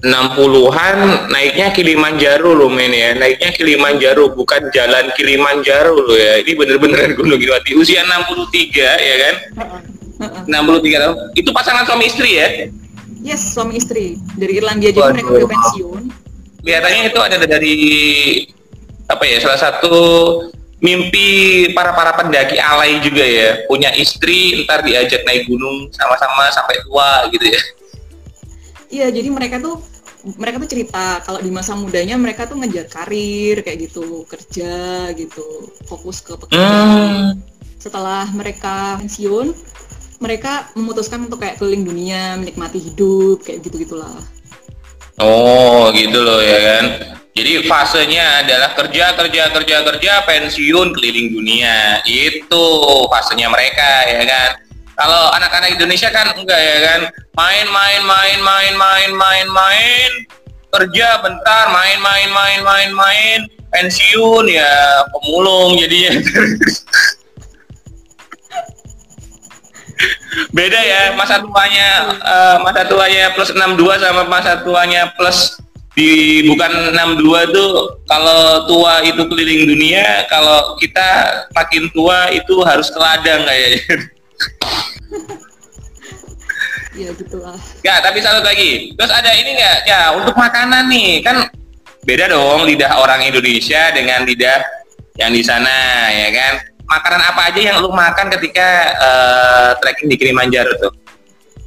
60-an 0.00 1.28
naiknya 1.28 1.68
Kilimanjaro 1.76 2.56
loh 2.56 2.72
men 2.72 2.92
ya. 2.92 3.12
Naiknya 3.12 3.52
Kilimanjaro 3.52 4.32
bukan 4.32 4.72
jalan 4.72 5.12
Kilimanjaro 5.12 5.92
loh 5.92 6.16
ya. 6.16 6.40
Ini 6.40 6.52
bener-beneran 6.56 7.12
gunung 7.20 7.36
Giliwati 7.36 7.76
usia 7.76 8.00
63 8.08 8.80
ya 8.80 9.16
kan? 9.20 9.34
63 10.48 11.02
tahun. 11.04 11.16
Itu 11.36 11.50
pasangan 11.52 11.84
suami 11.84 12.08
istri 12.08 12.40
ya? 12.40 12.48
Yes 13.20 13.52
suami 13.52 13.76
istri. 13.76 14.16
Dari 14.40 14.56
Irlandia 14.56 14.88
jadi 14.88 15.12
mereka 15.12 15.30
udah 15.36 15.48
pensiun. 15.52 16.02
Kelihatannya 16.64 17.02
itu 17.12 17.20
ada 17.20 17.36
dari 17.44 17.76
apa 19.04 19.24
ya 19.28 19.36
salah 19.42 19.60
satu 19.60 19.96
mimpi 20.80 21.68
para 21.76 21.92
para 21.92 22.16
pendaki 22.16 22.56
alay 22.56 23.04
juga 23.04 23.24
ya. 23.24 23.68
Punya 23.68 23.92
istri 24.00 24.64
ntar 24.64 24.80
diajak 24.80 25.28
naik 25.28 25.44
gunung 25.44 25.92
sama-sama 25.92 26.48
sampai 26.48 26.80
tua 26.88 27.28
gitu 27.28 27.44
ya 27.52 27.60
Iya, 28.90 29.06
jadi 29.14 29.30
mereka 29.30 29.62
tuh 29.62 29.78
mereka 30.36 30.60
tuh 30.60 30.68
cerita 30.68 31.22
kalau 31.24 31.40
di 31.40 31.48
masa 31.48 31.72
mudanya 31.78 32.18
mereka 32.18 32.44
tuh 32.44 32.58
ngejar 32.60 32.90
karir 32.90 33.62
kayak 33.62 33.88
gitu, 33.88 34.26
kerja 34.26 34.74
gitu, 35.14 35.70
fokus 35.86 36.20
ke 36.20 36.36
pekerjaan. 36.36 37.38
Hmm. 37.38 37.40
Setelah 37.80 38.28
mereka 38.34 39.00
pensiun, 39.00 39.56
mereka 40.20 40.68
memutuskan 40.76 41.30
untuk 41.30 41.40
kayak 41.40 41.56
keliling 41.56 41.86
dunia, 41.86 42.36
menikmati 42.36 42.82
hidup 42.82 43.46
kayak 43.46 43.64
gitu-gitulah. 43.64 44.20
Oh, 45.22 45.88
gitu 45.94 46.20
loh 46.20 46.42
ya 46.42 46.58
kan. 46.60 46.84
Jadi 47.30 47.64
fasenya 47.64 48.44
adalah 48.44 48.74
kerja, 48.74 49.16
kerja, 49.16 49.42
kerja, 49.54 49.76
kerja, 49.86 50.12
pensiun, 50.26 50.92
keliling 50.92 51.32
dunia. 51.32 52.02
Itu 52.04 53.06
fasenya 53.08 53.48
mereka 53.48 54.10
ya 54.10 54.22
kan 54.26 54.69
kalau 55.00 55.32
anak-anak 55.32 55.80
Indonesia 55.80 56.12
kan 56.12 56.28
enggak 56.36 56.60
ya 56.60 56.76
kan, 56.84 57.00
main 57.32 57.64
main 57.72 58.04
main 58.04 58.38
main 58.44 58.76
main 58.76 59.10
main 59.16 59.48
main, 59.48 60.10
kerja 60.76 61.24
bentar, 61.24 61.72
main 61.72 61.96
main 62.04 62.28
main 62.28 62.60
main 62.60 62.90
main, 62.92 63.40
pensiun 63.72 64.44
ya 64.52 65.00
pemulung 65.08 65.80
jadinya. 65.80 66.20
Beda 70.52 70.80
ya 70.80 71.12
masa 71.16 71.40
tuanya 71.40 71.88
uh, 72.20 72.56
masa 72.64 72.84
tuanya 72.84 73.32
plus 73.32 73.52
62 73.52 74.04
sama 74.04 74.24
masa 74.28 74.60
tuanya 74.64 75.12
plus 75.16 75.60
di 75.96 76.44
bukan 76.46 76.94
62 76.96 77.56
tuh 77.56 78.00
kalau 78.04 78.64
tua 78.68 79.00
itu 79.04 79.20
keliling 79.26 79.64
dunia, 79.64 80.28
kalau 80.28 80.76
kita 80.76 81.08
makin 81.56 81.88
tua 81.90 82.30
itu 82.36 82.60
harus 82.68 82.92
ke 82.92 82.98
ladang 83.00 83.48
kayaknya. 83.48 83.80
ya 86.94 87.10
gitulah. 87.14 87.58
Ya 87.86 88.02
tapi 88.02 88.18
satu 88.20 88.42
lagi. 88.42 88.94
Terus 88.94 89.12
ada 89.12 89.30
ini 89.34 89.56
nggak? 89.56 89.78
Ya 89.86 90.00
untuk 90.14 90.34
makanan 90.34 90.90
nih. 90.90 91.22
Kan 91.22 91.46
beda 92.04 92.32
dong 92.32 92.64
lidah 92.66 92.96
orang 92.98 93.22
Indonesia 93.24 93.92
dengan 93.92 94.24
lidah 94.24 94.64
yang 95.20 95.30
di 95.34 95.42
sana 95.44 95.72
ya 96.10 96.28
kan? 96.32 96.52
Makanan 96.90 97.22
apa 97.22 97.40
aja 97.54 97.60
yang 97.62 97.76
lu 97.78 97.94
makan 97.94 98.26
ketika 98.34 98.68
uh, 98.98 99.70
trekking 99.78 100.10
di 100.10 100.18
Kilimanjaro 100.18 100.74
tuh? 100.82 100.92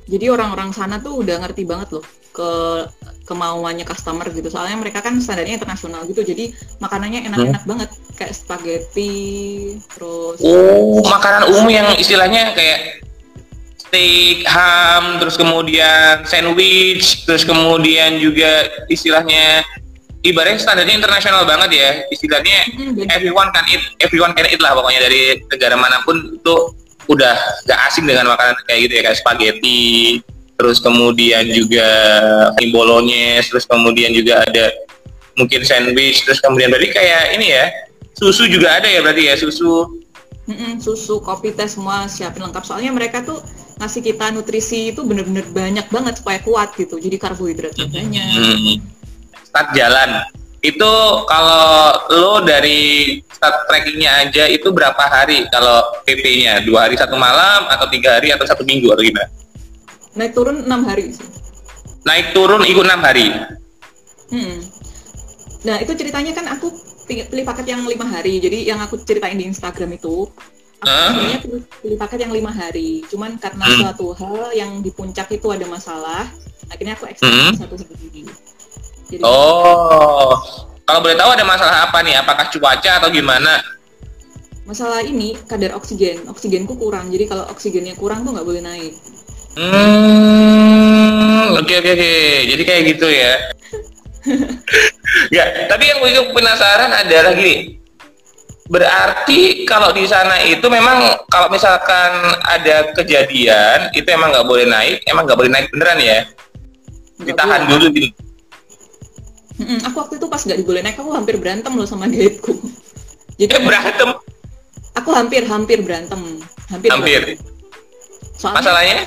Jadi 0.03 0.27
orang-orang 0.27 0.75
sana 0.75 0.99
tuh 0.99 1.23
udah 1.23 1.39
ngerti 1.39 1.63
banget 1.63 1.95
loh 1.95 2.03
ke 2.35 2.51
kemauannya 3.23 3.87
customer 3.87 4.27
gitu. 4.35 4.51
Soalnya 4.51 4.83
mereka 4.83 4.99
kan 4.99 5.15
standarnya 5.23 5.63
internasional 5.63 6.03
gitu. 6.11 6.27
Jadi 6.27 6.51
makanannya 6.83 7.23
enak-enak 7.31 7.63
hmm. 7.63 7.71
banget. 7.71 7.89
Kayak 8.19 8.35
spaghetti 8.35 9.15
terus 9.95 10.43
oh 10.43 10.99
makanan 11.07 11.49
umum 11.55 11.71
yang 11.71 11.87
istilahnya 11.95 12.51
kayak 12.51 12.99
steak 13.93 14.41
ham 14.49 15.21
terus 15.21 15.37
kemudian 15.37 16.25
sandwich 16.25 17.29
terus 17.29 17.45
kemudian 17.45 18.17
juga 18.17 18.65
istilahnya 18.89 19.61
ibaratnya 20.25 20.57
standarnya 20.57 20.97
internasional 20.97 21.45
banget 21.45 21.77
ya 21.77 21.89
istilahnya 22.09 22.73
hmm, 22.73 23.05
everyone 23.13 23.53
can 23.53 23.61
eat 23.69 23.85
everyone 24.01 24.33
can 24.33 24.49
eat 24.49 24.57
lah 24.57 24.73
pokoknya 24.73 25.05
dari 25.05 25.45
negara 25.45 25.77
mana 25.77 26.01
pun 26.01 26.41
itu 26.41 26.55
udah 27.05 27.37
gak 27.69 27.79
asing 27.93 28.09
dengan 28.09 28.33
makanan 28.33 28.57
kayak 28.65 28.89
gitu 28.89 28.93
ya 28.97 29.01
kayak 29.05 29.19
spaghetti 29.21 30.25
terus 30.57 30.79
kemudian 30.79 31.43
juga 31.49 31.89
bolognese, 32.69 33.49
terus 33.49 33.65
kemudian 33.65 34.13
juga 34.13 34.45
ada 34.45 34.71
mungkin 35.33 35.65
sandwich, 35.65 36.23
terus 36.23 36.39
kemudian 36.39 36.69
berarti 36.69 36.93
kayak 36.93 37.23
ini 37.35 37.51
ya, 37.51 37.65
susu 38.13 38.45
juga 38.45 38.77
ada 38.77 38.87
ya 38.87 39.01
berarti 39.01 39.27
ya 39.27 39.35
susu. 39.35 39.99
Mm-mm, 40.43 40.77
susu, 40.79 41.23
kopi, 41.23 41.55
teh 41.55 41.65
semua 41.65 42.05
siapin 42.05 42.43
lengkap. 42.43 42.63
Soalnya 42.67 42.91
mereka 42.91 43.23
tuh 43.23 43.39
ngasih 43.79 44.01
kita 44.01 44.29
nutrisi 44.33 44.93
itu 44.93 45.01
bener-bener 45.01 45.45
banyak 45.49 45.87
banget 45.89 46.13
supaya 46.21 46.39
kuat 46.41 46.73
gitu. 46.77 46.97
Jadi 46.97 47.15
karbohidrat 47.17 47.73
banyak. 47.77 48.23
Mm-hmm. 48.23 48.77
Start 49.49 49.69
jalan. 49.77 50.23
Itu 50.63 50.91
kalau 51.27 51.91
lo 52.07 52.39
dari 52.39 53.19
start 53.27 53.67
trekkingnya 53.67 54.27
aja 54.27 54.47
itu 54.47 54.71
berapa 54.71 55.03
hari 55.03 55.43
kalau 55.51 55.83
PP-nya? 56.07 56.63
Dua 56.63 56.87
hari 56.87 56.95
satu 56.95 57.19
malam 57.19 57.67
atau 57.67 57.85
tiga 57.91 58.15
hari 58.15 58.31
atau 58.31 58.47
satu 58.47 58.63
minggu 58.63 58.89
atau 58.91 59.03
gimana? 59.03 59.27
naik 60.13 60.37
turun 60.37 60.61
enam 60.69 60.85
hari 60.85 61.09
sih 61.09 61.25
naik 62.03 62.35
turun 62.35 62.61
ikut 62.67 62.83
enam 62.83 63.01
hari. 63.01 63.31
Hmm. 64.31 64.59
Nah 65.63 65.79
itu 65.79 65.95
ceritanya 65.95 66.35
kan 66.35 66.45
aku 66.51 66.67
pi- 67.07 67.27
pilih 67.27 67.45
paket 67.47 67.71
yang 67.71 67.87
lima 67.87 68.03
hari. 68.03 68.43
Jadi 68.43 68.67
yang 68.67 68.83
aku 68.83 68.99
ceritain 69.07 69.39
di 69.39 69.47
Instagram 69.47 69.95
itu, 69.95 70.27
sebenarnya 70.85 71.39
pilih, 71.41 71.63
pilih 71.81 71.97
paket 71.97 72.19
yang 72.27 72.33
lima 72.35 72.51
hari. 72.51 73.01
Cuman 73.07 73.39
karena 73.39 73.65
Hmm. 73.65 73.79
suatu 73.81 74.13
hal 74.13 74.51
yang 74.53 74.83
di 74.83 74.91
puncak 74.91 75.31
itu 75.31 75.47
ada 75.49 75.65
masalah, 75.65 76.27
akhirnya 76.69 76.93
aku 76.99 77.05
extend 77.09 77.33
Hmm. 77.33 77.55
satu 77.55 77.75
hari. 77.79 78.23
Jadi 79.09 79.21
Oh, 79.23 80.33
kalau 80.83 80.99
boleh 80.99 81.15
tahu 81.15 81.29
ada 81.33 81.45
masalah 81.45 81.77
apa 81.87 82.01
nih? 82.01 82.17
Apakah 82.19 82.49
cuaca 82.51 82.91
atau 82.99 83.09
gimana? 83.09 83.61
masalah 84.63 85.03
ini 85.03 85.35
kadar 85.43 85.75
oksigen, 85.75 86.23
oksigenku 86.31 86.79
kurang. 86.79 87.11
Jadi 87.11 87.27
kalau 87.27 87.43
oksigennya 87.51 87.99
kurang 87.99 88.23
tuh 88.23 88.31
nggak 88.31 88.47
boleh 88.47 88.63
naik. 88.63 88.95
Hmm, 89.59 91.51
oke 91.59 91.73
oke 91.83 91.89
oke. 91.93 92.13
Jadi 92.47 92.63
kayak 92.63 92.81
gitu 92.95 93.07
ya. 93.11 93.33
ya, 95.35 95.67
tapi 95.67 95.83
yang 95.91 95.99
gue 95.99 96.31
penasaran 96.31 96.95
adalah 96.95 97.35
gini. 97.35 97.82
Berarti 98.73 99.69
kalau 99.69 99.93
di 99.93 100.09
sana 100.09 100.41
itu 100.41 100.65
memang 100.65 100.97
kalau 101.29 101.45
misalkan 101.53 102.09
ada 102.41 102.89
kejadian 102.97 103.93
itu 103.93 104.07
emang 104.09 104.33
nggak 104.33 104.47
boleh 104.49 104.65
naik, 104.65 105.05
emang 105.05 105.29
nggak 105.29 105.37
boleh 105.37 105.51
naik 105.53 105.67
beneran 105.69 105.99
ya? 106.01 106.19
Nggak 107.21 107.27
Ditahan 107.29 107.61
boleh. 107.61 107.69
dulu 107.69 107.85
gitu. 107.93 108.07
Mm-mm, 109.53 109.85
aku 109.85 109.95
waktu 110.01 110.13
itu 110.17 110.25
pas 110.25 110.41
nggak 110.41 110.57
diboleh 110.57 110.81
naik, 110.81 110.97
aku 110.97 111.13
hampir 111.13 111.37
berantem 111.37 111.69
loh 111.77 111.85
sama 111.85 112.09
guide-ku. 112.09 112.57
Jadi 113.37 113.51
Eh 113.57 113.61
berantem 113.61 114.09
aku 114.93 115.09
hampir 115.13 115.45
hampir 115.45 115.77
berantem, 115.85 116.41
hampir. 116.73 116.89
hampir. 116.89 117.21
berantem. 117.37 117.45
Soalnya 118.33 118.57
Masalahnya? 118.57 118.97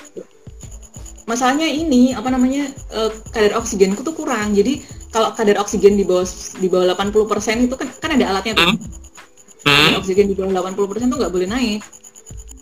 masalahnya 1.27 1.67
ini 1.67 2.15
apa 2.15 2.31
namanya 2.31 2.71
eh, 2.95 3.11
kadar 3.35 3.59
oksigenku 3.59 4.07
tuh 4.07 4.15
kurang. 4.15 4.55
Jadi 4.55 4.87
kalau 5.11 5.35
kadar 5.35 5.59
oksigen 5.59 5.99
di 5.99 6.07
bawah 6.07 6.23
di 6.63 6.71
bawah 6.71 6.95
80% 6.95 7.67
itu 7.67 7.75
kan 7.75 7.91
kan 7.99 8.11
ada 8.15 8.31
alatnya 8.31 8.55
tuh. 8.55 8.71
Hmm. 8.71 8.79
Kadar 9.67 9.83
Hmm. 9.91 9.99
oksigen 9.99 10.27
di 10.31 10.35
bawah 10.39 10.53
80% 10.55 11.11
tuh 11.11 11.19
nggak 11.19 11.33
boleh 11.35 11.49
naik. 11.51 11.81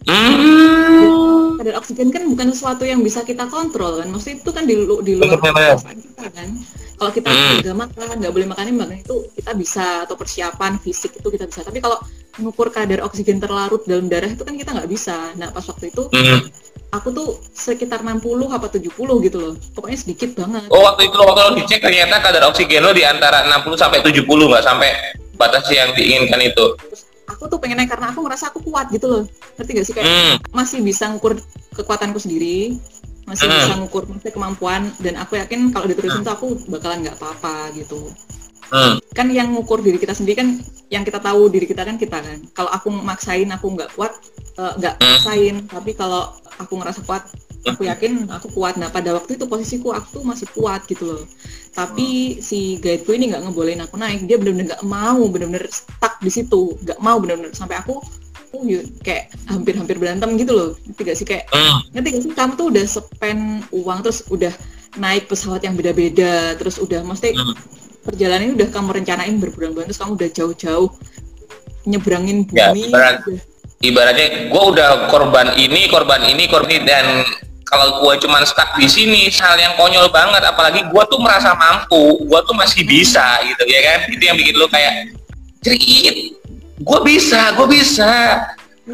Hmm. 0.04 1.60
Kadar 1.60 1.74
oksigen 1.76 2.08
kan 2.08 2.24
bukan 2.24 2.46
sesuatu 2.50 2.84
yang 2.84 3.00
bisa 3.00 3.20
kita 3.22 3.44
kontrol 3.46 4.00
kan. 4.00 4.08
Maksudnya 4.08 4.40
itu 4.40 4.50
kan 4.50 4.64
di, 4.64 4.74
lu- 4.74 5.04
di 5.04 5.12
luar 5.16 5.36
kekuasaan 5.36 5.96
kita 5.96 6.26
kan. 6.32 6.48
Kalau 6.94 7.10
kita 7.12 7.28
Hmm. 7.28 7.60
nggak 7.60 7.76
makan, 7.76 8.14
nggak 8.22 8.32
boleh 8.32 8.48
makan 8.48 8.64
makan 8.72 8.96
itu 8.96 9.16
kita 9.34 9.52
bisa 9.52 9.86
atau 10.04 10.14
persiapan 10.14 10.78
fisik 10.78 11.12
itu 11.14 11.28
kita 11.28 11.44
bisa. 11.44 11.60
Tapi 11.60 11.78
kalau 11.78 12.00
mengukur 12.36 12.72
kadar 12.72 13.04
oksigen 13.04 13.36
terlarut 13.36 13.84
dalam 13.84 14.08
darah 14.08 14.30
itu 14.30 14.40
kan 14.40 14.56
kita 14.56 14.72
nggak 14.72 14.88
bisa. 14.88 15.36
Nah 15.36 15.52
pas 15.52 15.62
waktu 15.62 15.92
itu 15.92 16.08
Hmm. 16.08 16.40
aku 16.88 17.08
tuh 17.10 17.28
sekitar 17.52 18.00
60 18.00 18.48
apa 18.48 18.70
70 18.70 19.20
gitu 19.20 19.36
loh. 19.36 19.54
Pokoknya 19.76 19.98
sedikit 19.98 20.32
banget. 20.34 20.72
Oh 20.72 20.80
waktu 20.80 21.04
itu 21.04 21.16
waktu 21.18 21.40
lo 21.42 21.52
dicek 21.54 21.84
ternyata 21.84 22.22
kadar 22.22 22.48
oksigen 22.48 22.80
lo 22.80 22.96
di 22.96 23.04
antara 23.04 23.44
60 23.44 23.76
sampai 23.76 24.00
70 24.00 24.48
nggak 24.48 24.64
sampai 24.64 25.20
batas 25.34 25.66
yang 25.70 25.92
diinginkan 25.94 26.40
itu. 26.42 26.66
Aku 27.24 27.48
tuh 27.48 27.56
pengen 27.56 27.80
naik 27.80 27.88
karena 27.88 28.12
aku 28.12 28.20
ngerasa 28.20 28.52
aku 28.52 28.60
kuat 28.68 28.92
gitu 28.92 29.08
loh. 29.08 29.22
Ngerti 29.56 29.70
gak 29.72 29.86
sih 29.88 29.94
kayak 29.96 30.06
Hmm. 30.06 30.34
masih 30.52 30.84
bisa 30.84 31.08
ngukur 31.08 31.40
kekuatanku 31.72 32.20
sendiri, 32.20 32.76
masih 33.24 33.48
Hmm. 33.48 33.56
bisa 33.64 33.72
ngukur 33.80 34.02
maksudnya 34.04 34.32
kemampuan 34.36 34.82
dan 35.00 35.16
aku 35.16 35.40
yakin 35.40 35.72
kalau 35.72 35.88
diterusin 35.88 36.20
tuh 36.20 36.34
aku 36.36 36.46
bakalan 36.68 37.00
nggak 37.04 37.16
apa-apa 37.16 37.72
gitu. 37.74 38.12
Hmm. 38.68 39.00
Kan 39.12 39.28
yang 39.32 39.52
ngukur 39.52 39.80
diri 39.80 39.96
kita 40.00 40.12
sendiri 40.16 40.40
kan 40.40 40.48
yang 40.92 41.04
kita 41.04 41.20
tahu 41.20 41.48
diri 41.48 41.64
kita 41.64 41.84
kan 41.84 41.96
kita 41.96 42.20
kan. 42.20 42.38
Kalau 42.52 42.70
aku 42.72 42.92
maksain 42.92 43.48
aku 43.52 43.72
nggak 43.72 43.92
kuat, 43.96 44.12
eh, 44.60 44.72
nggak 44.80 44.94
Hmm. 45.00 45.04
maksain. 45.04 45.56
Tapi 45.68 45.90
kalau 45.96 46.28
aku 46.60 46.72
ngerasa 46.76 47.00
kuat, 47.08 47.24
aku 47.66 47.83
yakin 47.85 48.29
aku 48.29 48.48
kuat. 48.50 48.77
Nah 48.77 48.88
pada 48.88 49.12
waktu 49.12 49.35
itu 49.35 49.44
posisiku 49.44 49.90
aku 49.90 50.20
tuh 50.20 50.24
masih 50.24 50.46
kuat 50.50 50.85
gitu 50.85 51.05
loh. 51.07 51.22
Tapi 51.70 52.38
si 52.38 52.79
guideku 52.79 53.11
ini 53.11 53.29
nggak 53.29 53.42
ngebolehin 53.42 53.81
aku 53.81 53.96
naik. 53.96 54.24
Dia 54.24 54.37
bener-bener 54.37 54.70
nggak 54.70 54.85
mau, 54.85 55.24
bener-bener 55.27 55.64
stuck 55.68 56.18
di 56.18 56.29
situ. 56.29 56.77
Nggak 56.81 56.98
mau 56.98 57.16
bener-bener 57.18 57.50
sampai 57.53 57.79
aku 57.79 57.98
oh, 58.55 58.62
ya, 58.62 58.79
kayak 59.03 59.35
hampir-hampir 59.50 59.98
berantem 59.98 60.31
gitu 60.37 60.53
loh. 60.53 60.70
Ngerti 60.87 61.03
gak 61.03 61.16
sih 61.18 61.27
kayak 61.27 61.44
Hmm. 61.50 61.79
ngerti 61.90 62.09
gak 62.09 62.22
sih 62.22 62.33
kamu 62.33 62.53
tuh 62.55 62.66
udah 62.70 62.85
spend 62.87 63.42
uang 63.72 63.98
terus 64.00 64.22
udah 64.29 64.55
naik 64.94 65.27
pesawat 65.27 65.66
yang 65.66 65.74
beda-beda 65.74 66.55
terus 66.55 66.79
udah 66.79 67.03
mesti 67.03 67.35
Hmm. 67.35 67.50
perjalanan 68.07 68.46
ini 68.46 68.55
udah 68.55 68.68
kamu 68.70 68.94
rencanain 68.94 69.35
berbulan-bulan 69.42 69.90
terus 69.90 69.98
kamu 69.98 70.14
udah 70.14 70.31
jauh-jauh 70.31 70.87
nyebrangin 71.85 72.46
Ya, 72.50 72.70
bumi 72.70 72.88
ibarat- 72.88 73.27
udah- 73.27 73.53
Ibaratnya 73.83 74.27
gue 74.48 74.62
udah 74.64 74.88
korban 75.11 75.61
ini, 75.61 75.92
korban 75.92 76.24
ini, 76.24 76.48
korban 76.48 76.70
ini 76.70 76.87
dan 76.88 77.05
kalau 77.64 78.05
gue 78.05 78.14
cuman 78.22 78.44
stuck 78.44 78.77
di 78.77 78.87
sini 78.87 79.33
hal 79.33 79.57
yang 79.57 79.74
konyol 79.74 80.09
banget 80.12 80.44
apalagi 80.44 80.85
gue 80.85 81.03
tuh 81.09 81.18
merasa 81.18 81.57
mampu 81.57 82.20
gue 82.22 82.40
tuh 82.44 82.55
masih 82.55 82.85
bisa 82.85 83.40
gitu 83.44 83.64
ya 83.66 83.81
kan? 83.83 83.98
Itu 84.12 84.22
yang 84.22 84.37
bikin 84.37 84.55
lo 84.57 84.68
kayak 84.68 85.16
cerit 85.64 86.37
gue 86.81 86.98
bisa 87.05 87.53
gue 87.57 87.66
bisa. 87.68 88.12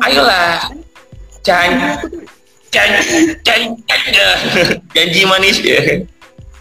Ayolah. 0.01 0.71
Janji 1.43 2.23
janji 2.71 3.27
janji 3.83 4.23
janji 4.95 5.21
manis. 5.27 5.59
ya 5.59 6.07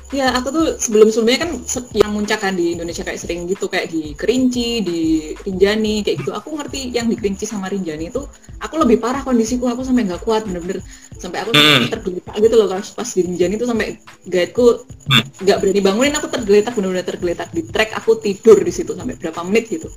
ya 0.10 0.34
aku 0.34 0.50
tuh 0.50 0.66
sebelum 0.82 1.14
sebelumnya 1.14 1.46
kan 1.46 1.52
yang 1.94 2.10
muncak 2.18 2.42
kan 2.42 2.58
di 2.58 2.74
Indonesia 2.74 3.06
kayak 3.06 3.22
sering 3.22 3.46
gitu 3.46 3.70
kayak 3.70 3.94
di 3.94 4.18
Kerinci 4.18 4.82
di 4.82 5.00
Rinjani 5.38 6.02
kayak 6.02 6.26
gitu. 6.26 6.32
Aku 6.34 6.58
ngerti 6.58 6.90
yang 6.98 7.06
di 7.06 7.14
Kerinci 7.14 7.46
sama 7.46 7.70
Rinjani 7.70 8.10
itu 8.10 8.26
aku 8.58 8.76
lebih 8.82 8.98
parah 8.98 9.22
kondisiku. 9.22 9.70
Aku 9.70 9.86
sampai 9.86 10.10
nggak 10.10 10.26
kuat 10.26 10.50
bener-bener. 10.50 10.82
Sampai 11.20 11.46
aku 11.46 11.54
Hmm. 11.54 11.86
tergeletak 11.94 12.36
gitu 12.42 12.56
loh 12.58 12.68
pas 12.72 12.88
pas 12.90 13.06
di 13.06 13.22
Rinjani 13.22 13.54
itu 13.62 13.66
sampai 13.70 13.88
guideku 14.26 14.82
Hmm. 14.82 15.24
nggak 15.46 15.58
berani 15.62 15.82
bangunin. 15.86 16.14
Aku 16.18 16.28
tergeletak 16.32 16.74
bener-bener 16.74 17.06
tergeletak 17.06 17.50
di 17.54 17.62
trek 17.70 17.94
aku 17.94 18.18
tidur 18.18 18.58
di 18.66 18.74
situ 18.74 18.98
sampai 18.98 19.14
berapa 19.14 19.46
menit 19.46 19.70
gitu. 19.70 19.94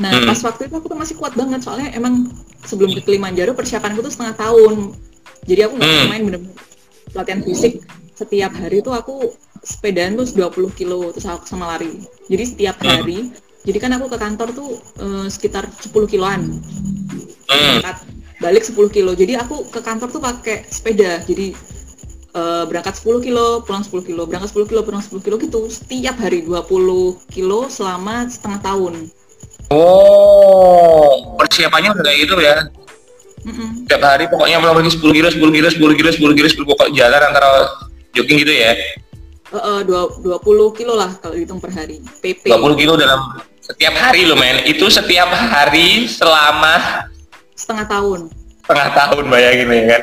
Nah 0.00 0.10
Hmm. 0.10 0.26
pas 0.26 0.40
waktu 0.40 0.72
itu 0.72 0.74
aku 0.80 0.88
tuh 0.88 0.96
masih 0.96 1.20
kuat 1.20 1.36
banget. 1.36 1.60
Soalnya 1.60 1.92
emang 1.92 2.32
sebelum 2.64 2.96
ke 2.96 3.04
Kilimanjaro 3.04 3.52
persiapanku 3.52 4.00
tuh 4.00 4.08
setengah 4.08 4.40
tahun. 4.40 4.96
Jadi 5.44 5.60
aku 5.68 5.76
nggak 5.76 5.90
Hmm. 5.92 6.08
main 6.08 6.22
bener-bener 6.24 6.56
latihan 7.12 7.44
fisik 7.44 7.84
setiap 8.14 8.52
hari 8.54 8.78
tuh 8.80 8.94
aku 8.94 9.34
sepedaan 9.64 10.14
tuh 10.14 10.26
20 10.30 10.70
kilo 10.78 11.10
terus 11.10 11.26
aku 11.26 11.44
sama 11.46 11.74
lari. 11.74 11.90
Jadi 12.30 12.44
setiap 12.46 12.76
Hmm. 12.80 13.02
hari 13.02 13.30
jadi 13.64 13.78
kan 13.80 13.96
aku 13.96 14.12
ke 14.12 14.18
kantor 14.20 14.48
tuh 14.52 14.70
eh, 15.00 15.26
sekitar 15.28 15.66
10 15.68 16.06
kiloan. 16.06 16.60
Hmm. 17.44 17.78
berangkat 17.80 17.96
balik 18.40 18.64
10 18.66 18.88
kilo. 18.90 19.12
Jadi 19.14 19.36
aku 19.38 19.68
ke 19.68 19.80
kantor 19.80 20.08
tuh 20.12 20.22
pakai 20.22 20.64
sepeda. 20.68 21.20
Jadi 21.24 21.54
eh, 22.34 22.64
berangkat 22.66 22.94
10 23.00 23.24
kilo 23.24 23.64
pulang 23.64 23.82
10 23.82 24.04
kilo. 24.04 24.22
Berangkat 24.28 24.52
10 24.52 24.70
kilo 24.70 24.80
pulang 24.84 25.02
10 25.02 25.24
kilo 25.24 25.36
gitu. 25.40 25.60
Setiap 25.66 26.16
hari 26.20 26.44
20 26.44 27.18
kilo 27.32 27.66
selama 27.68 28.28
setengah 28.28 28.60
tahun. 28.62 28.94
Oh 29.72 31.34
persiapannya 31.40 31.96
udah 31.96 32.14
gitu 32.14 32.36
ya? 32.38 32.68
Mm-mm. 33.44 33.84
tiap 33.84 34.00
hari 34.00 34.24
pokoknya 34.24 34.56
pulang 34.56 34.72
pergi 34.80 34.96
10 34.96 35.04
kilo 35.04 35.28
10 35.28 35.52
kilo 35.52 35.68
10 35.68 36.00
kilo 36.00 36.10
10 36.32 36.32
kilo 36.32 36.48
10 36.48 36.64
pokok 36.64 36.88
jalan 36.96 37.20
antara 37.20 37.68
jogging 38.14 38.38
gitu 38.40 38.50
ya? 38.50 38.72
Eh, 39.54 39.80
dua- 39.84 40.10
20 40.18 40.42
kilo 40.72 40.94
lah 40.94 41.14
kalau 41.16 41.34
dihitung 41.34 41.58
per 41.58 41.70
hari. 41.70 42.02
PP 42.18 42.48
20 42.48 42.74
kilo 42.74 42.94
dalam 42.94 43.20
setiap 43.60 43.94
hari 43.94 44.24
loh 44.24 44.34
men. 44.34 44.64
Itu 44.64 44.88
setiap 44.88 45.28
hari 45.28 46.06
selama 46.06 47.06
setengah 47.54 47.86
tahun. 47.86 48.20
setengah 48.64 48.90
tahun 48.96 49.24
bayangin 49.28 49.68
ya 49.68 49.82
kan? 49.86 50.02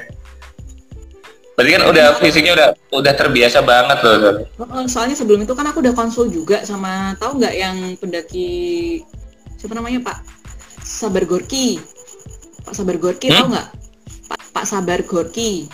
Berarti 1.52 1.72
kan 1.74 1.84
udah 1.84 2.06
fisiknya 2.18 2.54
udah 2.54 2.68
udah 2.94 3.14
terbiasa 3.14 3.60
banget 3.60 3.98
loh. 4.02 4.46
Oh, 4.58 4.86
soalnya 4.86 5.14
sebelum 5.14 5.42
itu 5.42 5.52
kan 5.52 5.66
aku 5.66 5.82
udah 5.82 5.92
konsul 5.92 6.30
juga 6.30 6.62
sama 6.62 7.18
tahu 7.18 7.38
nggak 7.38 7.54
yang 7.54 7.76
pendaki 7.98 8.50
siapa 9.58 9.74
namanya 9.74 10.02
Pak 10.02 10.18
Sabar 10.80 11.26
Gorki 11.26 11.78
Pak 12.62 12.74
Sabar 12.74 12.98
Gorki 12.98 13.28
Hmm? 13.28 13.36
tahu 13.36 13.48
nggak? 13.52 13.68
Pak 14.26 14.40
Pak 14.54 14.66
Sabar 14.66 15.00
Gorki 15.04 15.66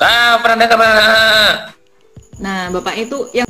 ah 0.00 0.40
pernah 0.42 0.56
dengar 0.58 0.78
pernah 0.78 1.54
nah 2.42 2.60
bapaknya 2.70 3.06
itu 3.06 3.18
yang 3.30 3.48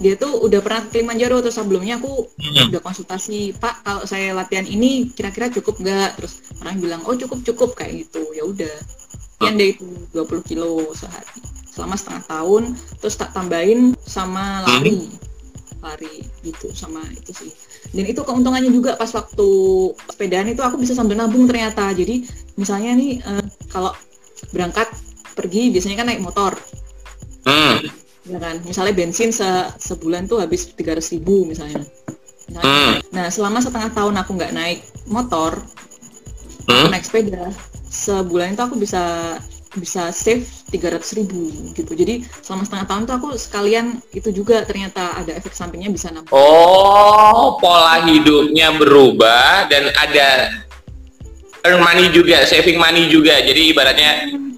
dia 0.00 0.16
tuh 0.16 0.40
udah 0.40 0.64
pernah 0.64 0.80
ke 0.88 0.96
Kilimanjaro 0.96 1.44
terus 1.44 1.60
sebelumnya 1.60 2.00
aku 2.00 2.24
Hmm. 2.40 2.72
udah 2.72 2.80
konsultasi 2.80 3.52
Pak 3.60 3.84
kalau 3.84 4.02
saya 4.08 4.32
latihan 4.32 4.64
ini 4.64 5.12
kira-kira 5.12 5.52
cukup 5.52 5.76
nggak? 5.76 6.16
Terus 6.16 6.40
orang 6.64 6.80
bilang 6.80 7.00
oh 7.04 7.12
cukup 7.12 7.44
cukup 7.44 7.76
kayak 7.76 8.08
gitu. 8.08 8.32
Ya 8.32 8.48
udah. 8.48 8.76
Yang 9.44 9.54
deh 9.60 9.68
itu 9.76 9.86
20 10.16 10.40
kilo 10.48 10.88
sehari 10.96 11.44
selama 11.68 12.00
setengah 12.00 12.24
tahun 12.26 12.62
terus 12.96 13.14
tak 13.20 13.36
tambahin 13.36 13.92
sama 14.08 14.64
lari. 14.64 15.12
Lari 15.84 16.24
gitu 16.48 16.72
sama 16.72 17.04
itu 17.12 17.36
sih. 17.36 17.52
Dan 17.92 18.08
itu 18.08 18.24
keuntungannya 18.24 18.72
juga 18.72 18.96
pas 18.96 19.12
waktu 19.12 19.48
sepedaan 20.08 20.48
itu 20.48 20.64
aku 20.64 20.80
bisa 20.80 20.96
sambil 20.96 21.20
nabung 21.20 21.44
ternyata. 21.44 21.92
Jadi 21.92 22.24
misalnya 22.56 22.96
nih 22.96 23.20
eh, 23.20 23.44
kalau 23.68 23.92
berangkat 24.48 24.88
pergi 25.40 25.72
biasanya 25.72 25.96
kan 26.04 26.06
naik 26.06 26.20
motor 26.20 26.52
hmm. 27.48 27.76
ya 28.28 28.38
kan 28.38 28.60
misalnya 28.62 28.92
bensin 28.92 29.32
se- 29.32 29.72
sebulan 29.80 30.28
tuh 30.28 30.44
habis 30.44 30.68
300 30.76 31.16
ribu 31.16 31.48
misalnya 31.48 31.80
Misalnya 32.46 32.66
Hmm. 32.66 32.90
naik. 32.98 33.02
nah 33.14 33.26
selama 33.30 33.58
setengah 33.58 33.90
tahun 33.90 34.14
aku 34.20 34.30
nggak 34.36 34.52
naik 34.52 34.78
motor 35.06 35.56
aku 36.66 36.70
Hmm. 36.70 36.90
naik 36.92 37.06
sepeda 37.06 37.48
sebulan 37.88 38.54
itu 38.54 38.62
aku 38.62 38.76
bisa 38.76 39.02
bisa 39.70 40.10
save 40.10 40.42
300 40.70 41.14
ribu 41.14 41.46
gitu 41.72 41.94
jadi 41.94 42.26
selama 42.42 42.66
setengah 42.66 42.86
tahun 42.86 43.02
tuh 43.06 43.14
aku 43.16 43.28
sekalian 43.38 43.86
itu 44.10 44.34
juga 44.34 44.66
ternyata 44.66 45.14
ada 45.14 45.30
efek 45.30 45.54
sampingnya 45.54 45.94
bisa 45.94 46.10
nambah 46.10 46.30
oh 46.34 47.54
pola 47.56 48.02
hidupnya 48.02 48.74
berubah 48.74 49.70
dan 49.70 49.94
ada 49.94 50.50
earn 51.64 51.80
money 51.80 52.08
juga 52.12 52.44
saving 52.48 52.80
money 52.80 53.08
juga 53.08 53.40
jadi 53.40 53.60
ibaratnya 53.72 54.10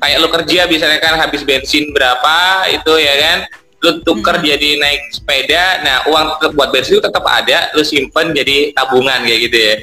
kayak 0.02 0.18
lo 0.18 0.28
kerja 0.30 0.66
misalnya 0.66 0.98
kan 0.98 1.18
habis 1.18 1.42
bensin 1.46 1.90
berapa 1.94 2.66
itu 2.70 2.92
ya 2.98 3.14
kan 3.18 3.38
lu 3.82 3.98
tuker 4.06 4.38
hmm. 4.38 4.46
jadi 4.46 4.68
naik 4.78 5.02
sepeda 5.10 5.64
nah 5.82 5.96
uang 6.06 6.54
buat 6.54 6.70
bensin 6.70 6.98
itu 6.98 7.02
tetap 7.02 7.26
ada 7.26 7.74
lu 7.74 7.82
simpen 7.82 8.30
jadi 8.30 8.70
tabungan 8.74 9.26
kayak 9.26 9.40
gitu 9.50 9.58
ya 9.58 9.74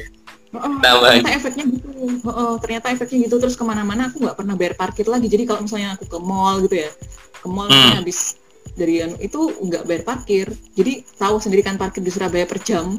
Oh, 0.49 0.81
ternyata 0.81 1.29
efeknya 1.37 1.65
gitu. 1.69 1.89
Oh, 2.25 2.29
oh, 2.33 2.53
ternyata 2.57 2.89
efeknya 2.89 3.29
gitu 3.29 3.37
terus 3.37 3.53
ke 3.53 3.61
mana-mana 3.61 4.09
aku 4.09 4.17
nggak 4.25 4.33
pernah 4.33 4.57
bayar 4.57 4.73
parkir 4.73 5.05
lagi. 5.05 5.29
Jadi 5.29 5.45
kalau 5.45 5.61
misalnya 5.61 5.93
aku 5.93 6.09
ke 6.09 6.17
mall 6.17 6.65
gitu 6.65 6.73
ya, 6.73 6.89
ke 7.37 7.45
mall 7.45 7.69
hmm. 7.69 8.01
habis 8.01 8.41
dari 8.73 9.05
anu 9.05 9.13
itu 9.21 9.39
nggak 9.61 9.85
bayar 9.85 10.03
parkir. 10.09 10.49
Jadi 10.73 11.05
tahu 11.21 11.37
sendiri 11.37 11.61
kan 11.61 11.77
parkir 11.77 12.01
di 12.01 12.09
Surabaya 12.09 12.49
per 12.49 12.65
jam. 12.65 12.97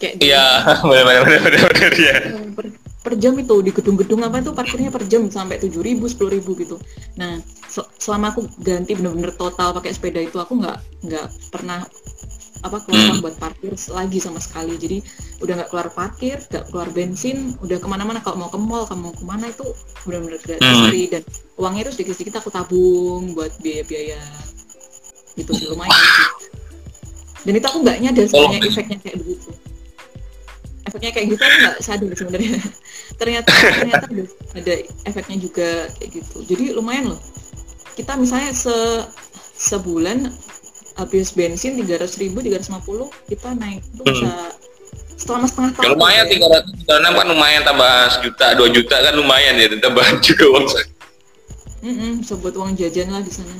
Kayak 0.00 0.24
Iya, 0.24 0.44
benar 0.88 1.04
benar 1.04 1.40
benar 1.44 1.60
benar 1.68 1.92
ya. 2.00 2.16
Per, 2.56 2.64
per 3.00 3.16
jam 3.16 3.32
itu 3.40 3.56
di 3.64 3.72
gedung-gedung 3.72 4.20
apa 4.28 4.44
itu 4.44 4.52
parkirnya 4.52 4.92
per 4.92 5.08
jam 5.08 5.24
sampai 5.32 5.56
tujuh 5.56 5.80
ribu 5.80 6.04
sepuluh 6.04 6.36
ribu 6.36 6.52
gitu. 6.60 6.76
Nah 7.16 7.40
selama 7.96 8.36
aku 8.36 8.44
ganti 8.60 8.92
bener-bener 8.92 9.32
total 9.32 9.72
pakai 9.72 9.96
sepeda 9.96 10.20
itu 10.20 10.36
aku 10.36 10.60
nggak 10.60 11.08
nggak 11.08 11.26
pernah 11.48 11.80
apa 12.60 12.76
keluar 12.84 13.16
buat 13.24 13.36
parkir 13.40 13.72
lagi 13.88 14.20
sama 14.20 14.36
sekali. 14.36 14.76
Jadi 14.76 15.00
udah 15.40 15.64
nggak 15.64 15.70
keluar 15.72 15.88
parkir 15.88 16.44
nggak 16.44 16.68
keluar 16.68 16.92
bensin 16.92 17.56
udah 17.64 17.80
ke 17.80 17.88
mana-mana. 17.88 18.20
Kalau 18.20 18.36
mau 18.36 18.52
ke 18.52 18.60
mall 18.60 18.84
kamu 18.84 19.00
mau 19.00 19.14
ke 19.16 19.24
mana 19.24 19.48
itu 19.48 19.64
benar-benar 20.04 20.40
gratis 20.44 20.68
hmm. 20.68 21.08
dan 21.08 21.22
uangnya 21.56 21.82
itu 21.88 21.92
sedikit-sedikit 21.96 22.44
aku 22.44 22.52
tabung 22.52 23.32
buat 23.32 23.56
biaya-biaya 23.64 24.20
gitu 25.40 25.56
lumayan 25.72 25.96
sih. 25.96 26.28
Dan 27.48 27.56
itu 27.56 27.64
aku 27.64 27.78
nggak 27.80 27.98
nyadar 28.04 28.24
sebenarnya 28.28 28.60
efeknya 28.68 28.98
kayak 29.00 29.16
begitu 29.24 29.69
efeknya 30.90 31.10
kayak 31.14 31.26
gitu 31.32 31.42
aku 31.46 31.56
nggak 31.62 31.76
sadar 31.78 32.12
sebenarnya 32.18 32.58
ternyata 33.20 33.50
ternyata 33.54 34.06
ada, 34.10 34.24
ada 34.58 34.74
efeknya 35.06 35.36
juga 35.38 35.68
kayak 36.02 36.10
gitu 36.18 36.36
jadi 36.50 36.64
lumayan 36.74 37.14
loh 37.14 37.20
kita 37.94 38.18
misalnya 38.18 38.50
se 38.50 38.74
sebulan 39.60 40.34
habis 40.98 41.32
bensin 41.32 41.78
tiga 41.78 42.02
ratus 42.02 42.18
ribu 42.18 42.42
tiga 42.42 42.58
ratus 42.58 42.72
lima 42.74 42.82
puluh 42.82 43.08
kita 43.30 43.54
naik 43.54 43.80
itu 43.94 44.02
hmm. 44.02 44.10
bisa 44.10 44.32
selama 45.20 45.46
setengah 45.46 45.70
tahun. 45.76 45.84
Ya 45.84 45.90
lumayan 45.92 46.26
tiga 46.32 46.46
ratus 46.48 46.72
enam 46.88 47.12
kan 47.12 47.26
lumayan 47.28 47.62
tambah 47.62 47.92
sejuta 48.16 48.46
dua 48.56 48.68
juta 48.72 48.96
kan 49.04 49.12
lumayan 49.12 49.60
ya 49.60 49.68
tambahan 49.76 50.16
juga 50.24 50.44
uang 50.48 50.66
saya. 50.72 50.86
Mm 51.80 52.20
-mm, 52.24 52.52
uang 52.56 52.72
jajan 52.76 53.08
lah 53.12 53.22
di 53.24 53.32
sana. 53.32 53.52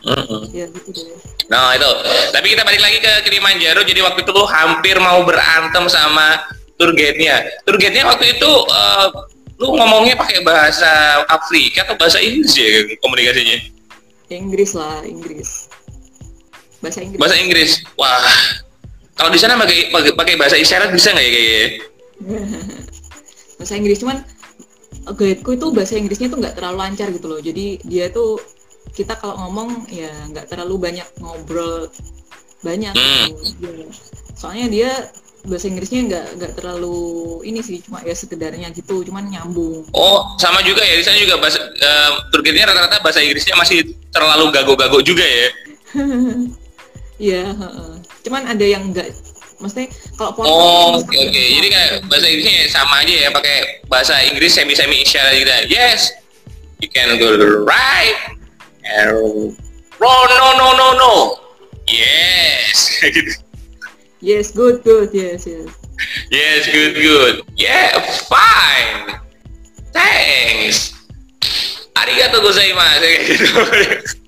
Mm 0.00 0.16
-hmm. 0.16 0.42
Ya 0.52 0.66
gitu 0.68 0.88
deh. 0.96 1.16
Nah 1.52 1.76
itu, 1.76 1.90
tapi 2.30 2.46
kita 2.54 2.62
balik 2.64 2.80
lagi 2.80 2.98
ke 3.02 3.12
Kilimanjaro. 3.26 3.82
Jadi 3.84 4.00
waktu 4.00 4.20
itu 4.22 4.32
lu 4.32 4.44
hampir 4.48 4.96
mau 5.02 5.20
berantem 5.26 5.84
sama 5.90 6.40
tour 6.80 6.96
guide-nya. 6.96 7.44
Tour 7.68 7.76
guide-nya 7.76 8.08
waktu 8.08 8.40
itu 8.40 8.50
uh, 8.72 9.12
lu 9.60 9.76
ngomongnya 9.76 10.16
pakai 10.16 10.40
bahasa 10.40 11.20
Afrika 11.28 11.84
atau 11.84 12.00
bahasa 12.00 12.16
Inggris 12.16 12.56
ya 12.56 12.88
komunikasinya? 13.04 13.60
Inggris 14.32 14.72
lah, 14.72 15.04
Inggris 15.04 15.68
bahasa 16.80 16.98
Inggris 17.04 17.20
bahasa 17.20 17.36
Inggris 17.36 17.70
wah 17.94 18.24
kalau 19.14 19.30
di 19.30 19.38
sana 19.38 19.60
pakai 19.60 19.92
pakai 19.92 20.34
bahasa 20.40 20.56
isyarat 20.56 20.90
bisa 20.90 21.12
nggak 21.12 21.24
ya 21.24 21.32
kayaknya 21.32 21.68
bahasa 23.60 23.74
Inggris 23.76 24.00
cuman 24.00 24.18
guideku 25.16 25.56
itu 25.56 25.66
bahasa 25.72 25.94
Inggrisnya 26.00 26.32
tuh 26.32 26.40
nggak 26.40 26.56
terlalu 26.56 26.76
lancar 26.80 27.08
gitu 27.12 27.26
loh 27.28 27.40
jadi 27.40 27.80
dia 27.84 28.08
tuh 28.08 28.40
kita 28.96 29.14
kalau 29.20 29.36
ngomong 29.46 29.86
ya 29.92 30.10
nggak 30.32 30.48
terlalu 30.48 30.80
banyak 30.80 31.08
ngobrol 31.20 31.92
banyak 32.64 32.92
hmm. 32.96 33.28
gitu. 33.44 33.88
soalnya 34.36 34.66
dia 34.72 34.90
bahasa 35.48 35.66
Inggrisnya 35.72 36.00
nggak 36.04 36.26
nggak 36.36 36.52
terlalu 36.58 37.40
ini 37.48 37.64
sih 37.64 37.80
cuma 37.80 38.04
ya 38.04 38.12
sekedarnya 38.12 38.68
gitu 38.76 39.00
cuman 39.08 39.30
nyambung 39.32 39.88
oh 39.96 40.36
sama 40.36 40.60
juga 40.60 40.84
ya 40.84 41.00
di 41.00 41.04
sana 41.04 41.16
juga 41.16 41.40
bahasa 41.40 41.64
uh, 41.64 42.10
Turkinya 42.28 42.68
rata-rata 42.68 43.00
bahasa 43.00 43.24
Inggrisnya 43.24 43.56
masih 43.56 43.96
terlalu 44.12 44.52
gago-gago 44.52 45.00
juga 45.00 45.24
ya 45.24 45.48
Iya, 47.20 47.52
cuman 48.24 48.48
ada 48.48 48.64
yang 48.64 48.80
enggak 48.88 49.12
maksudnya 49.60 49.92
kalau 50.16 50.32
Oh, 50.40 50.96
oke 50.96 51.04
okay, 51.04 51.28
oke. 51.28 51.36
Okay. 51.36 51.46
Jadi 51.60 51.68
kayak 51.68 51.90
bahasa 52.08 52.26
Inggrisnya 52.32 52.64
sama 52.72 53.04
aja 53.04 53.12
ya, 53.12 53.28
pakai 53.28 53.56
bahasa 53.92 54.14
Inggris 54.24 54.56
semi-semi 54.56 55.04
isyarat 55.04 55.36
gitu. 55.36 55.52
Yes. 55.68 56.16
You 56.80 56.88
can 56.88 57.20
go 57.20 57.36
right. 57.68 58.16
And 58.88 59.12
oh, 60.00 60.16
no 60.32 60.48
no 60.56 60.68
no 60.72 60.86
no. 60.96 61.12
Yes. 61.84 63.04
Yes, 64.20 64.52
good 64.52 64.84
good. 64.84 65.16
Yes, 65.16 65.48
yes. 65.48 65.72
Yes, 66.28 66.68
good 66.68 66.92
good. 66.92 67.40
Yeah, 67.56 67.96
fine. 68.28 69.16
Thanks. 69.96 70.92
Arigato 71.96 72.44
gozaimasu. 72.44 73.08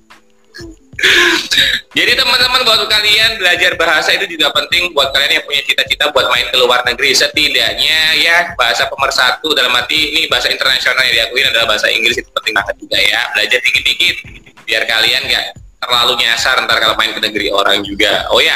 Jadi 1.93 2.13
teman-teman 2.15 2.63
buat 2.65 2.89
kalian 2.89 3.37
belajar 3.37 3.77
bahasa 3.77 4.17
itu 4.17 4.25
juga 4.33 4.49
penting 4.55 4.97
buat 4.97 5.13
kalian 5.13 5.41
yang 5.41 5.45
punya 5.45 5.61
cita-cita 5.67 6.09
buat 6.15 6.31
main 6.31 6.47
ke 6.49 6.57
luar 6.57 6.81
negeri 6.89 7.13
setidaknya 7.13 8.01
ya 8.23 8.55
bahasa 8.55 8.87
pemersatu 8.87 9.53
dalam 9.53 9.75
arti 9.77 10.15
ini 10.15 10.31
bahasa 10.31 10.49
internasional 10.49 11.03
yang 11.11 11.27
diakuin 11.27 11.53
adalah 11.53 11.75
bahasa 11.75 11.91
Inggris 11.91 12.23
itu 12.23 12.31
penting 12.31 12.55
banget 12.55 12.77
juga 12.81 12.97
ya 13.03 13.21
belajar 13.35 13.59
dikit-dikit 13.61 14.17
biar 14.63 14.83
kalian 14.87 15.23
nggak 15.27 15.47
terlalu 15.83 16.13
nyasar 16.23 16.55
ntar 16.65 16.79
kalau 16.79 16.95
main 16.95 17.11
ke 17.11 17.21
negeri 17.21 17.51
orang 17.51 17.83
juga 17.83 18.31
oh 18.31 18.39
ya 18.39 18.55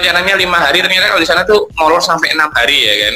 rencananya 0.00 0.34
lima 0.40 0.58
hari 0.58 0.80
ternyata 0.80 1.12
kalau 1.12 1.22
di 1.22 1.28
sana 1.28 1.42
tuh 1.44 1.68
molor 1.76 2.00
sampai 2.00 2.32
enam 2.32 2.50
hari 2.56 2.78
ya 2.80 2.94
kan 2.96 3.14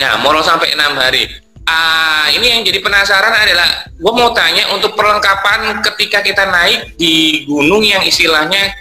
nah 0.00 0.12
molor 0.20 0.44
sampai 0.44 0.76
enam 0.76 0.92
hari 1.00 1.24
uh, 1.64 2.26
ini 2.34 2.46
yang 2.58 2.60
jadi 2.62 2.78
penasaran 2.84 3.32
adalah 3.32 3.88
gue 3.90 4.12
mau 4.12 4.30
tanya 4.36 4.68
untuk 4.76 4.92
perlengkapan 4.92 5.80
ketika 5.92 6.20
kita 6.20 6.44
naik 6.48 6.94
di 6.96 7.44
gunung 7.46 7.82
yang 7.84 8.02
istilahnya 8.04 8.74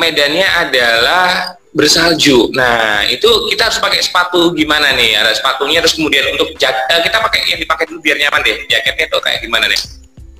medannya 0.00 0.48
adalah 0.48 1.60
bersalju. 1.70 2.50
Nah, 2.56 3.06
itu 3.06 3.28
kita 3.52 3.70
harus 3.70 3.78
pakai 3.78 4.02
sepatu 4.02 4.50
gimana 4.56 4.90
nih? 4.96 5.14
Ada 5.22 5.38
sepatunya 5.38 5.78
terus 5.78 5.94
kemudian 5.94 6.24
untuk 6.34 6.56
jaket 6.58 6.88
uh, 6.90 7.02
kita 7.04 7.18
pakai 7.22 7.40
yang 7.46 7.60
dipakai 7.60 7.84
dulu 7.86 8.00
biar 8.02 8.18
nyaman 8.18 8.40
deh. 8.42 8.56
Jaketnya 8.66 9.06
tuh 9.06 9.22
kayak 9.22 9.44
gimana 9.44 9.70
nih? 9.70 9.78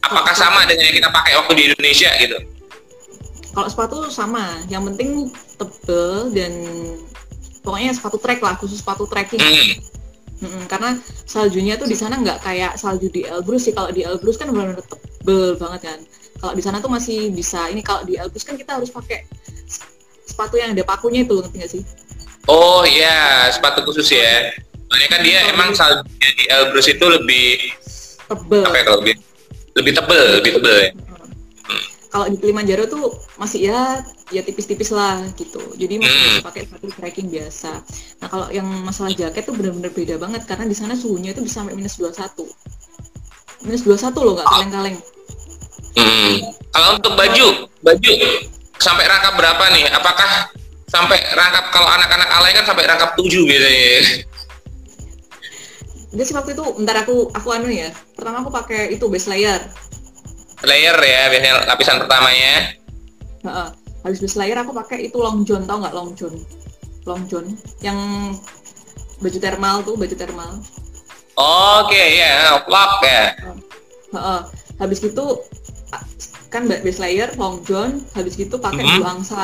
Apakah 0.00 0.34
sama 0.34 0.66
dengan 0.66 0.90
yang 0.90 0.96
kita 0.96 1.10
pakai 1.12 1.32
waktu 1.38 1.52
di 1.54 1.62
Indonesia 1.70 2.10
gitu? 2.18 2.38
Kalau 3.50 3.68
sepatu 3.68 3.96
sama, 4.08 4.62
yang 4.70 4.86
penting 4.86 5.34
tebel 5.58 6.30
dan 6.30 6.52
pokoknya 7.66 7.90
sepatu 7.92 8.16
trek 8.22 8.38
lah, 8.40 8.54
khusus 8.56 8.78
sepatu 8.78 9.04
trekking. 9.10 9.42
Hmm 9.42 9.90
Mm-mm, 10.40 10.64
karena 10.72 10.96
saljunya 11.28 11.76
tuh 11.76 11.84
di 11.84 11.92
sana 11.92 12.16
nggak 12.16 12.40
kayak 12.40 12.72
salju 12.80 13.12
di 13.12 13.28
Elbrus 13.28 13.68
sih. 13.68 13.76
Kalau 13.76 13.92
di 13.92 14.08
Elbrus 14.08 14.40
kan 14.40 14.48
benar-benar 14.48 14.80
tebel 14.88 15.60
banget 15.60 15.80
kan. 15.92 15.98
Kalau 16.40 16.52
di 16.56 16.62
sana 16.64 16.80
tuh 16.80 16.88
masih 16.88 17.28
bisa. 17.28 17.68
Ini 17.68 17.84
kalau 17.84 18.08
di 18.08 18.16
Elbrus 18.16 18.48
kan 18.48 18.56
kita 18.56 18.80
harus 18.80 18.88
pakai 18.88 19.28
sepatu 20.24 20.56
yang 20.56 20.72
ada 20.72 20.80
pakunya 20.80 21.28
itu 21.28 21.36
ngerti 21.36 21.56
nggak 21.60 21.72
sih? 21.76 21.82
Oh 22.48 22.88
iya, 22.88 23.52
sepatu 23.52 23.84
khusus 23.84 24.08
ya. 24.16 24.48
Soalnya 24.88 25.08
kan 25.12 25.20
dia 25.20 25.38
oh, 25.44 25.52
emang 25.52 25.70
saljunya 25.76 26.30
di 26.32 26.44
Elbrus 26.48 26.88
itu 26.88 27.04
lebih 27.04 27.76
tebel. 28.24 28.64
Apa 28.64 28.76
ya 28.80 28.84
kalau 28.88 28.98
lebih 29.04 29.14
lebih 29.76 29.92
tebel, 29.92 30.24
lebih 30.40 30.52
tebel 30.56 30.76
ya. 30.80 30.90
Kalau 32.10 32.26
di 32.26 32.36
Kilimanjaro 32.42 32.90
tuh 32.90 33.14
masih 33.38 33.70
ya 33.70 34.02
ya 34.30 34.46
tipis-tipis 34.46 34.94
lah 34.94 35.18
gitu 35.34 35.58
jadi 35.74 35.98
masih 35.98 36.14
hmm. 36.14 36.30
bisa 36.38 36.46
pakai 36.46 36.60
sepatu 36.66 36.86
trekking 36.94 37.28
biasa 37.28 37.82
nah 38.22 38.28
kalau 38.30 38.46
yang 38.54 38.66
masalah 38.86 39.10
jaket 39.10 39.42
tuh 39.42 39.54
benar-benar 39.58 39.90
beda 39.90 40.14
banget 40.22 40.42
karena 40.46 40.64
di 40.70 40.76
sana 40.78 40.94
suhunya 40.94 41.34
itu 41.34 41.42
bisa 41.42 41.62
sampai 41.62 41.74
minus 41.74 41.98
21 41.98 42.46
minus 43.66 43.82
21 43.82 44.14
loh 44.22 44.32
nggak 44.38 44.46
kaleng-kaleng 44.46 44.96
hmm. 45.98 46.34
kalau 46.70 46.88
untuk 46.96 47.12
baju 47.18 47.46
baju 47.82 48.12
sampai 48.78 49.04
rangkap 49.10 49.34
berapa 49.34 49.64
nih 49.74 49.84
apakah 49.90 50.30
sampai 50.86 51.18
rangkap 51.34 51.64
kalau 51.74 51.90
anak-anak 51.90 52.30
alay 52.30 52.54
kan 52.54 52.64
sampai 52.64 52.86
rangkap 52.86 53.10
7 53.18 53.26
biasanya 53.46 54.26
Dia 56.10 56.26
sih 56.26 56.34
waktu 56.34 56.58
itu, 56.58 56.66
ntar 56.82 57.06
aku 57.06 57.30
aku 57.30 57.54
anu 57.54 57.70
ya. 57.70 57.94
Pertama 58.18 58.42
aku 58.42 58.50
pakai 58.50 58.90
itu 58.90 59.06
base 59.06 59.30
layer. 59.30 59.62
Layer 60.64 60.96
ya, 60.96 61.22
biasanya 61.32 61.54
lapisan 61.64 61.96
pertamanya. 62.00 62.76
Habis 64.00 64.18
bus 64.24 64.36
layar 64.36 64.64
aku 64.64 64.72
pakai 64.72 65.12
itu 65.12 65.20
long 65.20 65.44
john 65.44 65.68
tau 65.68 65.80
nggak 65.80 65.92
long 65.92 66.16
john 66.16 66.32
long 67.04 67.22
john 67.28 67.46
yang 67.84 67.96
baju 69.20 69.38
thermal 69.40 69.76
tuh 69.84 69.94
baju 69.96 70.14
thermal 70.16 70.50
oke 71.36 71.88
okay, 71.88 72.20
ya 72.20 72.56
yeah. 72.64 72.88
ya 73.04 73.24
uh, 74.12 74.16
uh, 74.16 74.40
habis 74.80 75.04
itu 75.04 75.24
kan 76.50 76.66
base 76.66 76.98
layer 76.98 77.28
long 77.36 77.60
john 77.68 78.00
habis 78.16 78.34
gitu 78.34 78.56
pakai 78.56 78.80
mm 78.80 78.88
-hmm. 78.88 78.98
bulu 79.00 79.06
angsa 79.06 79.42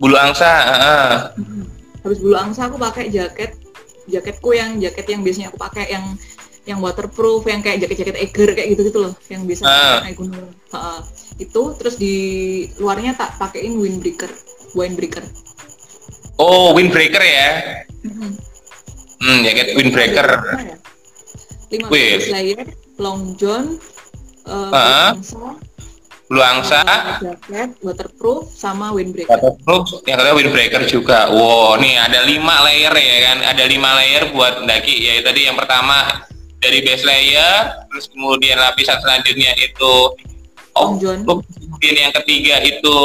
bulu 0.00 0.16
angsa 0.16 0.52
uh. 0.72 1.16
habis 2.04 2.18
bulu 2.24 2.36
angsa 2.36 2.72
aku 2.72 2.80
pakai 2.80 3.12
jaket 3.12 3.52
jaketku 4.08 4.50
yang 4.56 4.80
jaket 4.82 5.06
yang 5.06 5.22
biasanya 5.22 5.52
aku 5.52 5.60
pakai 5.60 5.92
yang 5.92 6.16
yang 6.62 6.78
waterproof 6.78 7.42
yang 7.44 7.58
kayak 7.58 7.82
jaket-jaket 7.82 8.16
Eger 8.22 8.54
kayak 8.54 8.68
gitu 8.72 8.82
gitu 8.86 8.98
loh 9.02 9.12
yang 9.26 9.42
bisa 9.42 9.66
Ah. 9.66 9.98
naik 10.00 10.14
gunung 10.16 10.46
Ha, 10.70 11.02
itu 11.36 11.62
terus 11.76 11.96
di 11.96 12.14
luarnya 12.76 13.12
tak 13.12 13.36
pakein 13.36 13.76
windbreaker 13.76 14.30
windbreaker 14.72 15.26
Oh, 16.36 16.72
windbreaker 16.72 17.20
ya. 17.20 17.50
Mhm. 18.02 18.30
Hmm, 19.20 19.38
jaket 19.42 19.76
windbreaker. 19.76 20.26
lima 21.70 21.86
belas 21.86 22.24
layer 22.28 22.66
long 22.96 23.32
john 23.34 23.78
uh, 24.44 24.70
Ah. 24.70 25.10
Blue 26.24 26.40
angsa, 26.40 26.80
jaket 27.20 27.76
waterproof 27.78 28.48
sama 28.48 28.88
windbreaker 28.90 29.36
waterproof, 29.36 30.00
yang 30.02 30.16
kedua 30.16 30.32
windbreaker 30.32 30.82
juga. 30.86 31.28
Wow, 31.28 31.76
nih 31.76 32.00
ada 32.00 32.24
lima 32.24 32.64
layer 32.64 32.88
ya 32.90 33.18
kan? 33.22 33.38
Ada 33.52 33.64
lima 33.68 33.90
layer 34.00 34.32
buat 34.32 34.64
mendaki. 34.64 34.96
Ya 34.98 35.20
tadi 35.20 35.44
yang 35.44 35.54
pertama 35.54 36.24
dari 36.62 36.78
base 36.86 37.02
layer, 37.02 37.82
terus 37.90 38.06
kemudian 38.06 38.54
lapisan 38.54 38.96
selanjutnya 39.02 39.50
itu 39.58 39.94
john. 41.02 41.20
kemudian 41.26 42.08
yang 42.08 42.14
ketiga 42.22 42.62
itu 42.62 42.96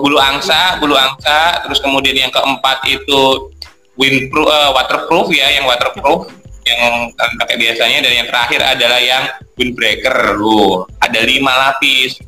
bulu 0.00 0.16
angsa, 0.16 0.80
bulu 0.80 0.96
angsa, 0.96 1.62
terus 1.62 1.78
kemudian 1.84 2.16
yang 2.16 2.32
keempat 2.32 2.82
itu 2.88 3.52
windproof, 4.00 4.48
eh, 4.48 4.70
waterproof 4.72 5.28
ya, 5.30 5.46
yang 5.60 5.68
waterproof 5.68 6.32
yang 6.62 7.10
kalian 7.18 7.36
pakai 7.42 7.56
biasanya 7.58 7.98
dan 8.06 8.12
yang 8.22 8.28
terakhir 8.30 8.60
adalah 8.62 9.00
yang 9.02 9.24
windbreaker. 9.58 10.38
Loh, 10.38 10.86
ada 11.02 11.20
lima 11.26 11.50
lapis. 11.50 12.22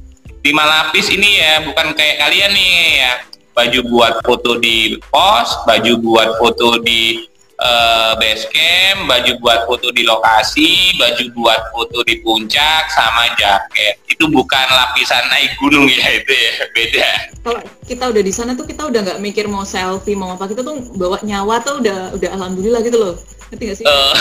Lima 0.45 0.67
lapis 0.67 1.09
ini 1.09 1.41
ya, 1.41 1.65
bukan 1.65 1.95
kayak 1.97 2.21
kalian 2.21 2.51
nih 2.53 2.75
ya. 3.01 3.13
Baju 3.55 3.81
buat 3.87 4.15
foto 4.27 4.59
di 4.59 4.99
pos, 4.99 5.63
baju 5.63 5.93
buat 6.03 6.29
foto 6.43 6.83
di 6.83 7.31
eh, 7.65 8.13
base 8.21 8.45
camp, 8.53 9.09
baju 9.09 9.33
buat 9.41 9.61
foto 9.65 9.89
di 9.91 10.05
lokasi, 10.05 10.95
baju 11.01 11.25
buat 11.33 11.61
foto 11.73 12.05
di 12.05 12.21
puncak, 12.21 12.93
sama 12.93 13.33
jaket. 13.41 13.97
Itu 14.13 14.29
bukan 14.29 14.67
lapisan 14.69 15.25
naik 15.33 15.57
gunung 15.59 15.89
ya, 15.89 16.07
itu 16.13 16.33
ya, 16.33 16.53
beda. 16.77 17.11
kalau 17.45 17.61
kita 17.85 18.05
udah 18.09 18.23
di 18.25 18.33
sana 18.33 18.57
tuh 18.57 18.65
kita 18.65 18.89
udah 18.89 19.01
nggak 19.05 19.21
mikir 19.21 19.45
mau 19.45 19.69
selfie 19.69 20.17
mau 20.17 20.33
apa 20.33 20.49
kita 20.49 20.65
tuh 20.65 20.81
bawa 20.97 21.21
nyawa 21.21 21.61
tuh 21.61 21.81
udah 21.81 22.17
udah 22.17 22.31
alhamdulillah 22.37 22.81
gitu 22.85 22.97
loh. 23.01 23.15
Ngerti 23.53 23.65
gak 23.69 23.77
sih? 23.81 23.85
Eh, 23.85 24.15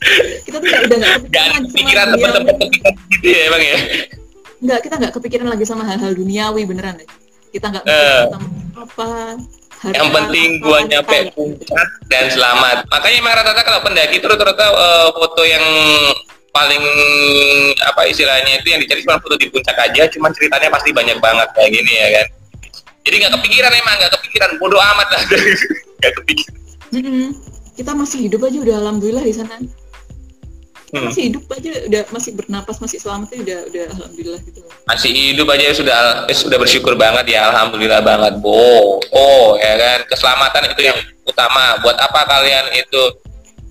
kita 0.48 0.56
tuh 0.60 0.68
udah 0.68 0.96
nggak 0.96 1.14
Gak 1.34 1.46
kepikiran 1.60 1.62
pikiran 1.76 2.06
teman-teman 2.16 2.56
gitu 3.12 3.26
ya 3.28 3.40
emang 3.52 3.62
ya. 3.62 3.78
nggak 4.60 4.78
kita 4.84 4.94
nggak 5.00 5.12
kepikiran 5.16 5.48
lagi 5.48 5.64
sama 5.64 5.88
hal-hal 5.88 6.12
duniawi 6.12 6.68
beneran 6.68 7.00
deh. 7.00 7.08
Kita 7.52 7.72
nggak 7.72 7.84
tentang 7.84 8.44
apa 8.76 9.10
Yang 9.80 10.08
penting 10.12 10.48
gua 10.60 10.84
nyampe 10.84 11.32
puncak 11.32 11.88
dan 12.12 12.28
selamat. 12.28 12.84
Makanya 12.92 13.16
emang 13.16 13.32
rata-rata 13.32 13.62
kalau 13.64 13.80
pendaki 13.80 14.20
itu 14.20 14.26
rata-rata 14.28 14.66
eh, 14.68 15.08
foto 15.16 15.42
yang 15.48 15.64
paling 16.50 16.82
apa 17.80 18.10
istilahnya 18.10 18.60
itu 18.60 18.74
yang 18.74 18.80
dicari 18.82 19.00
cuma 19.06 19.16
foto 19.22 19.40
di 19.40 19.48
puncak 19.48 19.76
aja, 19.80 20.04
cuman 20.12 20.34
ceritanya 20.36 20.68
pasti 20.68 20.92
banyak 20.92 21.16
banget 21.22 21.48
kayak 21.56 21.70
gini 21.72 21.92
ya 21.96 22.08
kan. 22.20 22.26
Jadi 23.08 23.14
nggak 23.24 23.32
kepikiran 23.40 23.72
emang 23.72 23.94
nggak 23.96 24.12
kepikiran 24.20 24.50
bodoh 24.60 24.82
amat 24.82 25.08
lah 25.16 25.22
nggak 26.04 26.12
kepikiran. 26.20 26.56
Mm-mm. 26.90 27.38
kita 27.78 27.94
masih 27.94 28.26
hidup 28.26 28.42
aja 28.44 28.58
udah 28.60 28.76
alhamdulillah 28.82 29.22
di 29.22 29.30
sana 29.30 29.56
kita 30.90 30.98
Hmm. 30.98 31.06
masih 31.06 31.22
hidup 31.30 31.44
aja 31.54 31.70
udah 31.86 32.02
masih 32.10 32.30
bernapas 32.34 32.76
masih 32.82 32.98
selamat 32.98 33.28
ya 33.30 33.38
udah 33.46 33.58
udah 33.70 33.84
alhamdulillah 33.94 34.40
gitu. 34.42 34.60
Masih 34.90 35.10
hidup 35.14 35.46
aja 35.54 35.64
sudah 35.70 35.98
eh, 36.26 36.34
sudah 36.34 36.58
bersyukur 36.58 36.98
banget 36.98 37.30
ya 37.30 37.46
alhamdulillah 37.46 38.02
banget. 38.02 38.42
Bo 38.42 38.98
oh 38.98 39.48
ya 39.62 39.74
kan? 39.78 39.98
Keselamatan 40.10 40.74
itu 40.74 40.82
yang 40.82 40.98
utama. 41.22 41.78
Buat 41.78 41.94
apa 41.94 42.26
kalian 42.26 42.74
itu 42.74 43.02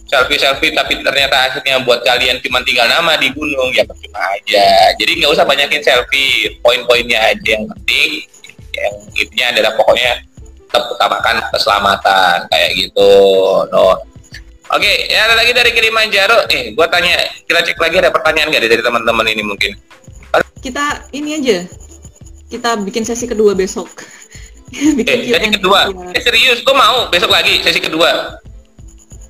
selfie 0.07 0.39
selfie 0.39 0.71
tapi 0.71 0.95
ternyata 1.03 1.51
akhirnya 1.51 1.83
buat 1.83 2.01
kalian 2.07 2.39
cuma 2.39 2.63
tinggal 2.63 2.87
nama 2.87 3.19
di 3.19 3.27
gunung 3.35 3.67
ya 3.75 3.83
percuma 3.83 4.23
aja. 4.39 4.95
Jadi 4.95 5.19
nggak 5.19 5.31
usah 5.35 5.43
banyakin 5.43 5.83
selfie 5.83 6.55
poin-poinnya 6.63 7.19
aja. 7.19 7.59
Yang 7.59 7.67
penting 7.75 8.09
yang 8.79 8.95
intinya 9.11 9.47
adalah 9.59 9.71
pokoknya 9.75 10.23
tetap 10.71 10.87
utamakan 10.87 11.35
keselamatan 11.51 12.47
kayak 12.47 12.69
gitu. 12.79 13.11
No 13.75 14.07
Oke, 14.69 15.09
ya 15.09 15.25
ada 15.25 15.33
lagi 15.33 15.49
dari 15.49 15.73
Kilimanjaro. 15.73 16.45
Eh, 16.47 16.71
gua 16.71 16.85
tanya, 16.85 17.17
kita 17.43 17.65
cek 17.65 17.77
lagi 17.77 17.97
ada 17.97 18.09
pertanyaan 18.09 18.49
nggak 18.49 18.63
dari 18.63 18.79
teman-teman 18.79 19.25
ini 19.27 19.43
mungkin? 19.43 19.73
kita 20.59 21.07
ini 21.09 21.39
aja 21.39 21.63
kita 22.47 22.75
bikin 22.79 23.01
sesi 23.01 23.23
kedua 23.23 23.55
besok 23.55 23.87
bikin 24.99 25.23
Eh, 25.23 25.31
sesi 25.31 25.55
kedua. 25.55 25.87
Eh 26.11 26.13
Iya. 26.13 26.19
serius, 26.21 26.59
gue 26.61 26.75
mau 26.75 27.07
besok 27.07 27.31
lagi 27.31 27.63
sesi 27.63 27.79
kedua. 27.79 28.35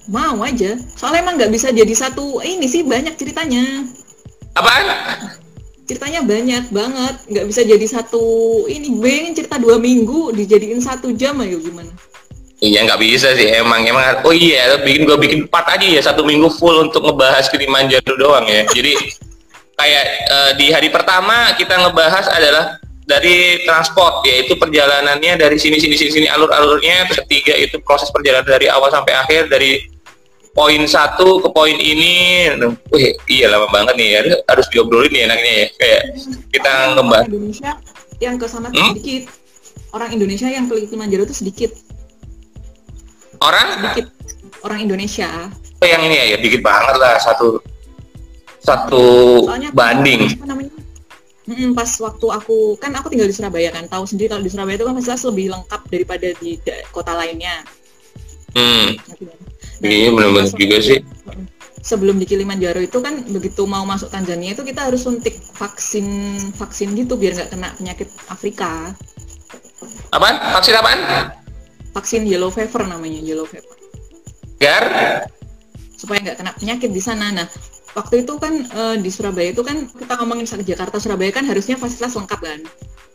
mau 0.07 0.41
aja 0.41 0.73
soalnya 0.97 1.21
emang 1.21 1.37
nggak 1.37 1.53
bisa 1.53 1.69
jadi 1.69 1.93
satu 1.93 2.41
ini 2.41 2.65
sih 2.65 2.81
banyak 2.81 3.13
ceritanya 3.13 3.85
Apaan? 4.55 4.89
ceritanya 5.85 6.25
banyak 6.25 6.65
banget 6.69 7.15
nggak 7.29 7.45
bisa 7.45 7.61
jadi 7.61 7.85
satu 7.85 8.21
ini 8.65 8.97
bayangin 8.97 9.37
cerita 9.37 9.61
dua 9.61 9.77
minggu 9.77 10.33
dijadiin 10.33 10.81
satu 10.81 11.13
jam 11.13 11.37
ayo 11.39 11.61
gimana 11.61 11.93
Iya 12.59 12.83
nggak 12.83 12.99
bisa 12.99 13.31
sih 13.39 13.55
emang 13.55 13.87
emang. 13.87 14.19
Oh 14.27 14.35
iya, 14.35 14.75
bikin 14.83 15.07
gue 15.07 15.15
bikin 15.15 15.39
part 15.47 15.67
aja 15.71 15.87
ya 15.87 16.01
satu 16.03 16.27
minggu 16.27 16.51
full 16.59 16.91
untuk 16.91 17.07
ngebahas 17.07 17.47
Kilimanjaro 17.47 18.19
doang 18.19 18.43
ya. 18.51 18.67
Jadi 18.67 18.99
kayak 19.79 20.05
eh, 20.27 20.51
di 20.59 20.67
hari 20.67 20.91
pertama 20.91 21.55
kita 21.55 21.79
ngebahas 21.79 22.27
adalah 22.27 22.75
dari 23.09 23.63
transport 23.65 24.21
yaitu 24.27 24.53
perjalanannya 24.59 25.39
dari 25.39 25.57
sini 25.57 25.81
sini 25.81 25.97
sini 25.97 26.11
sini 26.13 26.27
alur-alurnya 26.29 27.09
terus 27.09 27.25
ketiga 27.25 27.57
itu 27.57 27.81
proses 27.81 28.13
perjalanan 28.13 28.45
dari 28.45 28.69
awal 28.69 28.93
sampai 28.93 29.17
akhir 29.17 29.49
dari 29.49 29.81
poin 30.53 30.85
satu 30.85 31.41
ke 31.41 31.49
poin 31.49 31.73
ini 31.73 32.45
wih 32.93 33.17
iya 33.25 33.49
lama 33.49 33.65
banget 33.73 33.97
nih 33.97 34.09
harus, 34.21 34.35
harus 34.45 34.67
diobrolin 34.69 35.09
nih 35.09 35.25
enaknya 35.25 35.53
ya 35.57 35.67
kayak 35.81 36.01
kita 36.53 36.71
ngebahas 36.93 37.25
Indonesia 37.25 37.71
yang 38.21 38.35
ke 38.37 38.45
sana 38.45 38.67
tuh 38.69 38.77
Hmm? 38.77 38.91
sedikit 38.93 39.23
orang 39.95 40.09
Indonesia 40.13 40.47
yang 40.51 40.65
ke 40.69 40.75
Kilimanjaro 40.85 41.23
tuh 41.25 41.37
sedikit 41.39 41.73
orang? 43.39 43.67
Sedikit 43.79 44.07
orang 44.63 44.79
Indonesia. 44.83 45.29
Oh, 45.79 45.87
yang 45.87 46.01
ini 46.03 46.15
ya, 46.15 46.25
ya 46.35 46.37
dikit 46.37 46.59
banget 46.59 46.95
lah 46.99 47.15
satu 47.17 47.63
satu 48.59 49.03
soalnya 49.47 49.71
banding. 49.71 50.35
apa 50.35 50.45
namanya? 50.45 50.71
Mm-mm, 51.49 51.73
pas 51.73 51.89
waktu 51.97 52.27
aku 52.29 52.77
kan 52.77 52.93
aku 52.93 53.09
tinggal 53.09 53.25
di 53.25 53.33
Surabaya 53.33 53.73
kan 53.73 53.89
tahu 53.89 54.05
sendiri 54.05 54.29
kalau 54.29 54.43
di 54.45 54.51
Surabaya 54.53 54.77
itu 54.77 54.85
kan 54.85 54.93
fasilitas 54.93 55.23
lebih 55.25 55.45
lengkap 55.49 55.81
daripada 55.89 56.27
di 56.37 56.61
da- 56.61 56.83
kota 56.93 57.15
lainnya. 57.17 57.65
Hmm, 58.53 58.97
Nah, 59.79 59.87
iya 59.87 60.11
benar-benar 60.11 60.51
juga 60.51 60.77
sih. 60.83 60.99
sebelum 61.79 62.19
di 62.19 62.27
Kilimanjaro 62.27 62.83
itu 62.83 62.99
kan 62.99 63.23
begitu 63.31 63.63
mau 63.63 63.87
masuk 63.87 64.11
Tanzania 64.11 64.51
itu 64.51 64.67
kita 64.67 64.91
harus 64.91 64.99
suntik 64.99 65.39
vaksin 65.55 66.03
vaksin 66.59 66.91
gitu 66.93 67.15
biar 67.15 67.39
nggak 67.39 67.49
kena 67.55 67.71
penyakit 67.79 68.11
Afrika. 68.27 68.91
Apaan? 70.11 70.35
Vaksin 70.53 70.75
apaan? 70.75 70.99
Vaksin 71.99 72.23
yellow 72.23 72.47
fever 72.47 72.87
namanya 72.87 73.19
yellow 73.19 73.43
fever 73.43 73.75
Gar? 74.59 74.87
supaya 75.99 76.23
nggak 76.23 76.37
kena 76.39 76.51
penyakit 76.55 76.89
di 76.95 77.03
sana 77.03 77.35
nah 77.35 77.47
waktu 77.91 78.23
itu 78.23 78.39
kan 78.39 78.53
eh, 78.71 78.95
di 79.03 79.11
Surabaya 79.11 79.51
itu 79.51 79.59
kan 79.67 79.83
kita 79.91 80.15
ngomongin 80.23 80.47
Jakarta 80.63 80.95
Surabaya 80.95 81.35
kan 81.35 81.43
harusnya 81.43 81.75
fasilitas 81.75 82.15
lengkap 82.15 82.39
kan 82.39 82.59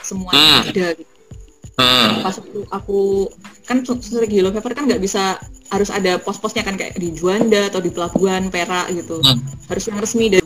semua 0.05 0.31
Hmm. 0.37 0.69
ada 0.69 0.93
gitu. 0.93 1.13
Hmm. 1.75 2.23
pas 2.23 2.37
waktu 2.39 2.61
aku 2.71 3.01
kan 3.67 3.83
suntik 3.83 4.31
yellow 4.31 4.53
fever 4.55 4.77
kan 4.77 4.85
nggak 4.87 5.01
bisa 5.03 5.41
harus 5.73 5.91
ada 5.91 6.21
pos-posnya 6.23 6.63
kan 6.63 6.77
kayak 6.79 6.95
di 7.01 7.11
Juanda 7.11 7.67
atau 7.73 7.81
di 7.83 7.91
pelabuhan 7.91 8.47
Perak 8.53 8.93
gitu 8.95 9.19
Hmm. 9.25 9.41
harus 9.67 9.85
yang 9.89 9.99
resmi 9.99 10.29
dan 10.29 10.45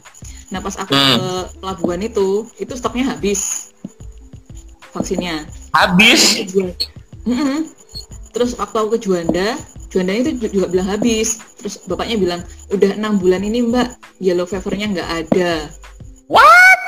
nah 0.49 0.63
pas 0.65 0.79
aku 0.79 0.95
Hmm. 0.95 1.19
ke 1.19 1.31
pelabuhan 1.61 2.01
itu 2.01 2.47
itu 2.57 2.73
stoknya 2.79 3.13
habis 3.13 3.75
vaksinnya 4.95 5.45
Habis? 5.77 6.41
Mm-mm. 7.29 7.69
Terus 8.31 8.55
waktu 8.55 8.77
aku 8.77 8.89
ke 8.97 9.09
Juanda 9.09 9.57
Juanda 9.89 10.13
itu 10.13 10.37
ju- 10.37 10.53
juga 10.53 10.67
bilang 10.69 10.89
habis 10.89 11.41
terus 11.57 11.81
bapaknya 11.85 12.17
bilang 12.17 12.41
udah 12.69 12.91
enam 12.95 13.17
bulan 13.17 13.41
ini 13.41 13.65
mbak 13.65 13.89
yellow 14.19 14.45
fevernya 14.45 14.93
nggak 14.93 15.11
ada 15.25 15.53
What? 16.29 16.79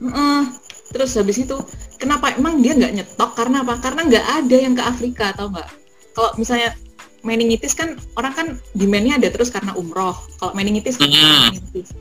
Mm-mm. 0.00 0.56
terus 0.90 1.14
habis 1.14 1.38
itu 1.38 1.56
kenapa 1.96 2.34
emang 2.34 2.60
dia 2.60 2.72
nggak 2.72 2.92
nyetok 2.92 3.30
karena 3.32 3.60
apa 3.60 3.78
karena 3.78 4.00
nggak 4.02 4.26
ada 4.40 4.56
yang 4.56 4.74
ke 4.74 4.82
Afrika 4.82 5.24
atau 5.30 5.48
nggak 5.48 5.68
kalau 6.12 6.30
misalnya 6.36 6.72
meningitis 7.22 7.72
kan 7.72 7.94
orang 8.16 8.34
kan 8.34 8.46
demandnya 8.74 9.16
ada 9.16 9.30
terus 9.30 9.48
karena 9.48 9.72
umroh 9.72 10.12
kalau 10.36 10.52
meningitis 10.52 10.98
kan 10.98 11.06
Hmm. 11.06 11.54
meningitis. 11.54 11.94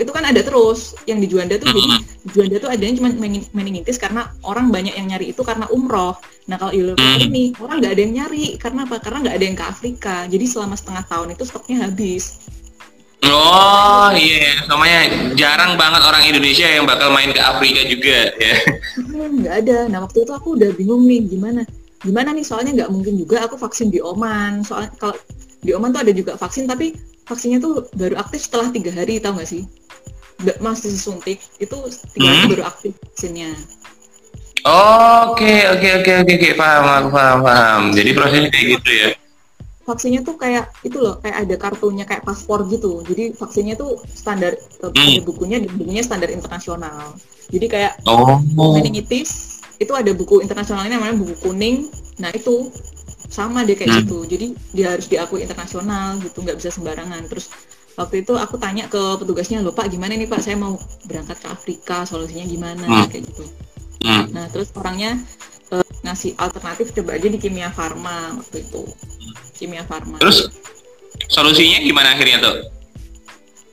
Itu 0.00 0.10
kan 0.16 0.24
ada 0.24 0.40
terus 0.40 0.96
yang 1.04 1.20
di 1.20 1.28
Juanda 1.28 1.60
tuh 1.60 1.68
jadi 1.68 1.82
di 2.24 2.30
Juanda 2.32 2.56
tuh 2.56 2.70
adanya 2.72 2.94
cuma 2.96 3.10
mening- 3.12 3.48
meningitis 3.52 4.00
karena 4.00 4.32
orang 4.48 4.72
banyak 4.72 4.96
yang 4.96 5.12
nyari 5.12 5.36
itu 5.36 5.44
karena 5.44 5.68
umroh. 5.68 6.16
Nah 6.48 6.56
kalau 6.56 6.72
Hmm. 6.72 7.20
ini 7.20 7.52
orang 7.60 7.84
nggak 7.84 7.92
ada 7.92 8.02
yang 8.02 8.14
nyari. 8.24 8.56
Karena 8.56 8.88
apa? 8.88 8.96
Karena 9.00 9.18
nggak 9.28 9.36
ada 9.36 9.44
yang 9.44 9.56
ke 9.56 9.64
Afrika. 9.64 10.16
Jadi 10.24 10.44
selama 10.48 10.74
setengah 10.76 11.04
tahun 11.04 11.28
itu 11.36 11.44
stoknya 11.44 11.84
habis. 11.84 12.40
Oh 13.24 14.12
iya, 14.12 14.68
namanya 14.68 15.32
jarang 15.32 15.80
banget 15.80 16.04
orang 16.04 16.28
Indonesia 16.28 16.68
yang 16.68 16.84
bakal 16.84 17.08
main 17.08 17.32
ke 17.32 17.40
Afrika 17.40 17.80
juga 17.88 18.28
ya. 18.36 18.56
Hmm, 19.00 19.40
nggak 19.40 19.54
ada. 19.64 19.78
Nah 19.88 20.04
waktu 20.04 20.28
itu 20.28 20.32
aku 20.36 20.60
udah 20.60 20.70
bingung 20.76 21.08
nih 21.08 21.24
gimana? 21.32 21.64
Gimana 22.04 22.36
nih? 22.36 22.44
Soalnya 22.44 22.84
nggak 22.84 22.90
mungkin 22.92 23.16
juga 23.16 23.48
aku 23.48 23.56
vaksin 23.56 23.88
di 23.88 24.04
Oman. 24.04 24.60
Soalnya 24.60 24.92
kalau 25.00 25.16
di 25.64 25.72
Oman 25.72 25.96
tuh 25.96 26.04
ada 26.04 26.12
juga 26.12 26.36
vaksin 26.36 26.68
tapi 26.68 26.92
vaksinnya 27.24 27.58
tuh 27.58 27.88
baru 27.92 28.16
aktif 28.16 28.44
setelah 28.44 28.68
tiga 28.68 28.90
hari 28.92 29.18
tau 29.18 29.34
gak 29.34 29.48
sih 29.48 29.64
masih 30.60 30.92
suntik 30.92 31.38
itu 31.56 31.76
tiga 32.12 32.26
hari 32.28 32.40
Hmm. 32.44 32.50
baru 32.52 32.62
aktif 32.66 32.92
vaksinnya 33.00 33.52
Oke, 34.64 35.68
oke, 35.68 35.88
oke, 36.00 36.10
oke, 36.24 36.32
oke, 36.40 36.50
paham, 36.56 36.84
aku 36.88 37.08
paham, 37.12 37.38
paham. 37.44 37.82
Jadi 37.92 38.10
prosesnya 38.16 38.48
kayak 38.48 38.66
gitu 38.80 38.90
ya. 38.92 39.08
vaksinnya 39.84 40.24
tuh 40.24 40.40
kayak 40.40 40.72
itu 40.80 40.96
loh 40.96 41.20
kayak 41.20 41.44
ada 41.44 41.54
kartunya 41.60 42.08
kayak 42.08 42.24
paspor 42.24 42.64
gitu 42.72 43.04
jadi 43.04 43.36
vaksinnya 43.36 43.76
tuh 43.76 44.00
standar 44.08 44.56
eh, 44.56 44.88
Hmm. 44.88 44.96
ada 44.96 45.20
bukunya 45.20 45.60
di 45.60 45.68
bukunya 45.68 46.00
standar 46.00 46.32
internasional 46.32 47.12
jadi 47.52 47.66
kayak 47.68 47.92
Oh, 48.08 48.40
meningitis 48.56 49.60
itu 49.76 49.92
ada 49.92 50.08
buku 50.16 50.40
internasionalnya 50.40 50.96
namanya 50.96 51.20
buku 51.20 51.36
kuning 51.36 51.92
nah 52.16 52.32
itu 52.32 52.72
sama 53.34 53.66
deh 53.66 53.74
kayak 53.74 53.90
Hmm. 53.90 54.00
gitu. 54.06 54.18
Jadi 54.30 54.46
dia 54.70 54.94
harus 54.94 55.10
diakui 55.10 55.42
internasional 55.42 56.22
gitu 56.22 56.38
nggak 56.38 56.56
bisa 56.56 56.70
sembarangan. 56.70 57.26
Terus 57.26 57.50
waktu 57.94 58.22
itu 58.22 58.32
aku 58.34 58.54
tanya 58.56 58.86
ke 58.86 59.02
petugasnya 59.18 59.58
loh 59.58 59.74
pak 59.74 59.90
gimana 59.90 60.14
nih 60.14 60.30
pak? 60.30 60.38
Saya 60.38 60.54
mau 60.54 60.78
berangkat 61.04 61.42
ke 61.42 61.48
Afrika 61.50 61.96
solusinya 62.06 62.46
gimana? 62.46 62.86
Hmm. 62.86 63.10
kayak 63.10 63.26
gitu. 63.26 63.44
Hmm. 64.04 64.28
nah 64.30 64.46
terus 64.46 64.68
orangnya 64.76 65.16
eh, 65.72 65.86
ngasih 66.04 66.36
alternatif 66.36 66.92
coba 66.92 67.16
aja 67.16 67.26
di 67.26 67.40
kimia 67.40 67.68
farma 67.68 68.38
waktu 68.38 68.62
itu. 68.62 68.82
Kimia 69.56 69.82
farma. 69.82 70.20
Terus 70.20 70.46
solusinya 71.26 71.82
gimana 71.82 72.14
akhirnya 72.14 72.38
tuh? 72.38 72.56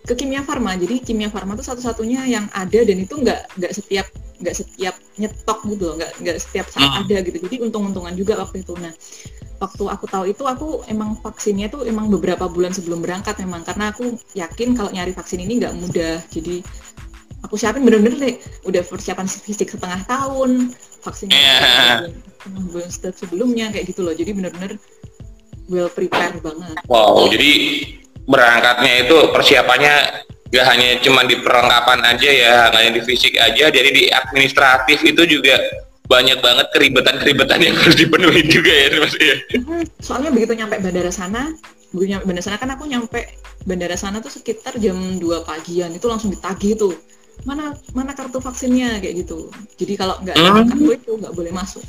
ke 0.02 0.18
kimia 0.18 0.42
farma. 0.42 0.74
Jadi 0.74 0.98
kimia 1.00 1.30
farma 1.30 1.54
itu 1.54 1.62
satu-satunya 1.62 2.26
yang 2.26 2.50
ada 2.52 2.80
dan 2.82 2.98
itu 2.98 3.22
nggak 3.22 3.54
nggak 3.54 3.70
setiap 3.72 4.08
nggak 4.42 4.56
setiap 4.58 4.96
nyetok 5.16 5.60
gitu 5.70 5.84
loh. 5.86 5.96
Nggak 6.02 6.12
nggak 6.26 6.38
setiap 6.42 6.66
saat 6.74 6.90
Hmm. 6.90 7.02
ada 7.06 7.18
gitu. 7.22 7.38
Jadi 7.38 7.56
untung-untungan 7.62 8.14
juga 8.18 8.34
waktu 8.42 8.66
itu. 8.66 8.74
Nah 8.82 8.90
waktu 9.62 9.84
aku 9.86 10.06
tahu 10.10 10.26
itu 10.26 10.44
aku 10.50 10.82
emang 10.90 11.14
vaksinnya 11.22 11.70
tuh 11.70 11.86
emang 11.86 12.10
beberapa 12.10 12.50
bulan 12.50 12.74
sebelum 12.74 13.06
berangkat 13.06 13.38
memang 13.38 13.62
karena 13.62 13.94
aku 13.94 14.18
yakin 14.34 14.74
kalau 14.74 14.90
nyari 14.90 15.14
vaksin 15.14 15.38
ini 15.38 15.62
nggak 15.62 15.78
mudah. 15.78 16.18
Jadi 16.34 16.66
aku 17.46 17.56
siapin 17.62 17.86
bener-bener 17.86 18.18
deh. 18.18 18.36
Udah 18.66 18.82
persiapan 18.82 19.30
fisik 19.30 19.70
setengah 19.70 20.02
tahun 20.10 20.74
vaksinnya 21.06 22.10
bulan 22.74 22.90
se- 22.90 23.14
sebelumnya 23.14 23.70
kayak 23.70 23.94
gitu 23.94 24.02
loh. 24.02 24.18
Jadi 24.18 24.34
bener-bener 24.34 24.82
well 25.70 25.94
prepared 25.94 26.42
banget. 26.42 26.82
Wow, 26.90 27.30
jadi 27.30 27.54
berangkatnya 28.26 29.08
itu 29.08 29.18
persiapannya 29.30 30.26
gak 30.52 30.66
hanya 30.68 31.00
cuma 31.00 31.24
di 31.24 31.40
perlengkapan 31.40 32.00
aja 32.12 32.30
ya, 32.30 32.56
nggak 32.68 32.80
hanya 32.84 32.94
di 33.00 33.04
fisik 33.08 33.40
aja, 33.40 33.72
jadi 33.72 33.88
di 33.88 34.12
administratif 34.12 35.00
itu 35.08 35.24
juga 35.40 35.56
banyak 36.12 36.44
banget 36.44 36.68
keribetan-keribetan 36.76 37.60
yang 37.64 37.76
harus 37.80 37.96
dipenuhi 37.96 38.44
juga 38.52 38.68
ya, 38.68 38.88
Mas 39.00 39.16
ya. 39.16 39.36
Soalnya 40.04 40.36
begitu 40.36 40.60
nyampe 40.60 40.76
bandara 40.84 41.08
sana, 41.08 41.56
begitu 41.96 42.20
nyampe 42.20 42.26
bandara 42.28 42.44
sana 42.44 42.58
kan 42.60 42.70
aku 42.76 42.84
nyampe 42.92 43.20
bandara 43.64 43.96
sana 43.96 44.20
tuh 44.20 44.28
sekitar 44.36 44.76
jam 44.84 45.00
2 45.16 45.48
pagian 45.48 45.96
itu 45.96 46.12
langsung 46.12 46.36
ditagih 46.36 46.76
tuh. 46.76 46.92
Mana 47.48 47.72
mana 47.96 48.12
kartu 48.12 48.44
vaksinnya 48.44 49.00
kayak 49.00 49.24
gitu. 49.24 49.48
Jadi 49.80 49.94
kalau 49.96 50.20
nggak 50.20 50.36
ada 50.36 50.50
Hmm. 50.52 50.68
kartu 50.68 50.92
itu 50.92 51.12
nggak 51.16 51.34
boleh 51.34 51.52
masuk. 51.56 51.82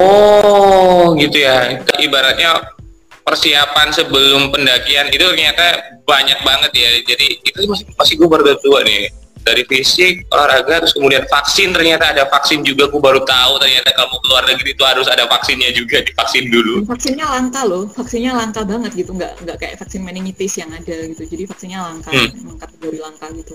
Oh, 0.00 1.14
gitu 1.20 1.36
ya. 1.36 1.78
Ibaratnya 2.00 2.74
persiapan 3.22 3.94
sebelum 3.94 4.50
pendakian 4.50 5.12
itu 5.14 5.22
ternyata 5.22 5.78
banyak 6.02 6.42
banget 6.42 6.72
ya. 6.74 6.90
Jadi 7.06 7.38
itu 7.44 7.58
masih 7.70 7.86
masih 7.94 8.14
gue 8.18 8.26
baru 8.26 8.56
tua 8.58 8.82
nih. 8.82 9.21
Dari 9.42 9.66
fisik, 9.66 10.30
olahraga, 10.30 10.86
terus 10.86 10.94
kemudian 10.94 11.26
vaksin 11.26 11.74
ternyata 11.74 12.14
ada 12.14 12.30
vaksin 12.30 12.62
juga. 12.62 12.86
Gue 12.86 13.02
baru 13.02 13.26
tahu 13.26 13.58
ternyata 13.58 13.90
kalau 13.92 14.14
mau 14.14 14.20
keluar 14.22 14.46
negeri 14.46 14.70
itu 14.70 14.84
harus 14.86 15.10
ada 15.10 15.26
vaksinnya 15.26 15.74
juga 15.74 15.98
divaksin 16.00 16.46
dulu. 16.46 16.86
Vaksinnya 16.86 17.26
langka 17.26 17.66
loh, 17.66 17.90
vaksinnya 17.90 18.32
langka 18.38 18.62
banget 18.62 18.94
gitu, 18.94 19.10
nggak 19.18 19.42
nggak 19.42 19.56
kayak 19.58 19.74
vaksin 19.82 20.06
meningitis 20.06 20.56
yang 20.62 20.70
ada 20.70 20.96
gitu. 21.10 21.22
Jadi 21.26 21.42
vaksinnya 21.50 21.80
langka, 21.82 22.14
Hmm. 22.14 22.30
emang 22.38 22.58
kategori 22.62 22.98
langka 23.02 23.26
gitu. 23.34 23.54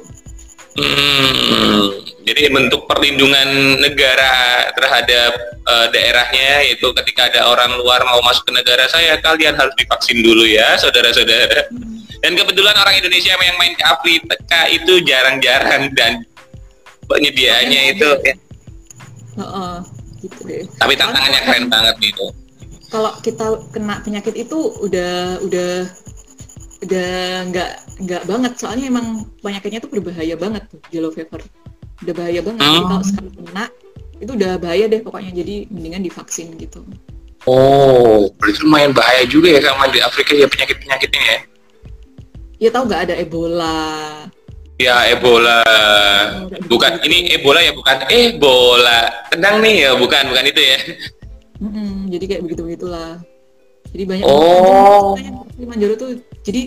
Hmm, 0.77 1.89
jadi 2.21 2.53
bentuk 2.53 2.85
perlindungan 2.85 3.81
negara 3.81 4.69
terhadap 4.77 5.31
eh, 5.67 5.87
daerahnya 5.89 6.63
itu 6.69 6.87
ketika 7.01 7.27
ada 7.27 7.49
orang 7.49 7.75
luar 7.81 7.99
mau 8.05 8.21
masuk 8.23 8.47
ke 8.47 8.53
negara 8.55 8.85
saya, 8.87 9.17
kalian 9.19 9.57
harus 9.57 9.73
divaksin 9.75 10.21
dulu 10.23 10.45
ya, 10.47 10.77
saudara-saudara. 10.79 11.67
Dan 12.17 12.33
kebetulan 12.33 12.73
orang 12.73 12.95
Indonesia 12.97 13.33
yang 13.33 13.57
main 13.57 13.73
ke 13.73 13.83
Afrika 13.83 14.59
itu 14.67 14.93
jarang-jarang 15.01 15.93
dan 15.93 16.25
penyediaannya 17.05 17.81
itu, 17.93 18.09
ya. 18.21 18.35
Heeh, 19.37 19.75
gitu 20.17 20.39
deh. 20.43 20.65
tapi 20.75 20.93
tantangannya 20.93 21.41
keren 21.45 21.65
banget 21.69 21.95
gitu. 22.01 22.25
kalau 22.89 23.13
kita 23.21 23.45
kena 23.69 24.01
penyakit 24.01 24.33
itu 24.33 24.57
udah 24.81 25.37
udah 25.45 25.85
udah 26.81 27.09
nggak 27.45 27.71
nggak 28.01 28.23
banget 28.25 28.53
soalnya 28.57 28.89
emang 28.89 29.29
penyakitnya 29.41 29.77
tuh 29.77 29.93
berbahaya 29.93 30.33
banget 30.33 30.65
tuh 30.65 30.81
yellow 30.89 31.13
fever 31.13 31.37
udah 32.01 32.13
bahaya 32.13 32.41
banget 32.41 32.59
jadi 32.59 32.77
Hmm. 32.79 32.89
kalau 32.89 33.03
sekali 33.05 33.29
kena 33.29 33.65
itu 34.17 34.31
udah 34.33 34.51
bahaya 34.57 34.85
deh 34.89 35.01
pokoknya 35.01 35.31
jadi 35.35 35.55
mendingan 35.69 36.01
divaksin 36.01 36.47
gitu 36.57 36.81
Oh, 37.45 38.27
berarti 38.35 38.59
lumayan 38.59 38.91
bahaya 38.91 39.23
juga 39.23 39.47
ya 39.47 39.63
kalau 39.63 39.79
main 39.79 39.93
di 39.93 40.01
Afrika 40.01 40.35
ya 40.35 40.49
penyakit-penyakit 40.49 41.09
ini 41.13 41.27
ya. 41.29 41.39
Ya 42.57 42.69
tahu 42.69 42.83
nggak 42.89 43.03
ada 43.09 43.15
Ebola 43.17 43.77
Ya 44.77 45.09
Ebola. 45.09 45.65
Bukan 46.69 47.01
ini 47.01 47.33
Ebola 47.33 47.65
ya 47.65 47.73
bukan 47.73 47.97
Ebola. 48.13 49.09
Tenang 49.33 49.65
nih 49.65 49.89
ya, 49.89 49.97
bukan 49.97 50.29
bukan 50.29 50.45
itu 50.45 50.61
ya. 50.61 50.77
Mm-mm, 51.57 52.13
jadi 52.13 52.25
kayak 52.29 52.41
begitu 52.45 52.61
begitulah 52.61 53.17
jadi 53.89 54.03
banyak 54.05 54.25
Oh. 54.29 55.17
banget 55.17 55.33
Kilimanjaro 55.57 55.93
tuh 55.97 56.11
jadi 56.45 56.61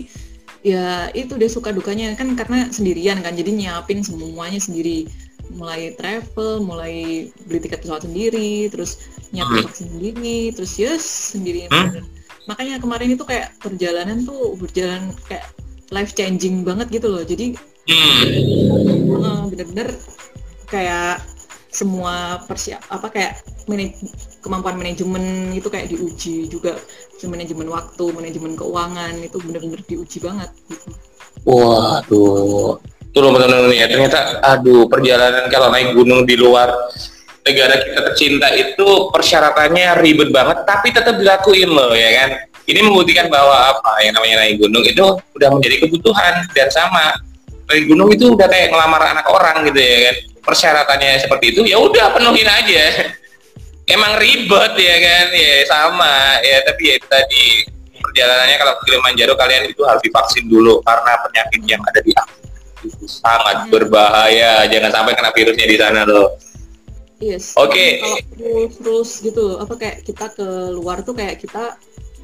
ya 0.61 1.07
itu 1.15 1.39
deh 1.39 1.47
suka 1.47 1.71
dukanya 1.71 2.11
kan 2.19 2.35
karena 2.35 2.67
sendirian 2.67 3.23
kan 3.23 3.31
jadi 3.39 3.55
nyiapin 3.55 4.03
semuanya 4.03 4.59
sendiri 4.59 5.07
mulai 5.55 5.95
travel 5.95 6.59
mulai 6.59 7.27
beli 7.47 7.59
tiket 7.63 7.87
pesawat 7.87 8.03
sendiri 8.03 8.67
terus 8.67 8.99
nyiapin 9.31 9.63
Hmm. 9.63 9.65
vaksin 9.71 9.87
sendiri 9.95 10.51
terus 10.51 10.75
yes 10.75 11.03
sendiri 11.31 11.71
Hmm. 11.71 12.03
makanya 12.45 12.83
kemarin 12.83 13.15
itu 13.15 13.23
kayak 13.23 13.55
perjalanan 13.63 14.27
tuh 14.27 14.59
berjalan 14.59 15.15
kayak 15.31 15.47
life 15.91 16.15
changing 16.15 16.63
banget 16.63 16.87
gitu 16.89 17.07
loh 17.11 17.23
jadi 17.23 17.53
Hmm. 17.81 18.23
eh, 19.17 19.41
bener-bener 19.49 19.89
kayak 20.69 21.25
semua 21.71 22.43
persiap 22.45 22.83
apa 22.93 23.07
kayak 23.09 23.41
manaj- 23.65 23.97
kemampuan 24.43 24.77
manajemen 24.77 25.49
itu 25.55 25.65
kayak 25.71 25.89
diuji 25.89 26.45
juga 26.51 26.77
manajemen 27.25 27.71
waktu 27.71 28.05
manajemen 28.11 28.53
keuangan 28.59 29.17
itu 29.17 29.37
bener-bener 29.41 29.81
diuji 29.87 30.19
banget 30.21 30.51
gitu 30.69 30.89
Waduh. 31.41 32.77
Tuh 33.11 33.19
loh 33.19 33.31
nih 33.67 33.77
ya 33.83 33.87
ternyata 33.91 34.39
aduh 34.39 34.87
perjalanan 34.87 35.51
kalau 35.51 35.67
naik 35.73 35.91
gunung 35.97 36.23
di 36.23 36.39
luar 36.39 36.71
negara 37.41 37.75
kita 37.81 37.99
tercinta 38.07 38.47
itu 38.53 39.09
persyaratannya 39.11 39.99
ribet 39.99 40.29
banget 40.31 40.63
tapi 40.63 40.93
tetap 40.95 41.17
dilakuin 41.19 41.71
loh 41.71 41.91
ya 41.91 42.09
kan. 42.23 42.29
Ini 42.71 42.79
membuktikan 42.87 43.27
bahwa 43.27 43.75
apa 43.75 43.99
yang 43.99 44.15
namanya 44.15 44.47
naik 44.47 44.63
gunung 44.63 44.83
itu 44.87 45.05
udah 45.35 45.49
menjadi 45.51 45.83
kebutuhan 45.83 46.47
dan 46.55 46.71
sama. 46.71 47.19
Naik 47.67 47.91
gunung 47.91 48.07
itu 48.15 48.31
udah 48.31 48.47
kayak 48.47 48.71
ngelamar 48.71 49.11
anak 49.11 49.27
orang 49.27 49.67
gitu 49.67 49.79
ya 49.79 49.97
kan. 50.07 50.15
Persyaratannya 50.41 51.11
seperti 51.19 51.45
itu 51.51 51.61
ya 51.67 51.77
udah 51.77 52.15
penuhin 52.15 52.47
aja. 52.47 53.11
Emang 53.95 54.15
ribet 54.23 54.73
ya 54.79 54.95
kan 55.03 55.25
ya 55.35 55.53
sama. 55.67 56.39
Ya 56.47 56.63
tapi 56.63 56.81
ya 56.87 56.93
itu 56.95 57.07
tadi 57.11 57.43
perjalanannya 57.99 58.57
kalau 58.57 58.73
ke 58.79 58.81
Kilimanjaro 58.87 59.33
kalian 59.35 59.63
itu 59.67 59.83
harus 59.83 60.01
divaksin 60.01 60.47
dulu 60.47 60.79
karena 60.87 61.13
penyakit 61.27 61.61
yang 61.67 61.81
ada 61.85 61.99
di 61.99 62.11
Afrika 62.15 62.47
itu 62.87 63.05
sangat 63.05 63.57
berbahaya. 63.67 64.63
Jangan 64.71 64.89
sampai 64.95 65.13
kena 65.13 65.35
virusnya 65.35 65.67
di 65.67 65.75
sana 65.75 66.07
loh 66.07 66.39
yes 67.21 67.53
Oke. 67.55 68.01
kalau 68.01 68.17
terus 68.33 68.73
terus 68.81 69.09
gitu 69.21 69.61
apa 69.61 69.73
kayak 69.77 69.97
kita 70.03 70.25
ke 70.33 70.47
luar 70.73 71.05
tuh 71.05 71.13
kayak 71.13 71.37
kita 71.37 71.77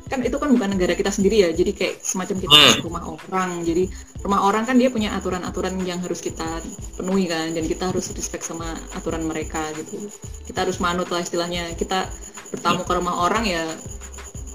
kan 0.08 0.24
itu 0.24 0.36
kan 0.36 0.49
bukan 0.49 0.70
negara 0.72 0.95
kita 0.95 1.12
sendiri 1.12 1.43
ya 1.43 1.49
jadi 1.51 1.72
kayak 1.72 1.95
semacam 1.99 2.36
kita 2.39 2.55
Hmm. 2.55 2.80
rumah 2.84 3.03
orang 3.28 3.51
jadi 3.62 3.84
rumah 4.24 4.39
orang 4.43 4.64
kan 4.64 4.76
dia 4.76 4.88
punya 4.88 5.12
aturan-aturan 5.14 5.76
yang 5.84 5.99
harus 5.99 6.20
kita 6.20 6.64
penuhi 6.95 7.28
kan 7.28 7.51
dan 7.51 7.64
kita 7.64 7.91
harus 7.91 8.10
respect 8.16 8.43
sama 8.43 8.66
aturan 8.95 9.24
mereka 9.24 9.68
gitu 9.76 10.08
kita 10.47 10.64
harus 10.64 10.80
manut 10.80 11.08
lah 11.08 11.20
istilahnya 11.20 11.76
kita 11.76 12.08
bertamu 12.49 12.82
ke 12.82 12.93
rumah 12.95 13.28
orang 13.28 13.43
ya 13.43 13.68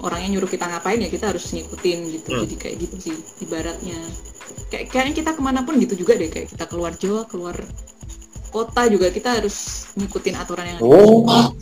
orangnya 0.01 0.35
nyuruh 0.35 0.49
kita 0.49 0.65
ngapain 0.67 0.99
ya 0.99 1.07
kita 1.07 1.31
harus 1.31 1.47
ngikutin 1.49 1.97
gitu 2.11 2.27
Hmm. 2.33 2.41
jadi 2.43 2.55
kayak 2.57 2.75
gitu 2.81 2.95
sih 2.99 3.15
ibaratnya 3.39 3.99
kayak 4.67 4.89
kayaknya 4.89 5.13
kita 5.15 5.31
ke 5.31 5.41
mana 5.41 5.61
pun 5.61 5.77
gitu 5.77 5.93
juga 5.95 6.17
deh 6.17 6.27
kayak 6.27 6.49
kita 6.49 6.65
keluar 6.65 6.91
Jawa 6.97 7.23
keluar 7.29 7.55
kota 8.49 8.85
juga 8.85 9.09
kita 9.09 9.37
harus 9.41 9.87
ngikutin 9.95 10.35
aturan 10.35 10.65
yang 10.67 10.77
ada. 10.77 10.85
oh 10.85 11.53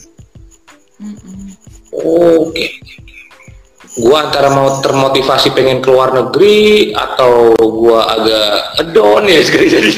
Mm-mm. 1.01 1.55
oke 1.91 2.65
gua 3.97 4.29
antara 4.29 4.49
mau 4.53 4.79
termotivasi 4.79 5.51
pengen 5.57 5.81
keluar 5.81 6.13
negeri 6.13 6.91
atau 6.93 7.55
gua 7.57 8.13
agak 8.13 8.53
ngedon 8.79 9.23
ya 9.27 9.41
sekali 9.43 9.67
jadi 9.67 9.89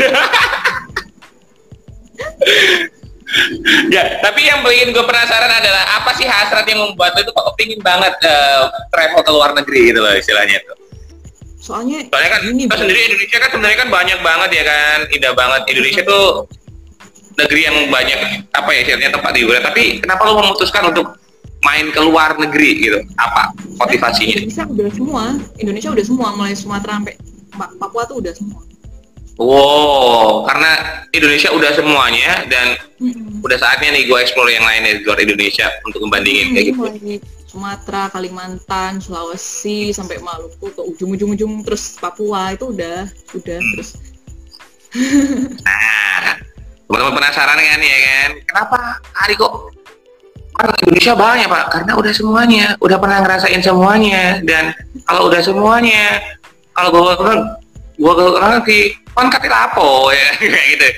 ya 3.89 4.03
tapi 4.21 4.45
yang 4.45 4.61
bikin 4.61 4.93
gue 4.93 5.05
penasaran 5.05 5.49
adalah 5.49 5.83
apa 5.97 6.13
sih 6.13 6.25
hasrat 6.29 6.69
yang 6.69 6.85
membuat 6.85 7.17
lo 7.17 7.21
itu 7.25 7.31
kok 7.33 7.55
pingin 7.57 7.81
banget 7.81 8.13
eh, 8.21 8.69
travel 8.93 9.21
ke 9.25 9.31
luar 9.33 9.51
negeri 9.57 9.89
gitu 9.89 9.99
loh 10.05 10.13
istilahnya 10.13 10.61
tuh 10.69 10.77
soalnya 11.63 12.03
soalnya 12.11 12.29
kan 12.35 12.41
gini, 12.43 12.67
kita 12.67 12.75
sendiri 12.75 12.99
Indonesia 13.07 13.37
kan 13.39 13.49
sebenarnya 13.55 13.77
kan 13.79 13.89
banyak 13.89 14.19
banget 14.19 14.49
ya 14.51 14.63
kan 14.67 14.97
indah 15.07 15.31
banget. 15.31 15.61
Indonesia 15.71 16.03
tuh 16.03 16.25
negeri 17.39 17.61
yang 17.63 17.77
banyak 17.87 18.19
apa 18.51 18.69
ya 18.75 18.79
istilahnya 18.83 19.11
tempat 19.15 19.31
liburan 19.31 19.63
tapi 19.63 19.83
kenapa 20.03 20.21
lo 20.27 20.43
memutuskan 20.43 20.91
untuk 20.91 21.15
main 21.63 21.89
ke 21.89 21.99
luar 21.99 22.35
negeri 22.35 22.71
gitu. 22.79 22.99
Apa 23.15 23.55
motivasinya? 23.79 24.35
Indonesia 24.39 24.63
udah 24.67 24.89
semua. 24.91 25.23
Indonesia 25.57 25.89
udah 25.91 26.05
semua 26.05 26.27
mulai 26.35 26.53
Sumatera 26.53 26.99
sampai 26.99 27.15
Pa- 27.53 27.73
Papua 27.77 28.03
tuh 28.05 28.19
udah 28.19 28.33
semua. 28.35 28.61
Wow 29.33 30.45
karena 30.45 31.01
Indonesia 31.09 31.49
udah 31.49 31.73
semuanya 31.73 32.45
dan 32.45 32.77
Mm-mm. 33.01 33.41
udah 33.41 33.57
saatnya 33.57 33.89
nih 33.89 34.05
gue 34.05 34.17
explore 34.21 34.53
yang 34.53 34.61
lainnya 34.61 35.01
di 35.01 35.01
luar 35.01 35.17
Indonesia 35.17 35.73
untuk 35.89 36.05
ngebandingin 36.05 36.45
Hmm, 36.45 36.53
kayak 36.53 36.65
gitu. 36.69 36.79
Sumatera, 37.49 38.09
Kalimantan, 38.09 38.97
Sulawesi 38.97 39.93
sampai 39.93 40.17
Maluku 40.17 40.73
ke 40.73 40.81
ujung-ujung-ujung 40.81 41.61
terus 41.61 41.97
Papua 41.97 42.53
itu 42.53 42.73
udah 42.73 43.05
udah 43.33 43.57
terus. 43.73 43.89
Nah, 45.61 46.37
teman-teman 46.85 47.13
penasaran 47.17 47.57
kan 47.57 47.79
ya 47.81 47.97
kan? 48.05 48.29
Kenapa 48.45 48.77
hari 49.13 49.33
kok 49.33 49.73
kan 50.53 50.69
Indonesia 50.85 51.13
banyak 51.17 51.47
pak? 51.49 51.63
Karena 51.73 51.91
udah 51.97 52.13
semuanya, 52.13 52.65
udah 52.79 52.97
pernah 53.01 53.17
ngerasain 53.25 53.61
semuanya 53.61 54.39
dan 54.45 54.73
kalau 55.09 55.27
udah 55.27 55.41
semuanya, 55.41 56.21
kalau 56.73 56.89
gua 56.93 57.13
kan 57.17 57.39
gua 57.97 58.13
gua 58.13 58.39
nanti 58.59 58.93
kan 59.13 59.29
kata 59.29 59.47
lapo 59.49 60.09
ya 60.13 60.27
kayak 60.41 60.67
gitu. 60.77 60.89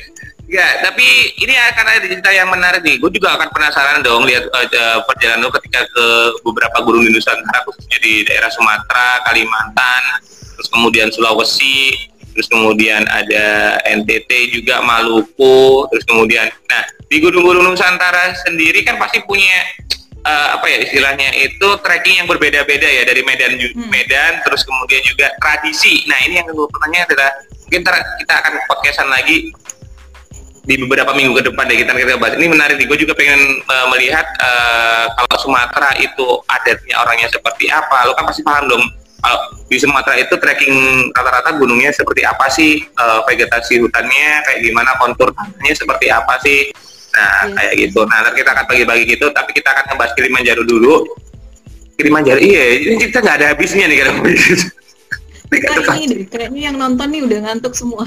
Ya, 0.45 0.77
tapi 0.77 1.33
ini 1.41 1.57
akan 1.57 1.85
ada 1.89 2.05
cerita 2.05 2.29
yang 2.29 2.45
menarik 2.53 2.85
nih. 2.85 3.01
Gue 3.01 3.09
juga 3.09 3.33
akan 3.33 3.49
penasaran 3.49 4.05
dong 4.05 4.29
lihat 4.29 4.45
eh, 4.45 4.99
perjalanan 5.09 5.41
lo 5.41 5.49
ketika 5.49 5.81
ke 5.89 6.05
beberapa 6.45 6.85
gunung 6.85 7.01
di 7.01 7.09
Nusantara, 7.09 7.65
khususnya 7.65 7.97
di 7.97 8.21
daerah 8.29 8.53
Sumatera, 8.53 9.25
Kalimantan, 9.25 10.21
terus 10.53 10.69
kemudian 10.69 11.09
Sulawesi, 11.09 11.97
terus 12.35 12.51
kemudian 12.51 13.07
ada 13.07 13.79
NTT 13.87 14.59
juga 14.59 14.83
Maluku 14.83 15.87
terus 15.87 16.03
kemudian 16.03 16.51
nah 16.67 16.83
di 17.09 17.17
gunung-gunung 17.21 17.73
Nusantara 17.73 18.33
sendiri 18.45 18.81
kan 18.81 18.97
pasti 18.97 19.21
punya 19.23 19.61
eh, 20.25 20.47
apa 20.57 20.65
ya 20.65 20.77
istilahnya 20.81 21.29
itu 21.37 21.67
trekking 21.85 22.25
yang 22.25 22.27
berbeda-beda 22.27 22.87
ya 22.89 23.03
dari 23.05 23.21
Medan 23.21 23.53
Hmm. 23.55 23.87
Medan 23.91 24.41
terus 24.43 24.65
kemudian 24.65 25.01
juga 25.05 25.31
tradisi. 25.39 26.03
Nah 26.09 26.17
ini 26.25 26.41
yang 26.41 26.49
gue 26.49 26.67
pertanyaan 26.67 27.05
adalah 27.07 27.31
mungkin 27.65 27.81
kita 28.21 28.33
akan 28.41 28.53
podcastan 28.67 29.09
lagi 29.09 29.53
di 30.65 30.75
beberapa 30.81 31.13
minggu 31.13 31.37
ke 31.37 31.43
depan 31.53 31.69
deh 31.69 31.77
kita 31.77 31.93
kita 31.93 32.17
bahas. 32.17 32.33
Ini 32.41 32.47
menarik 32.49 32.81
gue 32.81 32.97
juga 32.97 33.13
pengen 33.13 33.61
eh, 33.61 33.87
melihat 33.93 34.25
eh, 34.41 35.05
kalau 35.13 35.35
Sumatera 35.37 35.93
itu 36.01 36.25
adatnya 36.49 36.95
orangnya 37.05 37.29
seperti 37.29 37.69
apa. 37.69 38.09
Lo 38.09 38.17
kan 38.17 38.25
pasti 38.25 38.41
paham 38.41 38.65
dong 38.65 38.83
kalau 39.21 39.39
di 39.65 39.77
Sumatera 39.81 40.21
itu 40.21 40.35
trekking 40.37 41.09
rata-rata 41.13 41.57
gunungnya 41.57 41.93
seperti 41.93 42.25
apa 42.25 42.49
sih? 42.49 42.81
Eh, 42.81 43.19
vegetasi 43.29 43.77
hutannya 43.81 44.41
kayak 44.41 44.59
gimana 44.65 44.97
kontur 44.97 45.29
tanahnya 45.37 45.73
seperti 45.77 46.09
apa 46.09 46.33
sih 46.41 46.73
nah 47.15 47.31
Iya. 47.47 47.55
kayak 47.55 47.73
gitu. 47.87 47.99
Nah 48.03 48.17
nanti 48.27 48.37
kita 48.43 48.51
akan 48.51 48.65
bagi-bagi 48.67 49.03
gitu 49.15 49.25
tapi 49.31 49.51
kita 49.55 49.69
akan 49.71 49.83
ngebahas 49.91 50.11
Kilimanjaro 50.19 50.63
dulu. 50.67 50.95
Kilimanjaro 51.95 52.39
iya. 52.43 52.63
Ini 52.91 52.95
kita 52.99 53.17
nggak 53.23 53.35
ada 53.39 53.45
habisnya 53.55 53.85
nih 53.87 53.97
kalau 54.03 54.13
kita 55.55 55.93
ini 55.95 56.27
kayaknya 56.27 56.61
yang 56.73 56.75
nonton 56.75 57.07
nih 57.07 57.21
udah 57.23 57.39
ngantuk 57.47 57.73
semua. 57.73 58.03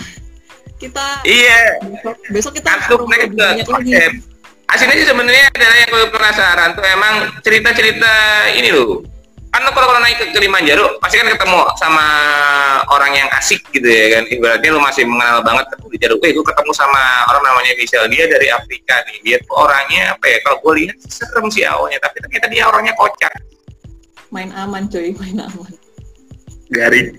Kita 0.78 1.26
iya. 1.26 1.82
besok, 1.82 2.16
besok 2.30 2.52
kita 2.60 2.70
Ngantuk 2.70 3.08
banyak 3.08 3.66
lagi. 3.66 3.92
Aslinya 4.68 4.94
sih 5.00 5.08
sebenarnya 5.08 5.48
adalah 5.48 5.76
yang 5.80 5.90
gue 5.96 6.04
penasaran 6.12 6.70
tuh. 6.76 6.84
Emang 6.84 7.14
cerita-cerita 7.40 8.12
ini 8.52 8.68
loh. 8.68 9.00
Kan 9.48 9.64
lo 9.64 9.70
kalau 9.72 9.88
kalau 9.88 10.00
naik 10.04 10.20
ke 10.20 10.26
Kilimanjaro 10.36 11.00
pasti 11.00 11.16
kan 11.16 11.28
ketemu 11.32 11.60
sama 11.80 12.06
orang 12.92 13.12
yang 13.16 13.28
asik 13.32 13.64
gitu 13.72 13.88
ya 13.88 14.20
kan. 14.20 14.22
Ibaratnya 14.28 14.70
lo 14.76 14.80
masih 14.84 15.08
mengenal 15.08 15.40
banget 15.40 15.64
ketemu 15.72 15.88
di 15.88 15.98
Jaro. 15.98 16.14
Eh, 16.20 16.32
gue 16.36 16.44
ketemu 16.44 16.72
sama 16.76 17.02
orang 17.32 17.42
namanya 17.48 17.72
Michelle. 17.80 18.08
Dia 18.12 18.24
dari 18.28 18.48
Afrika 18.52 18.94
nih. 19.08 19.18
Dia 19.24 19.36
tuh 19.40 19.56
orangnya 19.56 20.12
apa 20.12 20.24
ya? 20.28 20.38
Kalau 20.44 20.56
gue 20.60 20.72
lihat 20.84 20.96
serem 21.08 21.46
sih 21.48 21.64
awalnya, 21.64 21.98
tapi 22.04 22.16
ternyata 22.20 22.46
dia 22.52 22.62
orangnya 22.68 22.94
kocak. 22.96 23.32
main 24.28 24.52
aman 24.52 24.84
coy 24.92 25.16
main 25.16 25.40
aman 25.40 25.72
Garing. 26.68 27.16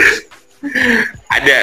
Ada 1.36 1.56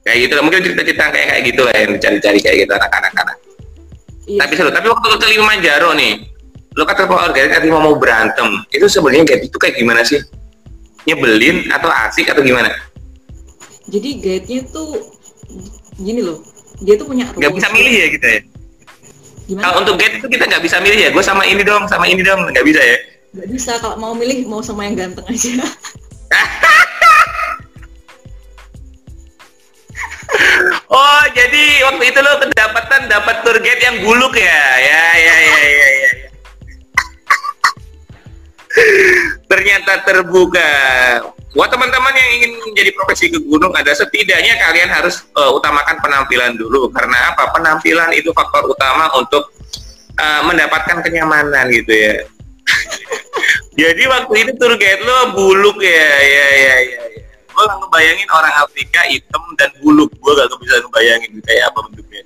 kayak 0.00 0.18
gitu 0.24 0.32
lah. 0.32 0.42
Mungkin 0.48 0.60
cerita-cerita 0.64 1.12
kayak 1.12 1.26
kayak 1.36 1.42
gitu 1.44 1.60
lah 1.68 1.74
yang 1.76 1.90
dicari-cari 2.00 2.40
kayak 2.40 2.56
gitu 2.64 2.72
anak-anak 2.72 3.12
anak. 3.12 3.36
iya 4.24 4.40
Tapi 4.40 4.52
seru. 4.56 4.70
Tapi 4.72 4.86
waktu 4.88 5.06
ke 5.12 5.16
Kilimanjaro 5.20 5.90
nih, 5.92 6.12
lo 6.78 6.82
kata 6.86 7.06
Pak 7.10 7.20
Organik 7.30 7.50
tadi 7.50 7.66
mau 7.70 7.94
berantem. 7.98 8.62
Itu 8.70 8.86
sebenarnya 8.86 9.26
kayak 9.26 9.50
itu 9.50 9.56
kayak 9.58 9.74
gimana 9.74 10.06
sih? 10.06 10.22
Nyebelin 11.08 11.66
atau 11.72 11.90
asik 11.90 12.30
atau 12.30 12.44
gimana? 12.44 12.70
jadi 13.90 14.10
guide-nya 14.22 14.60
tuh 14.70 15.02
gini 15.98 16.22
loh 16.22 16.38
dia 16.80 16.94
tuh 16.96 17.10
punya 17.10 17.26
Gak 17.34 17.52
bisa 17.52 17.68
milih 17.74 17.92
ya 17.92 18.08
kita 18.14 18.26
ya? 18.30 18.40
gimana 19.50 19.62
Kalau 19.66 19.76
untuk 19.82 19.94
guide 19.98 20.14
itu 20.22 20.26
kita 20.30 20.44
nggak 20.46 20.62
bisa 20.62 20.76
milih 20.78 20.98
ya? 21.02 21.10
Gue 21.10 21.24
sama 21.26 21.42
ini 21.42 21.66
dong, 21.66 21.90
sama 21.90 22.06
ini 22.06 22.22
dong, 22.22 22.46
nggak 22.46 22.62
bisa 22.64 22.80
ya? 22.80 22.98
nggak 23.30 23.48
bisa 23.50 23.78
kalau 23.78 23.94
mau 23.98 24.10
milih 24.14 24.42
mau 24.46 24.58
sama 24.62 24.86
yang 24.86 24.94
ganteng 24.98 25.26
aja 25.26 25.50
Oh, 30.90 31.22
jadi 31.30 31.86
waktu 31.86 32.04
itu 32.10 32.18
lo 32.18 32.42
kedapatan 32.42 33.06
dapat 33.06 33.46
tour 33.46 33.58
guide 33.62 33.78
yang 33.78 34.02
buluk 34.02 34.34
ya? 34.34 34.62
Ya, 34.82 35.04
ya, 35.14 35.34
ya, 35.38 35.58
ya, 35.62 35.88
ya. 36.02 36.10
Ternyata 39.90 40.06
terbuka. 40.06 40.70
Buat 41.50 41.66
teman-teman 41.74 42.14
yang 42.14 42.30
ingin 42.38 42.52
menjadi 42.62 42.94
profesi 42.94 43.26
ke 43.26 43.42
gunung, 43.42 43.74
ada 43.74 43.90
setidaknya 43.90 44.54
kalian 44.54 44.86
harus 44.86 45.26
eh, 45.34 45.50
utamakan 45.50 45.98
penampilan 45.98 46.54
dulu. 46.54 46.94
Karena 46.94 47.34
apa? 47.34 47.50
Penampilan 47.50 48.14
itu 48.14 48.30
faktor 48.30 48.70
utama 48.70 49.10
untuk 49.18 49.50
eh, 50.14 50.42
mendapatkan 50.46 51.02
kenyamanan 51.02 51.66
gitu 51.74 51.90
ya. 51.90 52.22
Jadi 53.82 54.02
waktu 54.06 54.34
itu 54.46 54.52
tour 54.62 54.78
guide 54.78 55.02
lo 55.02 55.34
buluk 55.34 55.82
ya, 55.82 55.90
ya, 56.22 56.46
ya, 56.54 56.76
ya. 56.86 57.02
ya. 57.18 57.26
Gue 57.50 57.64
gak 57.66 57.78
ngebayangin 57.82 58.30
orang 58.30 58.54
Afrika 58.62 59.02
hitam 59.10 59.42
dan 59.58 59.74
buluk. 59.82 60.14
Gue 60.22 60.38
gak 60.38 60.54
bisa 60.54 60.78
ngebayangin 60.86 61.34
kayak 61.42 61.66
apa 61.66 61.78
bentuknya. 61.90 62.22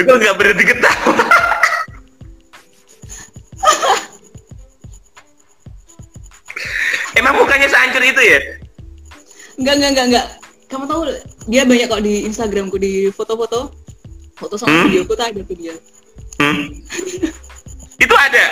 Gue 0.00 0.16
gak 0.16 0.36
berhenti 0.40 0.64
ketawa. 0.64 1.12
Emang 7.18 7.34
mukanya 7.36 7.68
sehancur 7.68 8.00
itu 8.00 8.22
ya? 8.22 8.38
Enggak, 9.60 9.74
enggak, 9.76 9.90
enggak, 9.92 10.06
enggak. 10.08 10.26
Kamu 10.70 10.84
tahu 10.86 11.00
dia 11.50 11.62
banyak 11.66 11.86
kok 11.90 12.02
di 12.06 12.14
Instagramku 12.24 12.78
di 12.78 13.10
foto-foto. 13.12 13.74
Foto 14.38 14.54
sama 14.56 14.72
Hmm? 14.72 14.86
videoku 14.88 15.12
tuh 15.12 15.26
ada 15.26 15.40
tuh 15.44 15.56
dia. 15.58 15.74
Hmm? 16.40 16.72
itu 18.00 18.14
ada. 18.16 18.44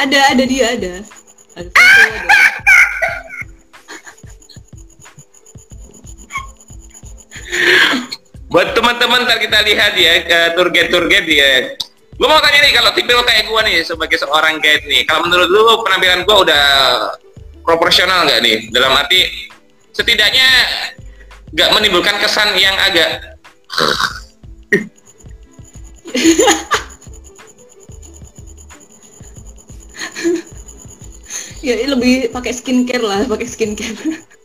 Ada, 0.00 0.18
ada 0.32 0.44
dia, 0.48 0.66
ada. 0.72 0.92
Ada 1.56 1.68
foto, 1.68 2.00
ada. 2.00 2.28
Buat 8.46 8.72
teman-teman 8.72 9.26
ntar 9.26 9.38
kita 9.42 9.58
lihat 9.66 9.92
ya 9.98 10.12
guide 10.72 10.88
tour 10.88 11.04
guide 11.10 11.28
ya. 11.28 11.50
Gue 12.16 12.28
mau 12.32 12.40
tanya 12.40 12.64
nih 12.64 12.72
kalau 12.72 12.90
tipe 12.96 13.12
lo 13.12 13.20
kayak 13.20 13.44
gue 13.44 13.60
nih 13.68 13.84
sebagai 13.84 14.16
seorang 14.16 14.56
guide 14.56 14.88
nih, 14.88 15.04
kalau 15.04 15.28
menurut 15.28 15.52
lu 15.52 15.84
penampilan 15.84 16.24
gue 16.24 16.36
udah 16.48 16.64
proporsional 17.60 18.24
nggak 18.24 18.40
nih? 18.40 18.56
Dalam 18.72 18.96
arti 18.96 19.20
setidaknya 19.92 20.48
nggak 21.52 21.70
menimbulkan 21.76 22.16
kesan 22.20 22.56
yang 22.56 22.76
agak 22.80 23.36
Ya 31.64 31.82
lebih 31.82 32.30
pakai 32.30 32.54
skincare 32.54 33.02
lah, 33.02 33.26
pakai 33.26 33.48
skincare. 33.48 33.96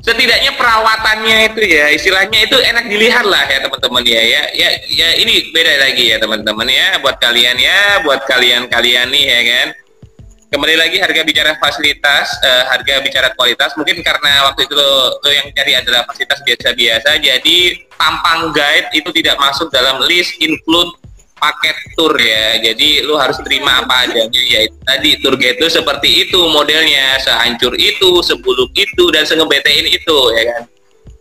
setidaknya 0.00 0.52
perawatannya 0.56 1.52
itu 1.52 1.62
ya 1.68 1.86
istilahnya 1.92 2.48
itu 2.48 2.56
enak 2.56 2.88
dilihat 2.88 3.24
lah 3.28 3.44
ya 3.46 3.60
teman-teman 3.60 4.02
ya 4.04 4.22
ya 4.24 4.42
ya 4.56 4.68
ya 4.88 5.08
ini 5.20 5.52
beda 5.52 5.74
lagi 5.76 6.04
ya 6.12 6.16
teman-teman 6.16 6.68
ya 6.68 6.96
buat 7.04 7.16
kalian 7.20 7.56
ya 7.60 8.00
buat 8.04 8.24
kalian-kalian 8.24 9.08
nih 9.12 9.24
ya 9.28 9.42
kan. 9.44 9.68
Kembali 10.50 10.74
lagi 10.74 10.98
harga 10.98 11.22
bicara 11.22 11.54
fasilitas 11.62 12.26
eh, 12.42 12.64
harga 12.66 12.98
bicara 13.06 13.30
kualitas 13.38 13.70
mungkin 13.78 14.02
karena 14.02 14.50
waktu 14.50 14.66
itu 14.66 14.74
lo, 14.74 15.22
lo 15.22 15.30
yang 15.30 15.46
cari 15.54 15.78
adalah 15.78 16.02
fasilitas 16.10 16.42
biasa-biasa 16.42 17.22
jadi 17.22 17.58
tampang 17.94 18.50
guide 18.50 18.90
itu 18.90 19.14
tidak 19.14 19.38
masuk 19.38 19.70
dalam 19.70 20.02
list 20.10 20.34
include 20.42 20.90
paket 21.40 21.76
tour 21.96 22.12
ya. 22.14 22.60
Jadi 22.60 23.02
lu 23.02 23.16
harus 23.16 23.40
terima 23.40 23.80
apa 23.80 24.06
adanya. 24.06 24.40
Ya 24.44 24.68
tadi 24.84 25.16
tour 25.24 25.34
guide 25.40 25.56
itu 25.56 25.72
seperti 25.72 26.28
itu 26.28 26.38
modelnya. 26.52 27.16
Sehancur 27.24 27.72
itu 27.80 28.20
sebuluk 28.20 28.70
itu 28.76 29.08
dan 29.10 29.24
sengebetein 29.24 29.88
itu 29.88 30.18
ya 30.36 30.44
kan? 30.54 30.62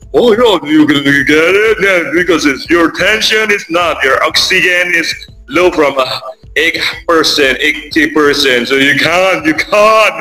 Oh 0.09 0.33
yeah, 0.33 0.57
you 0.65 0.89
can 0.89 1.05
get 1.05 1.53
it. 1.53 1.77
Yeah, 1.85 2.09
because 2.17 2.41
it's, 2.49 2.65
your 2.65 2.89
tension 2.89 3.53
is 3.53 3.61
not, 3.69 4.01
your 4.01 4.17
oxygen 4.25 4.89
is 4.97 5.05
low 5.45 5.69
from 5.69 6.01
uh, 6.01 6.09
8%, 6.57 7.05
80%, 7.05 8.65
so 8.65 8.73
you 8.81 8.97
can't, 8.97 9.45
you 9.45 9.53
can't. 9.53 10.17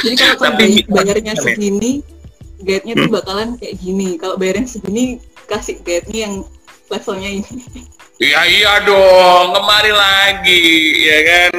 Jadi 0.00 0.14
kalau 0.16 0.36
Tapi- 0.48 0.80
bay- 0.80 0.88
bayarnya 0.88 1.34
segini, 1.36 2.00
guide-nya 2.64 2.94
tuh 3.04 3.12
bakalan 3.12 3.60
kayak 3.60 3.76
gini. 3.84 4.16
Kalau 4.16 4.40
bayarnya 4.40 4.64
segini, 4.64 5.20
kasih 5.44 5.76
guide-nya 5.84 6.20
yang 6.24 6.34
levelnya 6.88 7.30
ini. 7.40 7.60
Ya 8.18 8.42
iya 8.50 8.82
dong, 8.82 9.54
kemari 9.54 9.94
lagi, 9.94 10.66
ya 11.06 11.18
kan? 11.22 11.52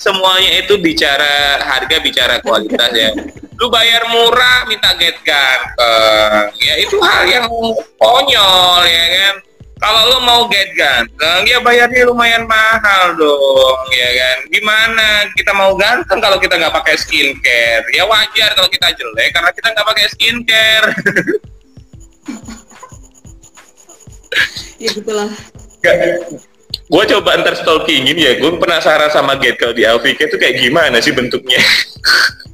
Semuanya 0.00 0.64
itu 0.64 0.80
bicara 0.80 1.60
harga, 1.60 2.00
bicara 2.00 2.40
kualitas 2.40 2.88
ya. 2.96 3.12
Lu 3.60 3.68
bayar 3.68 4.08
murah, 4.08 4.64
minta 4.64 4.96
get 4.96 5.20
ganteng. 5.20 6.56
Ya 6.56 6.74
itu 6.80 6.96
hal 7.04 7.28
yang 7.28 7.44
konyol, 8.00 8.80
ya 8.88 9.06
kan? 9.12 9.34
Kalau 9.76 10.08
lu 10.08 10.18
mau 10.24 10.48
get 10.48 10.72
ganteng, 10.72 11.44
ya 11.44 11.60
bayarnya 11.60 12.08
lumayan 12.08 12.48
mahal 12.48 13.12
dong, 13.12 13.80
ya 13.92 14.08
kan? 14.16 14.36
Gimana 14.48 15.08
kita 15.36 15.52
mau 15.52 15.76
ganteng 15.76 16.16
kalau 16.16 16.40
kita 16.40 16.56
nggak 16.56 16.72
pakai 16.80 16.96
skincare? 16.96 17.84
Ya 17.92 18.08
wajar 18.08 18.56
kalau 18.56 18.72
kita 18.72 18.88
jelek 18.96 19.36
karena 19.36 19.52
kita 19.52 19.68
nggak 19.68 19.88
pakai 19.88 20.06
skincare. 20.08 20.88
ya 24.82 24.90
gitulah. 24.92 25.30
gue 26.86 27.04
coba 27.14 27.38
ntar 27.42 27.54
stalkingin 27.58 28.18
ya 28.18 28.38
gue 28.38 28.50
penasaran 28.58 29.10
sama 29.10 29.38
Get 29.38 29.58
kalau 29.58 29.74
di 29.74 29.82
Alfika 29.86 30.26
itu 30.26 30.38
kayak 30.38 30.62
gimana 30.62 30.98
sih 31.02 31.14
bentuknya. 31.14 31.58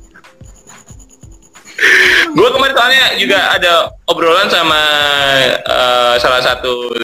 Gue 2.33 2.49
kemarin 2.49 2.73
soalnya 2.73 3.07
juga 3.21 3.39
ada 3.53 3.73
obrolan 4.09 4.49
sama 4.49 4.81
eh, 5.61 6.15
salah 6.17 6.41
satu 6.41 6.95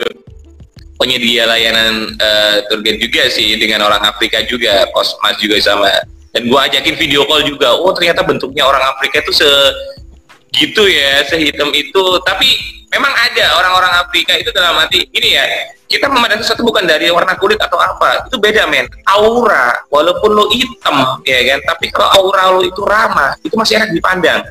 penyedia 0.96 1.44
layanan 1.44 2.16
eh, 2.16 2.64
tour 2.70 2.80
guide 2.80 3.02
juga 3.02 3.28
sih 3.28 3.58
dengan 3.60 3.84
orang 3.84 4.00
Afrika 4.08 4.40
juga 4.48 4.88
Cosmas 4.94 5.36
juga 5.36 5.60
sama. 5.60 5.90
Dan 6.32 6.48
gue 6.48 6.60
ajakin 6.60 6.96
video 6.96 7.24
call 7.28 7.44
juga 7.44 7.76
oh 7.76 7.92
ternyata 7.92 8.24
bentuknya 8.24 8.64
orang 8.64 8.84
Afrika 8.84 9.20
itu 9.20 9.32
se 9.32 9.48
gitu 10.52 10.84
ya 10.88 11.24
sehitam 11.28 11.70
itu. 11.74 12.04
Tapi 12.24 12.48
memang 12.92 13.12
ada 13.12 13.58
orang-orang 13.60 13.92
Afrika 14.00 14.36
itu 14.36 14.48
dalam 14.52 14.76
arti 14.80 15.04
ini 15.12 15.36
ya 15.36 15.44
kita 15.88 16.04
memandang 16.08 16.44
sesuatu 16.44 16.68
bukan 16.68 16.84
dari 16.84 17.08
warna 17.08 17.36
kulit 17.40 17.60
atau 17.60 17.80
apa. 17.80 18.28
Itu 18.28 18.36
beda 18.40 18.68
men. 18.68 18.88
Aura 19.08 19.78
walaupun 19.88 20.30
lo 20.36 20.46
hitam 20.52 21.20
ya 21.24 21.40
kan 21.54 21.58
tapi 21.74 21.90
kalau 21.90 22.08
aura 22.16 22.44
lo 22.54 22.60
itu 22.64 22.82
ramah 22.84 23.34
itu 23.42 23.54
masih 23.56 23.80
enak 23.80 23.90
dipandang 23.92 24.42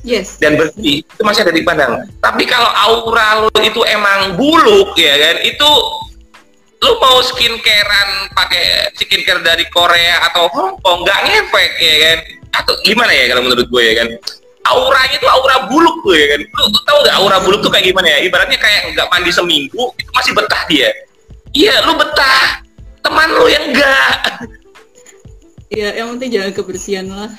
Yes. 0.00 0.40
dan 0.40 0.56
bersih 0.56 1.04
itu 1.04 1.22
masih 1.28 1.44
ada 1.44 1.52
dipandang 1.52 2.08
tapi 2.24 2.48
kalau 2.48 2.72
aura 2.72 3.44
lo 3.44 3.60
itu 3.60 3.84
emang 3.84 4.32
buluk 4.32 4.96
ya 4.96 5.12
kan 5.12 5.36
itu 5.44 5.70
lu 6.80 6.92
mau 6.96 7.20
skincarean 7.20 8.32
pakai 8.32 8.88
skincare 8.96 9.44
dari 9.44 9.68
Korea 9.68 10.24
atau 10.32 10.48
Hong 10.48 10.80
Kong 10.80 11.04
nggak 11.04 11.20
ngefek 11.28 11.72
ya 11.76 11.96
kan? 12.00 12.18
Atau 12.50 12.74
gimana 12.82 13.12
ya 13.12 13.28
kalau 13.30 13.44
menurut 13.46 13.68
gue 13.68 13.82
ya 13.84 13.94
kan 14.00 14.08
auranya 14.68 15.16
itu 15.16 15.28
aura 15.28 15.66
buluk 15.70 15.96
tuh 16.04 16.14
ya 16.14 16.26
kan 16.36 16.40
lu, 16.44 16.64
lu 16.68 16.80
tahu 16.84 16.98
nggak 17.04 17.16
aura 17.16 17.36
buluk 17.40 17.60
tuh 17.64 17.70
kayak 17.72 17.86
gimana 17.88 18.08
ya 18.12 18.18
ibaratnya 18.24 18.58
kayak 18.60 18.80
nggak 18.92 19.06
mandi 19.08 19.30
seminggu 19.32 19.84
itu 19.96 20.10
masih 20.12 20.32
betah 20.36 20.62
dia 20.68 20.88
iya 21.56 21.80
lu 21.88 21.96
betah 21.96 22.60
teman 23.00 23.28
lu 23.32 23.48
yang 23.48 23.72
enggak 23.72 24.44
Ya, 25.70 25.94
yang 25.94 26.18
penting 26.18 26.34
jaga 26.34 26.50
kebersihan 26.50 27.06
lah. 27.06 27.30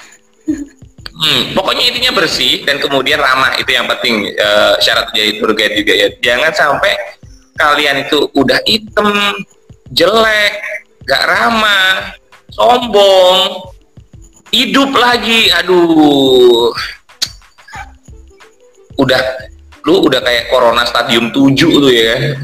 Hmm, 1.12 1.52
pokoknya 1.52 1.92
intinya 1.92 2.12
bersih 2.16 2.64
dan 2.64 2.80
kemudian 2.80 3.20
ramah 3.20 3.52
itu 3.60 3.76
yang 3.76 3.92
penting 3.92 4.32
eh, 4.32 4.74
syarat 4.80 5.12
jadi 5.12 5.36
tour 5.36 5.52
guide 5.52 5.76
juga 5.76 5.94
ya. 5.94 6.08
Jangan 6.24 6.52
sampai 6.56 6.96
kalian 7.60 8.08
itu 8.08 8.32
udah 8.32 8.64
hitam, 8.64 9.36
jelek, 9.92 10.64
gak 11.04 11.24
ramah, 11.28 12.16
sombong, 12.56 13.76
hidup 14.56 14.96
lagi, 14.96 15.52
aduh. 15.52 16.72
Udah 19.02 19.22
lu 19.82 20.06
udah 20.06 20.22
kayak 20.22 20.54
corona 20.54 20.86
stadium 20.86 21.34
7 21.34 21.58
tuh 21.58 21.90
ya. 21.90 22.38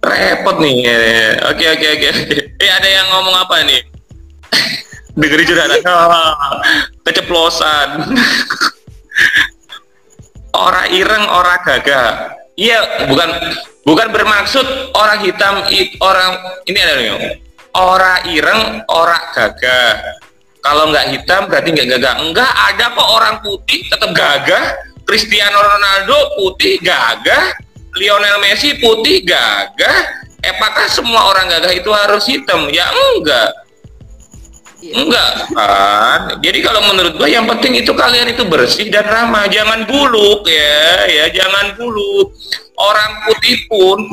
Repot 0.00 0.56
nih. 0.56 0.74
ya. 0.88 0.96
Oke 1.52 1.64
oke 1.68 1.86
oke. 2.00 2.08
oke. 2.08 2.34
Eh 2.56 2.70
ada 2.72 2.88
yang 2.88 3.06
ngomong 3.12 3.36
apa 3.36 3.60
nih? 3.68 3.90
dengerin 5.20 5.46
curhatan 5.46 5.80
Ah, 5.84 6.62
keceplosan 7.06 7.88
ora 10.54 10.82
ireng 10.90 11.24
ora 11.28 11.60
gagah 11.62 12.36
iya 12.56 13.06
bukan 13.08 13.28
bukan 13.86 14.08
bermaksud 14.12 14.66
orang 14.96 15.18
hitam 15.24 15.62
orang 16.02 16.30
ini 16.66 16.78
ada 16.78 16.94
nih 16.98 17.10
ora 17.76 18.14
ireng 18.28 18.84
ora 18.90 19.18
gagah 19.34 20.20
kalau 20.60 20.92
nggak 20.92 21.16
hitam 21.16 21.48
berarti 21.48 21.68
nggak 21.72 21.88
gagah. 21.96 22.14
Enggak 22.20 22.52
ada 22.52 22.84
kok 22.92 23.08
orang 23.08 23.34
putih 23.40 23.80
tetap 23.88 24.10
gagah. 24.12 24.64
Cristiano 25.08 25.58
Ronaldo 25.58 26.18
putih 26.38 26.78
gagah. 26.78 27.56
Lionel 27.98 28.38
Messi 28.38 28.78
putih 28.78 29.24
gagah. 29.26 29.98
Eh, 30.40 30.52
apakah 30.56 30.86
semua 30.88 31.32
orang 31.32 31.48
gagah 31.48 31.72
itu 31.74 31.90
harus 31.90 32.24
hitam? 32.28 32.68
Ya 32.70 32.86
enggak. 32.92 33.50
Iya. 34.80 34.94
Enggak 35.04 35.28
kan. 35.52 36.20
Jadi 36.40 36.58
kalau 36.64 36.80
menurut 36.88 37.12
gua 37.20 37.28
yang 37.28 37.44
penting 37.44 37.84
itu 37.84 37.92
kalian 37.92 38.32
itu 38.32 38.48
bersih 38.48 38.88
dan 38.88 39.04
ramah, 39.04 39.44
jangan 39.52 39.84
buluk 39.84 40.48
ya, 40.48 41.04
ya. 41.08 41.26
Jangan 41.28 41.76
buluk. 41.76 42.32
Orang 42.80 43.28
putih 43.28 43.60
pun 43.68 44.08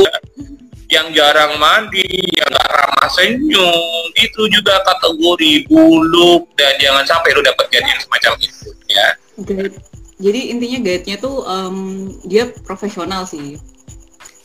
yang 0.88 1.12
jarang 1.12 1.60
mandi, 1.60 2.08
yang 2.36 2.48
nggak 2.48 2.70
ramah 2.72 3.10
senyum, 3.12 4.04
itu 4.16 4.42
juga 4.48 4.80
kategori 4.88 5.68
buluk 5.68 6.48
dan 6.56 6.74
jangan 6.80 7.04
sampai 7.04 7.36
lu 7.36 7.44
dapat 7.44 7.68
gajian 7.72 8.00
semacam 8.00 8.34
itu 8.40 8.72
ya. 8.88 9.08
Guide. 9.44 9.76
Jadi 10.18 10.50
intinya 10.50 10.80
guide-nya 10.82 11.18
tuh 11.22 11.46
em, 11.46 11.78
dia 12.26 12.50
profesional 12.66 13.28
sih. 13.28 13.60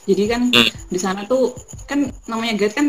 Jadi 0.05 0.23
kan 0.27 0.51
Hmm. 0.51 0.69
di 0.91 0.99
sana 0.99 1.25
tuh 1.31 1.55
kan 1.87 2.11
namanya 2.27 2.59
guide 2.59 2.75
kan 2.75 2.87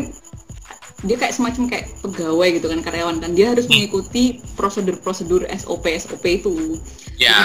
dia 1.04 1.20
kayak 1.20 1.36
semacam 1.36 1.68
kayak 1.68 1.86
pegawai 2.00 2.48
gitu 2.58 2.66
kan 2.72 2.80
karyawan 2.80 3.20
kan 3.20 3.36
dia 3.36 3.52
harus 3.52 3.68
mengikuti 3.68 4.40
prosedur-prosedur 4.56 5.44
SOP 5.52 5.84
SOP 5.94 6.24
itu. 6.26 6.80
Ya, 7.20 7.36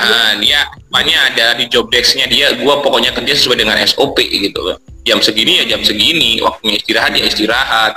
dia 0.41 0.65
banyak 0.89 1.35
ada 1.35 1.53
di 1.59 1.69
job 1.69 1.91
desk-nya 1.93 2.25
dia, 2.25 2.55
gua 2.57 2.81
pokoknya 2.81 3.13
kerja 3.13 3.35
sesuai 3.37 3.61
dengan 3.61 3.77
SOP 3.85 4.17
gitu 4.25 4.57
loh. 4.63 4.79
Jam 5.09 5.19
segini 5.19 5.57
ya 5.57 5.65
jam 5.65 5.81
segini, 5.81 6.37
waktunya 6.39 6.77
istirahat 6.77 7.11
ya 7.17 7.25
istirahat. 7.25 7.93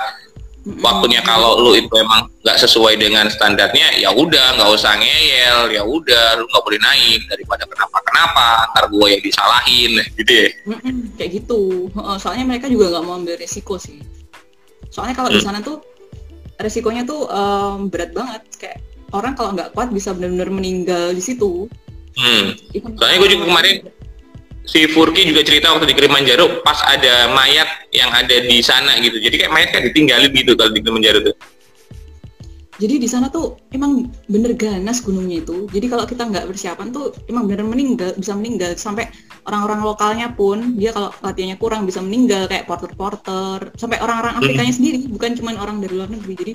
Waktunya 0.63 1.19
kalau 1.27 1.59
lu 1.59 1.75
itu 1.75 1.91
emang 1.99 2.31
nggak 2.47 2.55
sesuai 2.55 2.95
dengan 2.95 3.27
standarnya 3.27 3.99
ya 3.99 4.15
udah 4.15 4.55
nggak 4.55 4.71
usah 4.71 4.95
ngeyel 4.95 5.75
ya 5.75 5.83
udah 5.83 6.39
lu 6.39 6.47
nggak 6.47 6.63
boleh 6.63 6.79
naik 6.79 7.21
daripada 7.27 7.67
kenapa 7.67 7.99
kenapa 8.07 8.47
ntar 8.71 8.87
gue 8.87 9.07
yang 9.11 9.23
disalahin 9.27 9.91
gitu 10.15 10.31
ya 10.31 10.49
Mm-mm, 10.71 11.19
kayak 11.19 11.43
gitu. 11.43 11.91
Soalnya 12.15 12.47
mereka 12.47 12.71
juga 12.71 12.95
nggak 12.95 13.03
mau 13.03 13.19
ambil 13.19 13.35
resiko 13.43 13.75
sih. 13.75 14.07
Soalnya 14.87 15.19
kalau 15.19 15.35
di 15.35 15.43
Hmm. 15.43 15.51
sana 15.51 15.59
tuh 15.61 15.83
resikonya 16.63 17.03
tuh 17.03 17.27
em, 17.27 17.91
berat 17.91 18.15
banget. 18.15 18.43
Kayak 18.55 18.79
orang 19.11 19.35
kalau 19.35 19.51
nggak 19.59 19.75
kuat 19.75 19.91
bisa 19.91 20.15
benar-benar 20.15 20.47
meninggal 20.47 21.11
di 21.11 21.23
situ. 21.27 21.67
hmm. 22.15 22.55
Soalnya 23.03 23.19
gua 23.19 23.29
juga 23.29 23.45
kemarin 23.51 23.77
si 24.63 24.87
Furki 24.87 25.27
juga 25.27 25.43
cerita 25.43 25.75
waktu 25.75 25.91
di 25.91 25.95
Kilimanjaro 25.99 26.63
pas 26.63 26.79
ada 26.87 27.31
mayat 27.35 27.67
yang 27.91 28.11
ada 28.15 28.37
di 28.47 28.63
sana 28.63 28.95
gitu 29.03 29.19
jadi 29.19 29.47
kayak 29.47 29.53
mayat 29.53 29.69
kan 29.75 29.83
ditinggalin 29.83 30.31
gitu 30.31 30.55
kalau 30.55 30.71
di 30.71 30.81
Kilimanjaro 30.81 31.21
tuh 31.31 31.37
Jadi 32.81 32.99
di 32.99 33.07
sana 33.07 33.31
tuh 33.31 33.63
emang 33.71 34.11
bener 34.27 34.59
ganas 34.59 35.07
gunungnya 35.07 35.39
itu. 35.45 35.71
Jadi 35.71 35.87
kalau 35.87 36.03
kita 36.03 36.27
nggak 36.27 36.51
persiapan 36.51 36.91
tuh 36.91 37.15
emang 37.31 37.47
bener 37.47 37.63
meninggal, 37.63 38.11
bisa 38.19 38.35
meninggal. 38.35 38.75
Sampai 38.75 39.07
orang-orang 39.47 39.87
lokalnya 39.87 40.35
pun 40.35 40.75
dia 40.75 40.91
kalau 40.91 41.15
latihannya 41.23 41.63
kurang 41.63 41.87
bisa 41.87 42.03
meninggal 42.03 42.51
kayak 42.51 42.67
porter-porter. 42.67 43.71
Sampai 43.79 44.03
orang-orang 44.03 44.35
Afrikanya 44.35 44.75
sendiri, 44.75 45.07
bukan 45.07 45.39
cuma 45.39 45.55
orang 45.63 45.79
dari 45.79 45.95
luar 45.95 46.11
negeri. 46.11 46.35
Jadi 46.35 46.53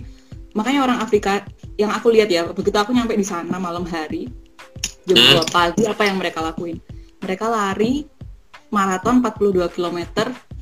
makanya 0.52 0.90
orang 0.90 0.98
Afrika 1.00 1.48
yang 1.80 1.96
aku 1.96 2.12
lihat 2.12 2.28
ya, 2.28 2.44
begitu 2.50 2.76
aku 2.76 2.92
nyampe 2.92 3.16
di 3.16 3.24
sana 3.24 3.56
malam 3.56 3.88
hari 3.88 4.28
jam 5.08 5.16
Hmm. 5.16 5.48
2 5.48 5.56
pagi 5.56 5.88
apa 5.88 6.02
yang 6.12 6.20
mereka 6.20 6.44
lakuin? 6.44 6.76
Mereka 7.28 7.46
lari 7.52 8.08
maraton 8.72 9.20
42 9.20 9.68
km 9.76 10.00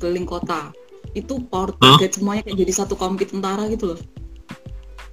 keliling 0.01 0.26
kota. 0.26 0.74
Itu 1.13 1.45
porter 1.45 1.78
Hmm. 1.78 2.01
guide 2.01 2.18
semuanya 2.18 2.41
kayak 2.49 2.57
jadi 2.66 2.74
satu 2.74 2.97
kompi 2.97 3.30
tentara 3.30 3.70
gitu 3.70 3.93
loh 3.93 4.01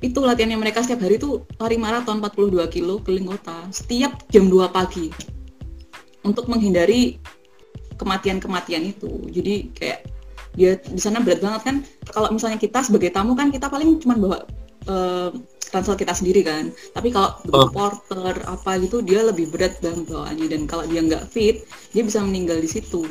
itu 0.02 0.18
latihannya 0.18 0.58
mereka 0.58 0.82
setiap 0.82 1.06
hari 1.06 1.16
tuh 1.16 1.46
lari 1.62 1.78
maraton 1.78 2.18
42 2.18 2.66
kilo 2.74 2.98
keliling 3.06 3.30
kota 3.30 3.70
setiap 3.70 4.26
jam 4.34 4.50
2 4.50 4.66
pagi 4.74 5.14
untuk 6.26 6.50
menghindari 6.50 7.22
kematian-kematian 7.94 8.82
itu 8.82 9.30
jadi 9.30 9.54
kayak 9.70 9.98
dia 10.58 10.76
di 10.82 11.00
sana 11.00 11.22
berat 11.22 11.40
banget 11.40 11.62
kan 11.64 11.76
kalau 12.10 12.28
misalnya 12.34 12.58
kita 12.58 12.82
sebagai 12.82 13.14
tamu 13.14 13.38
kan 13.38 13.54
kita 13.54 13.70
paling 13.70 14.02
cuma 14.02 14.18
bawa 14.18 14.38
eh, 14.90 15.30
ransel 15.72 15.96
kita 15.96 16.12
sendiri 16.12 16.44
kan 16.44 16.68
tapi 16.92 17.08
kalau 17.10 17.34
Oh. 17.48 17.68
porter 17.72 18.44
apa 18.44 18.76
gitu 18.84 19.00
dia 19.00 19.24
lebih 19.24 19.48
berat 19.48 19.80
banget 19.80 20.04
bawaannya 20.04 20.46
dan 20.52 20.62
kalau 20.68 20.84
dia 20.84 21.00
nggak 21.00 21.32
fit 21.32 21.64
dia 21.96 22.04
bisa 22.04 22.20
meninggal 22.20 22.60
di 22.60 22.68
situ 22.68 23.02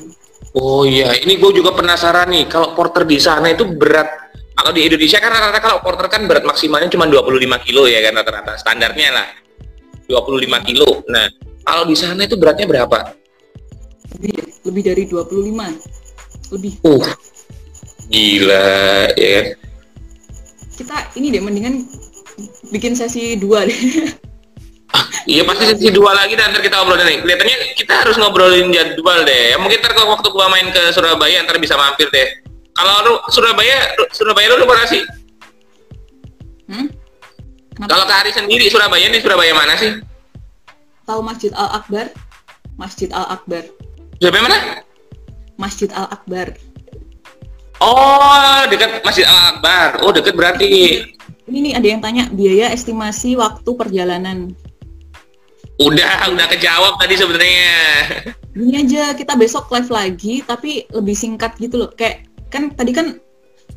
Oh 0.52 0.84
iya, 0.84 1.16
ini 1.22 1.40
gue 1.40 1.52
juga 1.56 1.72
penasaran 1.72 2.28
nih, 2.28 2.50
kalau 2.52 2.76
porter 2.76 3.08
di 3.08 3.22
sana 3.24 3.54
itu 3.56 3.64
berat, 3.64 4.10
kalau 4.52 4.76
di 4.76 4.84
Indonesia 4.84 5.22
kan 5.24 5.32
rata-rata 5.32 5.64
kalau 5.64 5.80
porter 5.80 6.12
kan 6.12 6.28
berat 6.28 6.44
maksimalnya 6.44 6.92
cuma 6.92 7.08
25 7.08 7.56
kilo 7.64 7.88
ya 7.88 8.04
kan 8.04 8.20
rata-rata, 8.20 8.60
standarnya 8.60 9.16
lah 9.16 9.28
25 10.12 10.68
kilo. 10.68 11.08
Nah, 11.08 11.30
kalau 11.64 11.88
di 11.88 11.96
sana 11.96 12.28
itu 12.28 12.36
beratnya 12.36 12.68
berapa? 12.68 13.16
Lebih, 14.20 14.34
lebih 14.68 14.84
dari 14.84 15.04
25. 15.08 15.72
Lebih. 16.52 16.74
Uh, 16.84 17.06
gila 18.12 19.08
ya 19.16 19.30
kan? 19.32 19.46
Kita 20.76 20.96
ini 21.16 21.32
deh 21.32 21.40
mendingan 21.40 21.88
bikin 22.72 22.94
sesi 22.96 23.36
dua 23.36 23.68
deh. 23.68 23.82
Iya 25.30 25.46
pasti 25.48 25.64
sesi 25.70 25.88
dua 25.94 26.12
lagi 26.18 26.36
dan 26.36 26.52
ntar 26.52 26.66
kita 26.66 26.82
obrolin 26.82 27.06
nih. 27.08 27.18
Kelihatannya 27.24 27.58
kita 27.78 27.94
harus 28.04 28.16
ngobrolin 28.18 28.74
jadwal 28.74 29.22
deh. 29.24 29.56
Ya, 29.56 29.58
mungkin 29.62 29.80
ntar 29.80 29.94
kalau 29.94 30.18
waktu 30.18 30.28
gua 30.34 30.50
main 30.50 30.68
ke 30.74 30.92
Surabaya 30.92 31.46
ntar 31.46 31.62
bisa 31.62 31.78
mampir 31.78 32.10
deh. 32.10 32.28
Kalau 32.72 32.94
lu 33.04 33.14
Surabaya, 33.30 33.94
Surabaya 34.16 34.48
lu 34.56 34.66
mana 34.66 34.88
sih? 34.88 35.04
Hmm? 36.72 36.88
Kalau 37.84 38.08
ke 38.08 38.14
Ari 38.16 38.32
sendiri 38.32 38.72
Surabaya 38.72 39.12
di 39.12 39.20
Surabaya 39.20 39.54
mana 39.54 39.76
sih? 39.76 40.00
Tahu 41.06 41.20
Masjid 41.20 41.52
Al 41.54 41.84
Akbar? 41.84 42.10
Masjid 42.80 43.12
Al 43.12 43.28
Akbar. 43.28 43.68
Surabaya 44.24 44.44
mana? 44.48 44.58
Masjid 45.60 45.90
Al 45.92 46.08
Akbar. 46.10 46.56
Oh, 47.82 48.62
dekat 48.72 49.04
Masjid 49.04 49.28
Al 49.28 49.58
Akbar. 49.58 50.00
Oh, 50.02 50.12
dekat 50.16 50.34
berarti. 50.34 50.70
Ini 51.52 51.60
nih 51.68 51.74
ada 51.76 51.88
yang 51.92 52.00
tanya 52.00 52.24
biaya 52.32 52.72
estimasi 52.72 53.36
waktu 53.36 53.68
perjalanan. 53.76 54.56
Udah, 55.84 56.32
udah 56.32 56.48
kejawab 56.48 56.96
tadi 56.96 57.20
sebenarnya. 57.20 57.76
Ini 58.56 58.88
aja 58.88 59.04
kita 59.12 59.36
besok 59.36 59.68
live 59.68 59.92
lagi 59.92 60.40
tapi 60.48 60.88
lebih 60.96 61.12
singkat 61.12 61.60
gitu 61.60 61.84
loh. 61.84 61.90
Kayak 61.92 62.24
kan 62.48 62.72
tadi 62.72 62.96
kan 62.96 63.20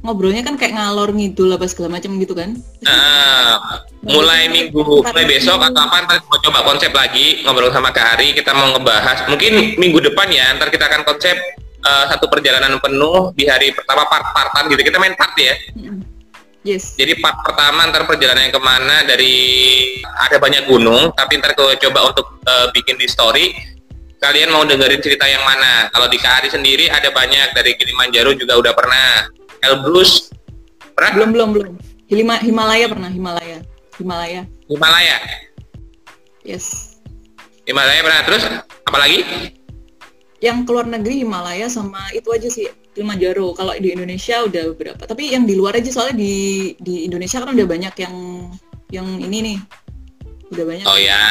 ngobrolnya 0.07 0.47
kan 0.47 0.55
kayak 0.55 0.79
ngalor 0.79 1.11
ngidul 1.11 1.51
apa 1.51 1.67
segala 1.67 1.99
macam 1.99 2.15
gitu 2.23 2.39
kan. 2.39 2.55
Ah, 2.87 3.83
mulai 4.07 4.47
minggu, 4.47 5.03
mulai 5.03 5.27
besok 5.27 5.59
atau 5.59 5.83
apa 5.83 6.07
ntar 6.07 6.23
mau 6.31 6.39
coba 6.39 6.63
konsep 6.63 6.95
lagi 6.95 7.43
ngobrol 7.43 7.75
sama 7.75 7.91
Kak 7.91 8.23
Ari 8.23 8.39
kita 8.39 8.55
mau 8.55 8.71
ngebahas 8.71 9.27
mungkin 9.27 9.75
minggu 9.83 9.99
depan 9.99 10.31
ya 10.31 10.55
ntar 10.55 10.71
kita 10.71 10.87
akan 10.87 11.03
konsep 11.03 11.35
eh, 11.83 12.05
satu 12.07 12.31
perjalanan 12.31 12.79
penuh 12.79 13.35
di 13.35 13.51
hari 13.51 13.75
pertama 13.75 14.07
part-partan 14.07 14.71
gitu 14.71 14.87
kita 14.87 15.03
main 15.03 15.19
part 15.19 15.35
ya. 15.35 15.59
Yes. 16.65 16.97
jadi 16.97 17.21
part 17.21 17.45
pertama 17.45 17.85
ntar 17.93 18.09
perjalanan 18.09 18.49
yang 18.49 18.57
ke 18.57 18.63
mana 18.65 19.05
dari 19.05 19.37
ada 20.17 20.41
banyak 20.41 20.65
gunung 20.65 21.13
tapi 21.13 21.37
ntar 21.37 21.53
gue 21.53 21.77
coba 21.77 22.09
untuk 22.09 22.41
eh, 22.41 22.67
bikin 22.73 22.97
di 22.97 23.05
story 23.05 23.53
kalian 24.17 24.49
mau 24.49 24.65
dengerin 24.65 24.97
cerita 24.99 25.29
yang 25.29 25.45
mana 25.45 25.93
kalau 25.93 26.09
di 26.09 26.17
Kak 26.17 26.41
Ari 26.41 26.49
sendiri 26.49 26.89
ada 26.89 27.13
banyak 27.13 27.53
dari 27.53 27.77
Kilimanjaro 27.77 28.33
juga 28.33 28.57
udah 28.57 28.73
pernah 28.73 29.29
Elbrus 29.61 30.33
pernah 30.97 31.13
Belum 31.13 31.31
belum 31.31 31.49
belum. 31.53 31.73
Hima- 32.09 32.41
Himalaya 32.41 32.89
pernah 32.89 33.13
Himalaya. 33.13 33.59
Himalaya. 34.01 34.43
Himalaya 34.65 35.17
Yes. 36.41 36.97
Himalaya 37.65 38.01
pernah 38.01 38.21
terus 38.25 38.43
apa 38.85 38.97
lagi 38.97 39.21
Yang 40.41 40.59
keluar 40.65 40.85
negeri 40.85 41.25
Himalaya 41.25 41.69
sama 41.69 42.09
itu 42.13 42.29
aja 42.33 42.49
sih 42.49 42.69
Kilimanjaro. 42.95 43.53
Kalau 43.59 43.75
di 43.75 43.91
Indonesia 43.91 44.47
udah 44.47 44.63
beberapa. 44.73 45.03
Tapi 45.05 45.35
yang 45.35 45.45
di 45.45 45.55
luar 45.59 45.77
aja 45.77 45.91
soalnya 45.91 46.17
di 46.17 46.35
di 46.79 47.05
Indonesia 47.05 47.43
kan 47.43 47.51
udah 47.51 47.67
banyak 47.67 47.95
yang 47.99 48.15
yang 48.95 49.07
ini 49.19 49.39
nih. 49.43 49.59
Udah 50.55 50.65
banyak. 50.71 50.87
oh 50.87 50.99
ya 51.01 51.23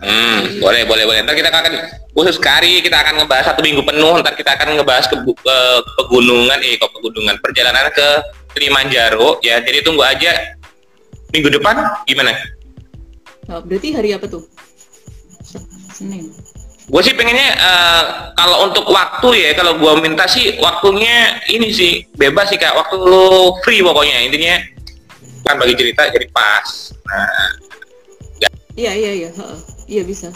hmm, 0.00 0.62
boleh 0.62 0.88
boleh 0.88 1.04
boleh 1.04 1.20
ntar 1.26 1.36
kita 1.36 1.52
akan 1.52 1.74
khusus 2.16 2.40
kari 2.40 2.80
kita 2.80 3.02
akan 3.02 3.20
ngebahas 3.20 3.52
satu 3.52 3.60
minggu 3.60 3.82
penuh 3.82 4.22
ntar 4.24 4.32
kita 4.38 4.56
akan 4.56 4.78
ngebahas 4.78 5.04
ke, 5.10 5.20
ke 5.20 5.56
pegunungan 6.00 6.56
eh 6.64 6.78
kok 6.78 6.88
pegunungan 6.94 7.36
perjalanan 7.42 7.90
ke 7.92 8.08
Kilimanjaro 8.56 9.42
ya 9.44 9.60
jadi 9.60 9.84
tunggu 9.84 10.00
aja 10.06 10.54
minggu 11.34 11.50
depan 11.60 11.76
gimana 12.08 12.32
Oh, 13.50 13.58
berarti 13.66 13.90
hari 13.90 14.14
apa 14.14 14.30
tuh? 14.30 14.46
Senin. 15.90 16.30
Gue 16.90 17.02
sih 17.06 17.14
pengennya 17.14 17.48
eh, 17.54 18.02
kalau 18.34 18.66
untuk 18.66 18.90
waktu 18.90 19.28
ya 19.38 19.50
kalau 19.54 19.78
gue 19.78 19.92
minta 20.02 20.26
sih 20.26 20.58
waktunya 20.58 21.38
ini 21.46 21.70
sih 21.70 22.02
bebas 22.18 22.50
sih 22.50 22.58
kak. 22.58 22.74
Waktu 22.74 22.98
lu 22.98 23.54
free 23.62 23.78
pokoknya. 23.78 24.26
Intinya 24.26 24.58
kan 25.46 25.54
bagi 25.56 25.78
cerita 25.78 26.10
jadi 26.10 26.26
pas. 26.34 26.90
Nah. 27.06 27.50
Iya 28.74 28.92
iya 28.94 29.12
iya. 29.26 29.30
Iya 29.86 30.02
bisa. 30.06 30.30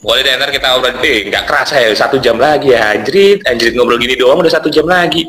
boleh 0.00 0.24
deh 0.24 0.32
ntar 0.32 0.48
kita 0.48 0.80
obrol 0.80 0.96
eh 1.04 1.28
nggak 1.28 1.44
kerasa 1.44 1.76
ya 1.76 1.92
satu 1.92 2.16
jam 2.16 2.40
lagi 2.40 2.72
ya 2.72 2.96
anjrit. 2.96 3.44
Anjrit 3.44 3.76
ngobrol 3.76 4.00
gini 4.00 4.16
doang 4.16 4.40
udah 4.40 4.48
satu 4.48 4.72
jam 4.72 4.88
lagi. 4.88 5.28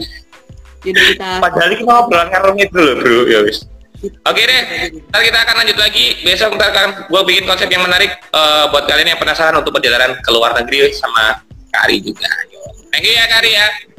Jadi 0.79 0.95
kita 1.11 1.43
padahal 1.43 1.75
kita 1.75 1.83
ngobrol 1.83 2.23
ngarung 2.31 2.55
itu 2.55 2.79
loh 2.79 2.95
bro. 3.03 3.27
Ya 3.27 3.43
wis 3.43 3.67
Oke 4.01 4.41
deh, 4.49 4.61
ntar 5.13 5.21
kita 5.21 5.37
akan 5.45 5.55
lanjut 5.61 5.77
lagi. 5.77 6.17
Besok 6.25 6.57
ntar 6.57 6.73
akan 6.73 7.05
gue 7.05 7.21
bikin 7.29 7.45
konsep 7.45 7.69
yang 7.69 7.85
menarik 7.85 8.09
eh, 8.17 8.65
buat 8.73 8.89
kalian 8.89 9.13
yang 9.13 9.21
penasaran 9.21 9.61
untuk 9.61 9.77
perjalanan 9.77 10.17
ke 10.17 10.29
luar 10.33 10.57
negeri 10.57 10.89
sama 10.97 11.37
Kari 11.69 12.01
juga. 12.01 12.25
Thank 12.89 13.05
you 13.05 13.13
ya 13.13 13.25
Kari 13.29 13.51
ya. 13.53 13.90